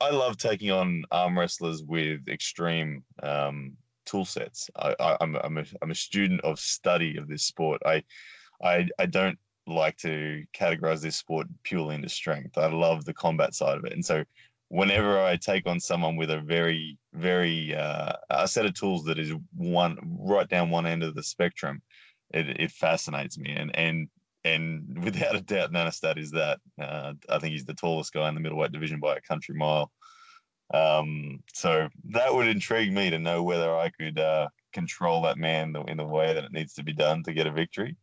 I 0.00 0.10
love 0.10 0.36
taking 0.36 0.70
on 0.70 1.04
arm 1.10 1.38
wrestlers 1.38 1.82
with 1.82 2.28
extreme 2.28 3.02
um, 3.22 3.76
tool 4.06 4.24
sets. 4.24 4.70
I, 4.76 4.94
am 5.00 5.34
I'm, 5.34 5.36
I'm, 5.36 5.58
a, 5.58 5.64
I'm 5.82 5.90
a 5.90 5.96
student 5.96 6.40
of 6.42 6.60
study 6.60 7.16
of 7.16 7.28
this 7.28 7.44
sport. 7.44 7.82
I, 7.84 8.02
I, 8.62 8.88
I 8.98 9.06
don't 9.06 9.38
like 9.66 9.96
to 9.98 10.44
categorize 10.56 11.02
this 11.02 11.16
sport 11.16 11.46
purely 11.62 11.96
into 11.96 12.08
strength. 12.08 12.56
I 12.56 12.68
love 12.68 13.04
the 13.04 13.14
combat 13.14 13.54
side 13.54 13.78
of 13.78 13.84
it. 13.84 13.92
And 13.92 14.04
so 14.04 14.24
whenever 14.68 15.18
I 15.20 15.36
take 15.36 15.66
on 15.66 15.80
someone 15.80 16.16
with 16.16 16.30
a 16.30 16.40
very, 16.40 16.96
very, 17.12 17.74
uh, 17.74 18.12
a 18.30 18.48
set 18.48 18.66
of 18.66 18.74
tools 18.74 19.04
that 19.04 19.18
is 19.18 19.32
one 19.54 19.98
right 20.20 20.48
down 20.48 20.70
one 20.70 20.86
end 20.86 21.02
of 21.02 21.14
the 21.14 21.22
spectrum, 21.22 21.82
it, 22.32 22.60
it 22.60 22.70
fascinates 22.70 23.38
me. 23.38 23.50
And, 23.50 23.74
and 23.76 24.08
and 24.44 24.98
without 25.04 25.36
a 25.36 25.40
doubt, 25.40 25.72
Nanastad 25.72 26.18
is 26.18 26.30
that. 26.32 26.60
Uh, 26.80 27.14
I 27.28 27.38
think 27.38 27.52
he's 27.52 27.64
the 27.64 27.74
tallest 27.74 28.12
guy 28.12 28.28
in 28.28 28.34
the 28.34 28.40
middleweight 28.40 28.72
division 28.72 29.00
by 29.00 29.16
a 29.16 29.20
country 29.20 29.54
mile. 29.54 29.90
Um, 30.72 31.42
so 31.54 31.88
that 32.10 32.34
would 32.34 32.46
intrigue 32.46 32.92
me 32.92 33.10
to 33.10 33.18
know 33.18 33.42
whether 33.42 33.74
I 33.74 33.88
could 33.88 34.18
uh, 34.18 34.48
control 34.72 35.22
that 35.22 35.38
man 35.38 35.74
in 35.88 35.96
the 35.96 36.04
way 36.04 36.34
that 36.34 36.44
it 36.44 36.52
needs 36.52 36.74
to 36.74 36.82
be 36.82 36.92
done 36.92 37.22
to 37.22 37.32
get 37.32 37.46
a 37.46 37.52
victory. 37.52 37.96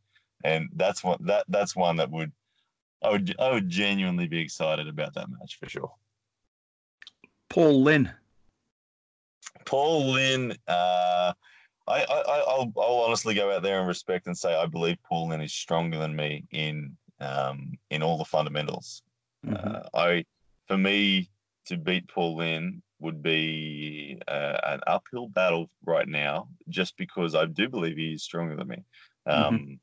And 0.44 0.70
that's 0.76 1.04
what 1.04 1.24
that 1.26 1.46
that's 1.48 1.76
one 1.76 1.98
that 1.98 2.12
would 2.12 2.32
I 3.04 3.12
would 3.12 3.36
I 3.40 3.52
would 3.52 3.70
genuinely 3.70 4.28
be 4.28 4.42
excited 4.42 4.88
about 4.88 5.14
that 5.14 5.30
match 5.30 5.58
for 5.60 5.70
sure. 5.70 5.92
Paul 7.50 7.84
Lynn. 7.84 8.12
Paul 9.66 10.12
Lynn. 10.12 10.56
Uh, 10.68 11.34
I, 11.88 12.02
I 12.04 12.58
will 12.58 12.74
I'll 12.78 13.04
honestly 13.06 13.36
go 13.36 13.52
out 13.56 13.62
there 13.62 13.80
and 13.80 13.88
respect 13.88 14.28
and 14.28 14.38
say 14.38 14.56
I 14.56 14.66
believe 14.66 14.98
Paul 15.04 15.30
Lynn 15.30 15.42
is 15.42 15.54
stronger 15.54 16.00
than 16.00 16.16
me 16.16 16.46
in 16.52 16.98
um, 17.20 17.74
in 17.90 18.02
all 18.02 18.18
the 18.18 18.26
fundamentals. 18.26 19.04
Mm-hmm. 19.46 19.68
Uh, 19.68 19.82
I 19.94 20.26
for 20.68 20.78
me 20.78 21.30
to 21.68 21.78
beat 21.78 22.08
Paul 22.08 22.38
Lynn 22.38 22.82
would 23.00 23.22
be 23.22 24.20
uh, 24.28 24.58
an 24.64 24.80
uphill 24.88 25.28
battle 25.28 25.70
right 25.86 26.08
now, 26.08 26.48
just 26.70 26.98
because 26.98 27.36
I 27.36 27.46
do 27.46 27.70
believe 27.70 27.98
he 27.98 28.14
is 28.14 28.24
stronger 28.24 28.56
than 28.56 28.68
me. 28.68 28.84
Um, 29.26 29.56
mm-hmm. 29.56 29.74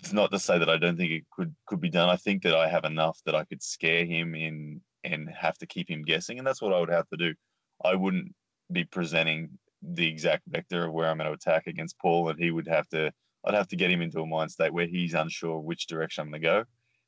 It's 0.00 0.12
not 0.12 0.32
to 0.32 0.38
say 0.38 0.58
that 0.58 0.68
I 0.68 0.76
don't 0.76 0.96
think 0.96 1.12
it 1.12 1.24
could 1.30 1.54
could 1.66 1.80
be 1.80 1.90
done. 1.90 2.08
I 2.08 2.16
think 2.16 2.42
that 2.42 2.54
I 2.54 2.68
have 2.68 2.84
enough 2.84 3.18
that 3.24 3.34
I 3.34 3.44
could 3.44 3.62
scare 3.62 4.04
him 4.04 4.34
in 4.34 4.80
and 5.04 5.28
have 5.30 5.56
to 5.58 5.66
keep 5.66 5.88
him 5.88 6.02
guessing, 6.02 6.38
and 6.38 6.46
that's 6.46 6.60
what 6.60 6.74
I 6.74 6.80
would 6.80 6.90
have 6.90 7.08
to 7.08 7.16
do. 7.16 7.34
I 7.82 7.94
wouldn't 7.94 8.34
be 8.72 8.84
presenting 8.84 9.58
the 9.92 10.06
exact 10.06 10.42
vector 10.46 10.86
of 10.86 10.92
where 10.92 11.08
I'm 11.08 11.18
going 11.18 11.28
to 11.28 11.34
attack 11.34 11.66
against 11.66 11.98
Paul, 11.98 12.28
and 12.28 12.38
he 12.38 12.50
would 12.50 12.68
have 12.68 12.88
to. 12.88 13.12
I'd 13.44 13.54
have 13.54 13.68
to 13.68 13.76
get 13.76 13.90
him 13.90 14.00
into 14.00 14.20
a 14.20 14.26
mind 14.26 14.50
state 14.50 14.72
where 14.72 14.86
he's 14.86 15.12
unsure 15.12 15.58
which 15.58 15.86
direction 15.86 16.22
I'm 16.22 16.30
going 16.30 16.40
to 16.40 16.48
go, 16.48 16.64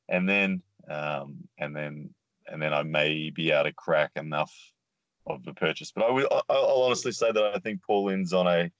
and 0.07 0.29
then 0.29 0.61
um, 0.89 1.37
and 1.57 1.75
then 1.75 2.09
and 2.47 2.61
then 2.61 2.73
I 2.73 2.83
may 2.83 3.29
be 3.29 3.51
able 3.51 3.65
to 3.65 3.73
crack 3.73 4.11
enough 4.15 4.53
of 5.25 5.43
the 5.43 5.53
purchase. 5.53 5.91
But 5.91 6.05
I 6.05 6.11
will. 6.11 6.43
I'll 6.49 6.83
honestly 6.83 7.11
say 7.11 7.31
that 7.31 7.51
I 7.55 7.59
think 7.59 7.81
Paul 7.83 8.05
Lynn's 8.05 8.33
on 8.33 8.47
a 8.47 8.71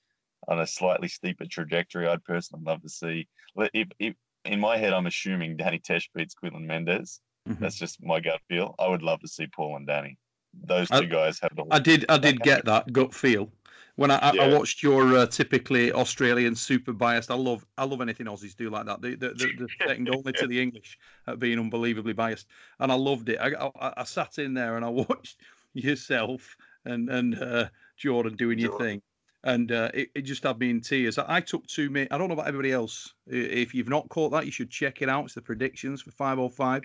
on 0.48 0.60
a 0.60 0.68
slightly 0.68 1.08
steeper 1.08 1.46
trajectory. 1.46 2.08
I'd 2.08 2.24
personally 2.24 2.64
love 2.66 2.82
to 2.84 2.90
see. 2.90 3.28
If, 3.74 3.90
if 4.00 4.16
in 4.46 4.60
my 4.60 4.78
head, 4.78 4.94
I'm 4.94 5.08
assuming 5.08 5.58
Danny 5.58 5.80
Tesh 5.80 6.08
beats 6.14 6.36
Quinlan 6.36 6.66
Mendez. 6.66 7.22
Mm-hmm. 7.48 7.62
That's 7.62 7.76
just 7.76 8.04
my 8.04 8.20
gut 8.20 8.40
feel. 8.50 8.76
I 8.80 8.88
would 8.88 9.04
love 9.04 9.20
to 9.22 9.28
see 9.28 9.48
Paul 9.48 9.78
and 9.78 9.88
Danny. 9.88 10.18
Those 10.64 10.90
two 10.90 10.96
I, 10.96 11.06
guys 11.06 11.40
have 11.42 11.56
the. 11.56 11.66
I 11.72 11.80
did. 11.80 12.06
I 12.10 12.18
did 12.18 12.40
get 12.42 12.66
that 12.66 12.92
gut 12.92 13.14
feel 13.14 13.52
when 13.98 14.12
I, 14.12 14.32
yeah. 14.32 14.44
I 14.44 14.54
watched 14.54 14.84
your 14.84 15.18
uh, 15.18 15.26
typically 15.26 15.92
Australian 15.92 16.56
super 16.56 16.94
biased, 16.94 17.32
I 17.32 17.34
love 17.34 17.66
I 17.80 17.84
love 17.84 18.00
anything 18.00 18.28
Aussies 18.28 18.56
do 18.56 18.70
like 18.70 18.86
that. 18.86 19.02
They, 19.02 19.16
they, 19.16 19.32
they're 19.36 19.68
second 19.88 20.10
only 20.10 20.32
to 20.34 20.48
the 20.48 20.62
English 20.62 21.00
at 21.26 21.40
being 21.40 21.60
unbelievably 21.60 22.14
biased, 22.14 22.48
and 22.80 22.92
I 22.92 22.96
loved 22.96 23.28
it. 23.30 23.40
I, 23.42 23.52
I, 23.82 23.94
I 23.98 24.04
sat 24.04 24.38
in 24.38 24.54
there 24.54 24.78
and 24.78 24.86
I 24.86 24.90
watched 25.10 25.42
yourself 25.74 26.56
and 26.86 27.10
and 27.10 27.42
uh, 27.42 27.70
Jordan 27.98 28.36
doing 28.36 28.60
your 28.60 28.78
thing, 28.78 29.02
and 29.44 29.72
uh, 29.72 29.90
it, 29.96 30.10
it, 30.14 30.22
just 30.22 30.44
had 30.44 30.60
me 30.60 30.70
in 30.70 30.80
tears. 30.80 31.18
I, 31.18 31.38
I 31.38 31.42
took 31.42 31.66
two 31.66 31.90
minutes. 31.90 32.14
I 32.14 32.20
don't 32.20 32.28
know 32.28 32.36
about 32.36 32.48
everybody 32.48 32.72
else. 32.72 33.12
If 33.26 33.74
you've 33.74 33.90
not 33.90 34.08
caught 34.10 34.30
that, 34.30 34.46
you 34.46 34.52
should 34.52 34.70
check 34.70 35.02
it 35.02 35.10
out. 35.10 35.26
It's 35.26 35.34
the 35.34 35.42
predictions 35.42 36.04
for 36.04 36.12
505 36.12 36.84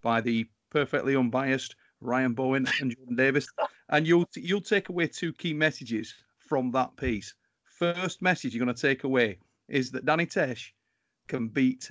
by 0.00 0.20
the 0.20 0.46
perfectly 0.70 1.16
unbiased 1.16 1.74
Ryan 2.00 2.34
Bowen 2.34 2.68
and 2.80 2.94
Jordan 2.96 3.16
Davis, 3.16 3.48
and 3.88 4.06
you'll 4.06 4.28
you'll 4.36 4.60
take 4.60 4.90
away 4.90 5.08
two 5.08 5.32
key 5.32 5.52
messages 5.52 6.14
from 6.46 6.70
that 6.72 6.96
piece. 6.96 7.34
First 7.64 8.22
message 8.22 8.54
you're 8.54 8.64
going 8.64 8.74
to 8.74 8.80
take 8.80 9.04
away 9.04 9.38
is 9.68 9.90
that 9.90 10.06
Danny 10.06 10.26
Tesh 10.26 10.70
can 11.28 11.48
beat 11.48 11.90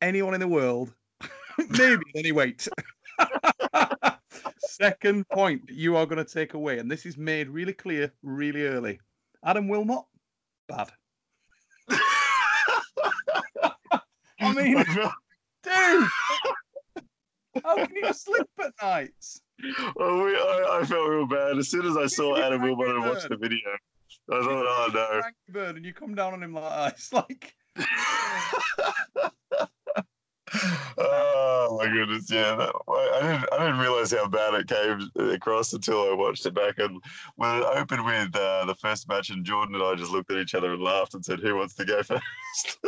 anyone 0.00 0.34
in 0.34 0.40
the 0.40 0.48
world, 0.48 0.94
maybe 1.78 2.02
any 2.16 2.32
weight. 2.32 2.66
Second 4.58 5.28
point 5.28 5.62
you 5.68 5.96
are 5.96 6.06
going 6.06 6.24
to 6.24 6.32
take 6.32 6.54
away, 6.54 6.78
and 6.78 6.90
this 6.90 7.06
is 7.06 7.16
made 7.16 7.48
really 7.48 7.72
clear 7.72 8.12
really 8.22 8.66
early. 8.66 8.98
Adam 9.44 9.68
Wilmot, 9.68 10.04
bad. 10.68 10.90
I 14.40 14.54
mean, 14.54 14.76
dude, 15.62 16.08
how 17.62 17.76
can 17.76 17.94
you 17.94 18.12
sleep 18.12 18.48
at 18.60 18.72
nights? 18.82 19.42
Well, 19.96 20.24
we, 20.24 20.36
I, 20.36 20.80
I 20.80 20.84
felt 20.84 21.08
real 21.08 21.26
bad 21.26 21.58
as 21.58 21.68
soon 21.68 21.86
as 21.86 21.96
I 21.96 22.06
saw 22.06 22.36
Adam 22.36 22.62
Wilmot 22.62 22.88
and 22.88 23.04
watched 23.04 23.28
the 23.28 23.36
video. 23.36 23.70
I 24.30 24.42
thought, 24.42 24.48
oh 24.48 24.90
no. 24.92 25.22
Bird, 25.48 25.76
and 25.76 25.84
you 25.84 25.92
come 25.92 26.14
down 26.14 26.32
on 26.32 26.42
him 26.42 26.54
like 26.54 26.70
that. 26.70 26.92
It's 26.96 27.12
like, 27.12 27.54
oh 30.98 31.78
my 31.80 31.90
goodness, 31.90 32.30
yeah. 32.30 32.54
That, 32.56 32.72
I 32.88 33.20
didn't 33.22 33.52
I 33.52 33.58
didn't 33.64 33.78
realize 33.80 34.12
how 34.12 34.28
bad 34.28 34.54
it 34.54 34.68
came 34.68 35.10
across 35.30 35.72
until 35.72 36.10
I 36.10 36.14
watched 36.14 36.46
it 36.46 36.54
back. 36.54 36.78
And 36.78 37.00
when 37.36 37.58
it 37.58 37.64
opened 37.64 38.04
with 38.04 38.36
uh, 38.36 38.64
the 38.66 38.74
first 38.74 39.08
match, 39.08 39.30
and 39.30 39.44
Jordan 39.44 39.74
and 39.74 39.84
I 39.84 39.94
just 39.94 40.12
looked 40.12 40.30
at 40.30 40.38
each 40.38 40.54
other 40.54 40.72
and 40.72 40.82
laughed 40.82 41.14
and 41.14 41.24
said, 41.24 41.40
"Who 41.40 41.56
wants 41.56 41.74
to 41.76 41.84
go 41.84 42.02
first?" 42.02 42.78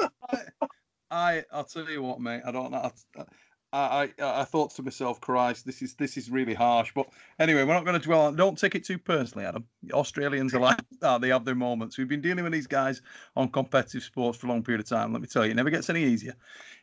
I, 1.10 1.44
I'll 1.52 1.64
tell 1.64 1.88
you 1.88 2.02
what, 2.02 2.20
mate. 2.20 2.42
I 2.44 2.50
don't 2.50 2.72
know. 2.72 2.90
I, 3.74 4.02
I, 4.20 4.40
I 4.40 4.44
thought 4.44 4.70
to 4.76 4.82
myself, 4.84 5.20
Christ, 5.20 5.66
this 5.66 5.82
is 5.82 5.94
this 5.94 6.16
is 6.16 6.30
really 6.30 6.54
harsh. 6.54 6.92
But 6.94 7.08
anyway, 7.40 7.64
we're 7.64 7.74
not 7.74 7.84
going 7.84 7.98
to 7.98 8.04
dwell 8.04 8.22
on. 8.22 8.36
Don't 8.36 8.56
take 8.56 8.76
it 8.76 8.84
too 8.84 8.98
personally, 8.98 9.44
Adam. 9.44 9.66
Australians 9.92 10.54
are 10.54 10.60
like 10.60 10.78
that. 11.00 11.20
They 11.20 11.28
have 11.30 11.44
their 11.44 11.56
moments. 11.56 11.98
We've 11.98 12.08
been 12.08 12.20
dealing 12.20 12.44
with 12.44 12.52
these 12.52 12.68
guys 12.68 13.02
on 13.34 13.48
competitive 13.48 14.04
sports 14.04 14.38
for 14.38 14.46
a 14.46 14.50
long 14.50 14.62
period 14.62 14.80
of 14.80 14.88
time. 14.88 15.12
Let 15.12 15.22
me 15.22 15.26
tell 15.26 15.44
you, 15.44 15.50
it 15.50 15.56
never 15.56 15.70
gets 15.70 15.90
any 15.90 16.04
easier. 16.04 16.34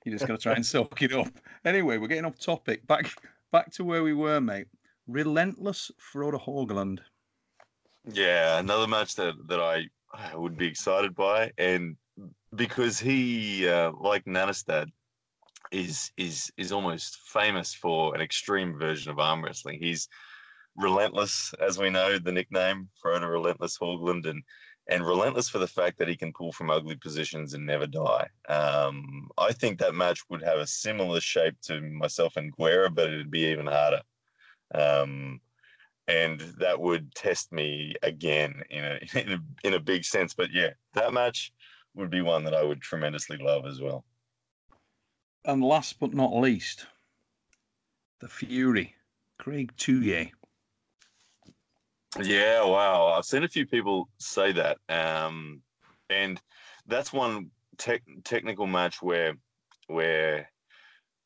You're 0.03 0.15
just 0.15 0.27
going 0.27 0.37
to 0.37 0.43
try 0.43 0.53
and 0.53 0.65
soak 0.65 1.01
it 1.01 1.13
up. 1.13 1.31
Anyway, 1.63 1.97
we're 1.97 2.07
getting 2.07 2.25
off 2.25 2.39
topic. 2.39 2.85
Back 2.87 3.09
back 3.53 3.71
to 3.73 3.85
where 3.85 4.03
we 4.03 4.13
were, 4.13 4.41
mate. 4.41 4.67
Relentless 5.07 5.91
Frode 5.97 6.35
Hogeland. 6.35 6.99
Yeah, 8.11 8.59
another 8.59 8.87
match 8.87 9.15
that 9.15 9.35
that 9.47 9.61
I, 9.61 9.85
I 10.13 10.35
would 10.35 10.57
be 10.57 10.67
excited 10.67 11.15
by, 11.15 11.51
and 11.57 11.95
because 12.55 12.99
he, 12.99 13.69
uh, 13.69 13.91
like 13.97 14.25
Nanastad, 14.25 14.87
is 15.71 16.11
is 16.17 16.51
is 16.57 16.71
almost 16.71 17.17
famous 17.27 17.73
for 17.73 18.13
an 18.15 18.21
extreme 18.21 18.77
version 18.77 19.11
of 19.11 19.19
arm 19.19 19.43
wrestling. 19.43 19.79
He's 19.79 20.07
relentless, 20.75 21.53
as 21.59 21.77
we 21.77 21.89
know, 21.89 22.17
the 22.17 22.31
nickname 22.31 22.89
Frodo 23.03 23.29
Relentless 23.29 23.77
Hogland, 23.77 24.27
and 24.27 24.43
and 24.89 25.05
relentless 25.05 25.47
for 25.47 25.59
the 25.59 25.67
fact 25.67 25.97
that 25.99 26.07
he 26.07 26.17
can 26.17 26.33
pull 26.33 26.51
from 26.51 26.69
ugly 26.69 26.95
positions 26.95 27.53
and 27.53 27.65
never 27.65 27.87
die. 27.87 28.27
Um, 28.49 29.29
I 29.37 29.53
think 29.53 29.79
that 29.79 29.95
match 29.95 30.21
would 30.29 30.43
have 30.43 30.57
a 30.57 30.67
similar 30.67 31.21
shape 31.21 31.55
to 31.63 31.81
myself 31.81 32.35
and 32.35 32.51
Guerra, 32.51 32.89
but 32.89 33.07
it'd 33.07 33.31
be 33.31 33.45
even 33.45 33.67
harder. 33.67 34.01
Um, 34.73 35.39
and 36.07 36.41
that 36.59 36.79
would 36.79 37.13
test 37.15 37.51
me 37.51 37.93
again 38.01 38.63
in 38.69 38.83
a, 38.83 38.99
in 39.19 39.31
a 39.33 39.67
in 39.67 39.73
a 39.75 39.79
big 39.79 40.03
sense. 40.03 40.33
But 40.33 40.51
yeah, 40.51 40.71
that 40.93 41.13
match 41.13 41.53
would 41.93 42.09
be 42.09 42.21
one 42.21 42.43
that 42.45 42.55
I 42.55 42.63
would 42.63 42.81
tremendously 42.81 43.37
love 43.37 43.65
as 43.65 43.81
well. 43.81 44.03
And 45.43 45.63
last 45.63 45.99
but 45.99 46.13
not 46.13 46.35
least, 46.35 46.85
the 48.19 48.27
Fury, 48.27 48.93
Craig 49.39 49.73
Tullier. 49.75 50.29
Yeah, 52.21 52.63
wow. 52.63 53.07
I've 53.07 53.25
seen 53.25 53.43
a 53.43 53.47
few 53.47 53.65
people 53.65 54.07
say 54.19 54.51
that, 54.51 54.77
um, 54.89 55.61
and 56.09 56.39
that's 56.85 57.11
one 57.11 57.49
tech 57.77 58.03
technical 58.23 58.67
match 58.67 59.01
where 59.01 59.33
where 59.87 60.47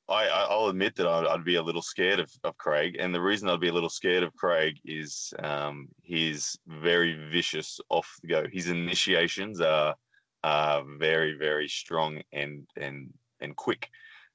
I 0.07 0.27
I'll 0.27 0.67
admit 0.67 0.95
that 0.95 1.07
I'd, 1.07 1.25
I'd 1.25 1.43
be 1.43 1.55
a 1.55 1.63
little 1.63 1.81
scared 1.81 2.19
of, 2.19 2.31
of 2.43 2.57
Craig, 2.57 2.95
and 2.99 3.13
the 3.13 3.21
reason 3.21 3.49
I'd 3.49 3.59
be 3.59 3.69
a 3.69 3.73
little 3.73 3.89
scared 3.89 4.23
of 4.23 4.35
Craig 4.35 4.77
is 4.85 5.33
um, 5.39 5.89
he's 6.03 6.57
very 6.67 7.29
vicious 7.31 7.79
off 7.89 8.09
the 8.21 8.27
go. 8.29 8.45
His 8.49 8.69
initiations 8.69 9.59
are 9.59 9.95
are 10.43 10.83
very 10.99 11.33
very 11.37 11.67
strong 11.67 12.21
and 12.31 12.65
and 12.77 13.11
and 13.41 13.55
quick. 13.55 13.89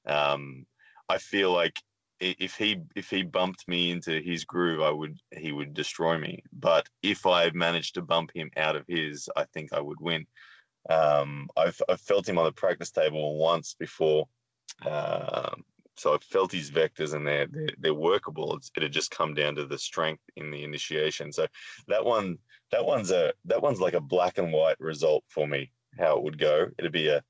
Um, 0.05 0.65
I 1.09 1.17
feel 1.17 1.51
like 1.51 1.79
if 2.19 2.55
he 2.55 2.77
if 2.95 3.09
he 3.09 3.23
bumped 3.23 3.67
me 3.67 3.91
into 3.91 4.21
his 4.21 4.45
groove, 4.45 4.81
I 4.81 4.91
would 4.91 5.17
he 5.35 5.51
would 5.51 5.73
destroy 5.73 6.17
me. 6.17 6.43
But 6.53 6.87
if 7.01 7.25
I 7.25 7.49
managed 7.51 7.95
to 7.95 8.01
bump 8.01 8.31
him 8.33 8.51
out 8.55 8.75
of 8.75 8.85
his, 8.87 9.29
I 9.35 9.45
think 9.45 9.73
I 9.73 9.81
would 9.81 9.99
win. 9.99 10.25
Um, 10.89 11.49
I've 11.57 11.81
I've 11.89 12.01
felt 12.01 12.29
him 12.29 12.37
on 12.37 12.45
the 12.45 12.51
practice 12.51 12.91
table 12.91 13.37
once 13.37 13.75
before, 13.77 14.27
um, 14.85 15.63
so 15.97 16.13
I've 16.13 16.23
felt 16.23 16.51
his 16.51 16.71
vectors 16.71 17.13
and 17.13 17.25
they're 17.25 17.47
they're, 17.47 17.75
they're 17.79 17.93
workable. 17.93 18.55
It's, 18.55 18.71
it 18.75 18.83
had 18.83 18.91
just 18.91 19.11
come 19.11 19.33
down 19.33 19.55
to 19.55 19.65
the 19.65 19.77
strength 19.77 20.23
in 20.35 20.51
the 20.51 20.63
initiation. 20.63 21.31
So 21.31 21.47
that 21.87 22.05
one 22.05 22.37
that 22.71 22.85
one's 22.85 23.11
a 23.11 23.33
that 23.45 23.61
one's 23.61 23.81
like 23.81 23.93
a 23.93 24.01
black 24.01 24.37
and 24.37 24.53
white 24.53 24.79
result 24.79 25.23
for 25.27 25.47
me. 25.47 25.71
How 25.99 26.17
it 26.17 26.23
would 26.23 26.37
go, 26.37 26.67
it'd 26.77 26.91
be 26.91 27.09
a 27.09 27.23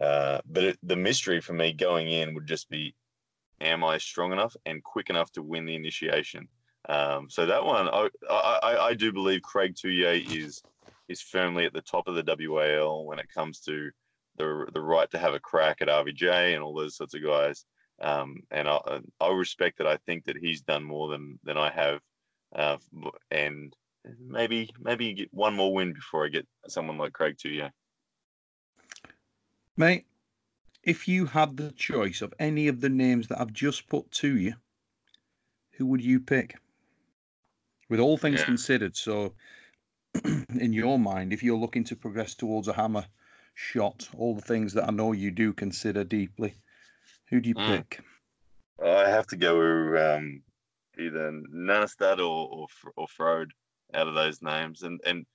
uh, 0.00 0.40
but 0.46 0.64
it, 0.64 0.78
the 0.82 0.96
mystery 0.96 1.40
for 1.40 1.52
me 1.52 1.72
going 1.72 2.08
in 2.08 2.34
would 2.34 2.46
just 2.46 2.68
be 2.68 2.94
am 3.60 3.84
I 3.84 3.98
strong 3.98 4.32
enough 4.32 4.54
and 4.66 4.82
quick 4.82 5.10
enough 5.10 5.32
to 5.32 5.42
win 5.42 5.64
the 5.64 5.74
initiation? 5.74 6.48
Um, 6.88 7.28
so 7.30 7.46
that 7.46 7.64
one, 7.64 7.88
I, 7.88 8.08
I, 8.30 8.76
I 8.88 8.94
do 8.94 9.12
believe 9.12 9.42
Craig 9.42 9.74
Tullier 9.74 10.22
is 10.30 10.62
is 11.08 11.22
firmly 11.22 11.64
at 11.64 11.72
the 11.72 11.82
top 11.82 12.08
of 12.08 12.14
the 12.14 12.48
WAL 12.48 13.06
when 13.06 13.18
it 13.18 13.32
comes 13.32 13.60
to 13.60 13.90
the 14.38 14.66
the 14.72 14.80
right 14.80 15.10
to 15.10 15.18
have 15.18 15.34
a 15.34 15.40
crack 15.40 15.78
at 15.80 15.88
RVJ 15.88 16.54
and 16.54 16.62
all 16.62 16.74
those 16.74 16.96
sorts 16.96 17.14
of 17.14 17.24
guys. 17.24 17.64
Um, 18.00 18.40
and 18.50 18.68
I, 18.68 18.78
I 19.20 19.30
respect 19.30 19.78
that. 19.78 19.86
I 19.86 19.96
think 19.96 20.24
that 20.26 20.36
he's 20.36 20.60
done 20.60 20.84
more 20.84 21.08
than 21.08 21.38
than 21.44 21.56
I 21.56 21.70
have, 21.70 22.00
uh, 22.54 22.76
and 23.30 23.74
maybe 24.20 24.70
maybe 24.78 25.14
get 25.14 25.32
one 25.32 25.54
more 25.54 25.72
win 25.72 25.92
before 25.92 26.26
I 26.26 26.28
get 26.28 26.46
someone 26.68 26.98
like 26.98 27.12
Craig 27.12 27.36
Tullier. 27.38 27.72
Mate, 29.78 30.06
if 30.82 31.06
you 31.06 31.26
had 31.26 31.58
the 31.58 31.70
choice 31.70 32.22
of 32.22 32.32
any 32.38 32.66
of 32.66 32.80
the 32.80 32.88
names 32.88 33.28
that 33.28 33.38
I've 33.40 33.52
just 33.52 33.88
put 33.88 34.10
to 34.12 34.36
you, 34.36 34.54
who 35.72 35.84
would 35.86 36.02
you 36.02 36.18
pick? 36.18 36.56
With 37.90 38.00
all 38.00 38.16
things 38.16 38.40
Yeah. 38.40 38.46
considered, 38.46 38.96
so 38.96 39.34
in 40.24 40.72
your 40.72 40.98
mind, 40.98 41.32
if 41.32 41.42
you're 41.42 41.58
looking 41.58 41.84
to 41.84 41.96
progress 41.96 42.34
towards 42.34 42.68
a 42.68 42.72
hammer 42.72 43.06
shot, 43.54 44.08
all 44.16 44.34
the 44.34 44.40
things 44.40 44.72
that 44.72 44.88
I 44.88 44.92
know 44.92 45.12
you 45.12 45.30
do 45.30 45.52
consider 45.52 46.04
deeply, 46.04 46.54
who 47.28 47.40
do 47.40 47.50
you 47.50 47.54
Mm. 47.54 47.66
pick? 47.66 48.00
I 48.82 49.08
have 49.08 49.26
to 49.28 49.36
go 49.36 50.16
um, 50.16 50.42
either 50.98 51.32
Nanastad 51.32 52.18
or 52.18 52.48
or, 52.48 52.68
or 52.96 53.08
Frode 53.08 53.52
out 53.94 54.08
of 54.08 54.14
those 54.14 54.40
names, 54.42 54.82
and 54.82 55.00
and 55.04 55.26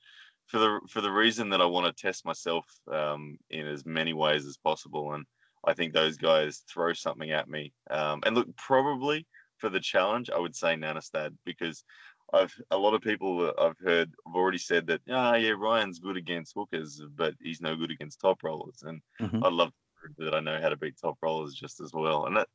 for 0.52 0.60
the 0.60 0.82
for 0.90 1.02
the 1.02 1.12
reason 1.12 1.50
that 1.50 1.62
I 1.62 1.66
want 1.66 1.88
to 1.88 2.02
test 2.02 2.26
myself 2.26 2.66
um, 2.92 3.38
in 3.50 3.68
as 3.68 3.86
many 3.86 4.14
ways 4.14 4.46
as 4.46 4.58
possible, 4.58 5.14
and 5.14 5.26
I 5.66 5.74
think 5.74 5.94
those 5.94 6.18
guys 6.18 6.64
throw 6.72 6.94
something 6.94 7.32
at 7.32 7.50
me. 7.50 7.74
Um, 7.90 8.22
and 8.26 8.36
look, 8.36 8.56
probably 8.58 9.28
for 9.58 9.70
the 9.70 9.80
challenge, 9.80 10.30
I 10.30 10.40
would 10.40 10.56
say 10.56 10.76
Nanastad 10.76 11.38
because 11.46 11.86
I've 12.34 12.54
a 12.72 12.78
lot 12.78 12.94
of 12.94 13.02
people 13.02 13.40
that 13.40 13.56
I've 13.60 13.80
heard 13.80 14.10
have 14.26 14.36
already 14.36 14.58
said 14.58 14.88
that 14.88 15.02
ah 15.10 15.36
yeah 15.36 15.54
Ryan's 15.58 16.00
good 16.00 16.18
against 16.18 16.54
hookers, 16.56 17.02
but 17.16 17.36
he's 17.42 17.62
no 17.62 17.76
good 17.78 17.92
against 17.92 18.20
top 18.22 18.44
rollers, 18.44 18.84
and 18.84 19.02
Mhm. 19.20 19.44
I'd 19.44 19.54
love 19.54 19.70
to 19.70 19.76
prove 19.96 20.16
that 20.18 20.36
I 20.36 20.42
know 20.42 20.60
how 20.62 20.70
to 20.70 20.78
beat 20.78 20.98
top 20.98 21.18
rollers 21.22 21.54
just 21.56 21.80
as 21.82 21.94
well, 21.94 22.26
and 22.26 22.36
that 22.38 22.50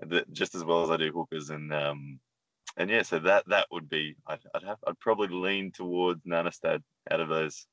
that 0.00 0.32
just 0.32 0.54
as 0.54 0.64
well 0.64 0.82
as 0.82 0.90
I 0.90 0.96
do 0.96 1.12
hookers 1.12 1.50
and 1.50 1.72
um 1.72 2.20
and 2.76 2.90
yeah, 2.90 3.02
so 3.02 3.18
that 3.18 3.48
that 3.48 3.66
would 3.70 3.88
be 3.88 4.16
I'd 4.26 4.40
I'd 4.54 4.62
have 4.62 4.78
I'd 4.86 4.98
probably 5.00 5.28
lean 5.28 5.72
towards 5.72 6.22
Nanastad 6.24 6.82
out 7.10 7.20
of 7.20 7.28
those. 7.28 7.66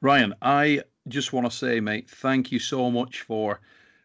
Ryan, 0.00 0.34
I 0.42 0.82
just 1.08 1.32
want 1.32 1.50
to 1.50 1.56
say, 1.56 1.80
mate, 1.80 2.10
thank 2.10 2.52
you 2.52 2.58
so 2.58 2.90
much 2.90 3.22
for 3.22 3.60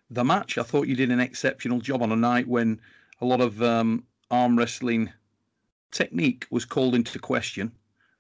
the 0.10 0.24
match. 0.24 0.58
I 0.58 0.64
thought 0.64 0.88
you 0.88 0.96
did 0.96 1.12
an 1.12 1.20
exceptional 1.20 1.80
job 1.80 2.02
on 2.02 2.12
a 2.12 2.16
night 2.16 2.48
when 2.48 2.80
a 3.20 3.26
lot 3.26 3.42
of 3.42 3.62
um, 3.62 4.06
arm 4.30 4.58
wrestling 4.58 5.12
technique 5.92 6.48
was 6.50 6.66
called 6.66 6.96
into 6.96 7.20
question. 7.20 7.72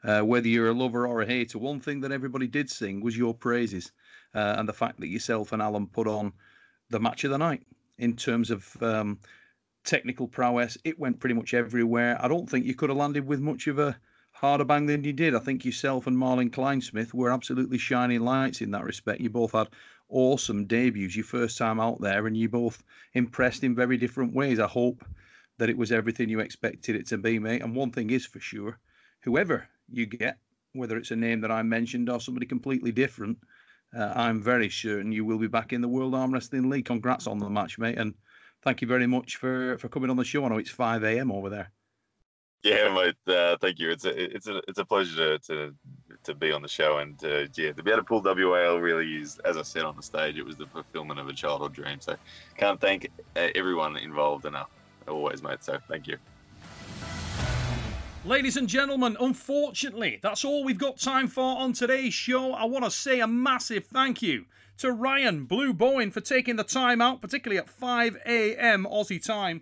Uh, 0.04 0.22
whether 0.22 0.48
you're 0.48 0.70
a 0.70 0.74
lover 0.74 1.08
or 1.08 1.22
a 1.22 1.26
hater, 1.26 1.60
one 1.60 1.80
thing 1.80 2.02
that 2.02 2.12
everybody 2.12 2.48
did 2.48 2.70
sing 2.70 3.02
was 3.02 3.18
your 3.18 3.34
praises 3.34 3.92
uh, 4.34 4.56
and 4.58 4.68
the 4.68 4.74
fact 4.74 5.00
that 5.00 5.08
yourself 5.08 5.54
and 5.54 5.62
Alan 5.62 5.88
put 5.88 6.08
on 6.08 6.34
the 6.90 7.00
match 7.00 7.24
of 7.24 7.32
the 7.32 7.38
night 7.38 7.64
in 8.00 8.16
terms 8.16 8.50
of 8.50 8.76
um, 8.82 9.20
technical 9.84 10.28
prowess. 10.28 10.78
It 10.84 11.00
went 11.00 11.20
pretty 11.20 11.36
much 11.36 11.54
everywhere. 11.54 12.18
I 12.20 12.28
don't 12.28 12.50
think 12.50 12.66
you 12.66 12.76
could 12.76 12.90
have 12.90 12.98
landed 12.98 13.26
with 13.26 13.40
much 13.40 13.68
of 13.68 13.80
a 13.80 13.98
harder 14.32 14.66
bang 14.66 14.86
than 14.86 15.04
you 15.04 15.14
did. 15.14 15.36
I 15.36 15.40
think 15.40 15.66
yourself 15.66 16.08
and 16.08 16.18
Marlene 16.18 16.52
Kleinsmith 16.52 17.14
were 17.14 17.32
absolutely 17.32 17.78
shining 17.78 18.22
lights 18.22 18.62
in 18.62 18.72
that 18.72 18.84
respect. 18.84 19.22
You 19.22 19.30
both 19.30 19.52
had 19.52 19.70
awesome 20.10 20.66
debuts 20.66 21.16
your 21.16 21.26
first 21.26 21.58
time 21.58 21.80
out 21.80 22.02
there, 22.02 22.28
and 22.28 22.36
you 22.36 22.50
both 22.50 22.84
impressed 23.14 23.64
in 23.64 23.76
very 23.76 23.98
different 23.98 24.34
ways. 24.34 24.60
I 24.60 24.68
hope 24.68 25.06
that 25.58 25.70
it 25.70 25.78
was 25.78 25.92
everything 25.92 26.30
you 26.30 26.40
expected 26.40 26.96
it 26.96 27.08
to 27.08 27.18
be, 27.18 27.40
mate. 27.40 27.62
And 27.62 27.76
one 27.76 27.92
thing 27.92 28.10
is 28.10 28.26
for 28.26 28.40
sure, 28.40 28.80
whoever 29.22 29.68
you 29.92 30.06
get, 30.06 30.38
whether 30.74 30.98
it's 30.98 31.12
a 31.12 31.16
name 31.16 31.42
that 31.42 31.52
I 31.52 31.62
mentioned 31.62 32.10
or 32.10 32.20
somebody 32.20 32.46
completely 32.46 32.92
different, 32.92 33.38
uh, 33.96 34.14
I'm 34.16 34.42
very 34.42 34.70
certain 34.70 35.12
you 35.12 35.26
will 35.26 35.38
be 35.38 35.48
back 35.48 35.74
in 35.74 35.82
the 35.82 35.88
World 35.88 36.16
Arm 36.16 36.34
Wrestling 36.34 36.70
League. 36.70 36.86
Congrats 36.86 37.28
on 37.28 37.40
the 37.40 37.50
match, 37.50 37.78
mate, 37.78 37.98
and 37.98 38.14
thank 38.64 38.82
you 38.82 38.88
very 38.88 39.08
much 39.08 39.36
for 39.36 39.78
for 39.78 39.90
coming 39.90 40.10
on 40.10 40.18
the 40.18 40.24
show. 40.24 40.46
I 40.46 40.50
know 40.50 40.58
it's 40.58 40.70
5 40.70 41.04
a.m. 41.04 41.32
over 41.32 41.50
there. 41.50 41.72
Yeah, 42.64 42.94
mate. 42.94 43.16
Uh, 43.28 43.58
thank 43.60 43.80
you. 43.80 43.90
It's 43.90 44.06
a 44.06 44.36
it's 44.36 44.48
a 44.48 44.62
it's 44.68 44.78
a 44.78 44.86
pleasure 44.86 45.38
to 45.38 45.48
to, 45.48 45.76
to 46.24 46.36
be 46.36 46.52
on 46.52 46.62
the 46.62 46.68
show 46.68 47.00
and 47.00 47.22
uh, 47.24 47.48
yeah 47.56 47.72
to 47.72 47.82
be 47.82 47.90
able 47.90 48.02
to 48.02 48.04
pull 48.04 48.22
WAL 48.22 48.80
really 48.80 49.16
is 49.16 49.40
as 49.46 49.58
I 49.58 49.64
said 49.64 49.84
on 49.84 49.96
the 49.96 50.04
stage. 50.04 50.38
It 50.38 50.46
was 50.46 50.58
the 50.58 50.68
fulfillment 50.68 51.20
of 51.20 51.28
a 51.28 51.34
childhood 51.34 51.74
dream. 51.74 52.00
So 52.00 52.16
can't 52.58 52.80
thank 52.80 53.10
uh, 53.36 53.48
everyone 53.56 53.98
involved 53.98 54.46
enough. 54.46 54.70
Always, 55.08 55.42
mate. 55.42 55.64
So 55.64 55.80
thank 55.88 56.08
you. 56.08 56.18
Ladies 58.24 58.56
and 58.56 58.70
gentlemen, 58.70 59.18
unfortunately, 59.20 60.20
that's 60.22 60.46
all 60.46 60.64
we've 60.64 60.78
got 60.78 61.00
time 61.00 61.28
for 61.28 61.58
on 61.58 61.74
today's 61.74 62.14
show. 62.14 62.54
I 62.54 62.66
want 62.66 62.86
to 62.86 62.92
say 62.92 63.20
a 63.20 63.26
massive 63.26 63.86
thank 63.86 64.22
you 64.22 64.46
to 64.82 64.92
Ryan 64.92 65.46
Blue 65.46 65.74
Bowen 65.74 66.10
for 66.10 66.22
taking 66.22 66.56
the 66.56 66.64
time 66.64 67.04
out, 67.04 67.22
particularly 67.22 67.60
at 67.60 67.70
5 67.70 68.18
a.m. 68.26 68.88
Aussie 68.92 69.24
time, 69.24 69.62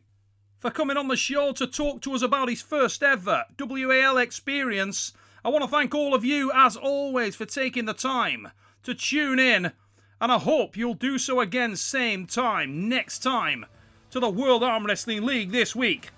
for 0.59 0.71
coming 0.71 0.95
on 0.95 1.09
the 1.09 1.17
show 1.17 1.51
to 1.51 1.67
talk 1.67 2.01
to 2.03 2.13
us 2.13 2.21
about 2.21 2.47
his 2.47 2.61
first 2.61 3.03
ever 3.03 3.43
WAL 3.59 4.17
experience. 4.17 5.11
I 5.43 5.49
want 5.49 5.65
to 5.65 5.69
thank 5.69 5.93
all 5.93 6.15
of 6.15 6.23
you, 6.23 6.53
as 6.55 6.77
always, 6.77 7.35
for 7.35 7.45
taking 7.45 7.83
the 7.83 7.93
time 7.93 8.47
to 8.83 8.93
tune 8.93 9.39
in, 9.39 9.73
and 10.21 10.31
I 10.31 10.39
hope 10.39 10.77
you'll 10.77 10.93
do 10.93 11.17
so 11.17 11.41
again, 11.41 11.75
same 11.75 12.25
time, 12.25 12.87
next 12.87 13.19
time, 13.19 13.65
to 14.11 14.21
the 14.21 14.29
World 14.29 14.63
Arm 14.63 14.85
Wrestling 14.85 15.25
League 15.25 15.51
this 15.51 15.75
week 15.75 16.11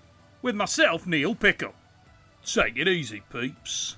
with 0.43 0.53
myself, 0.53 1.07
Neil 1.07 1.33
Pickup. 1.33 1.73
Take 2.45 2.77
it 2.77 2.87
easy, 2.87 3.23
peeps. 3.31 3.97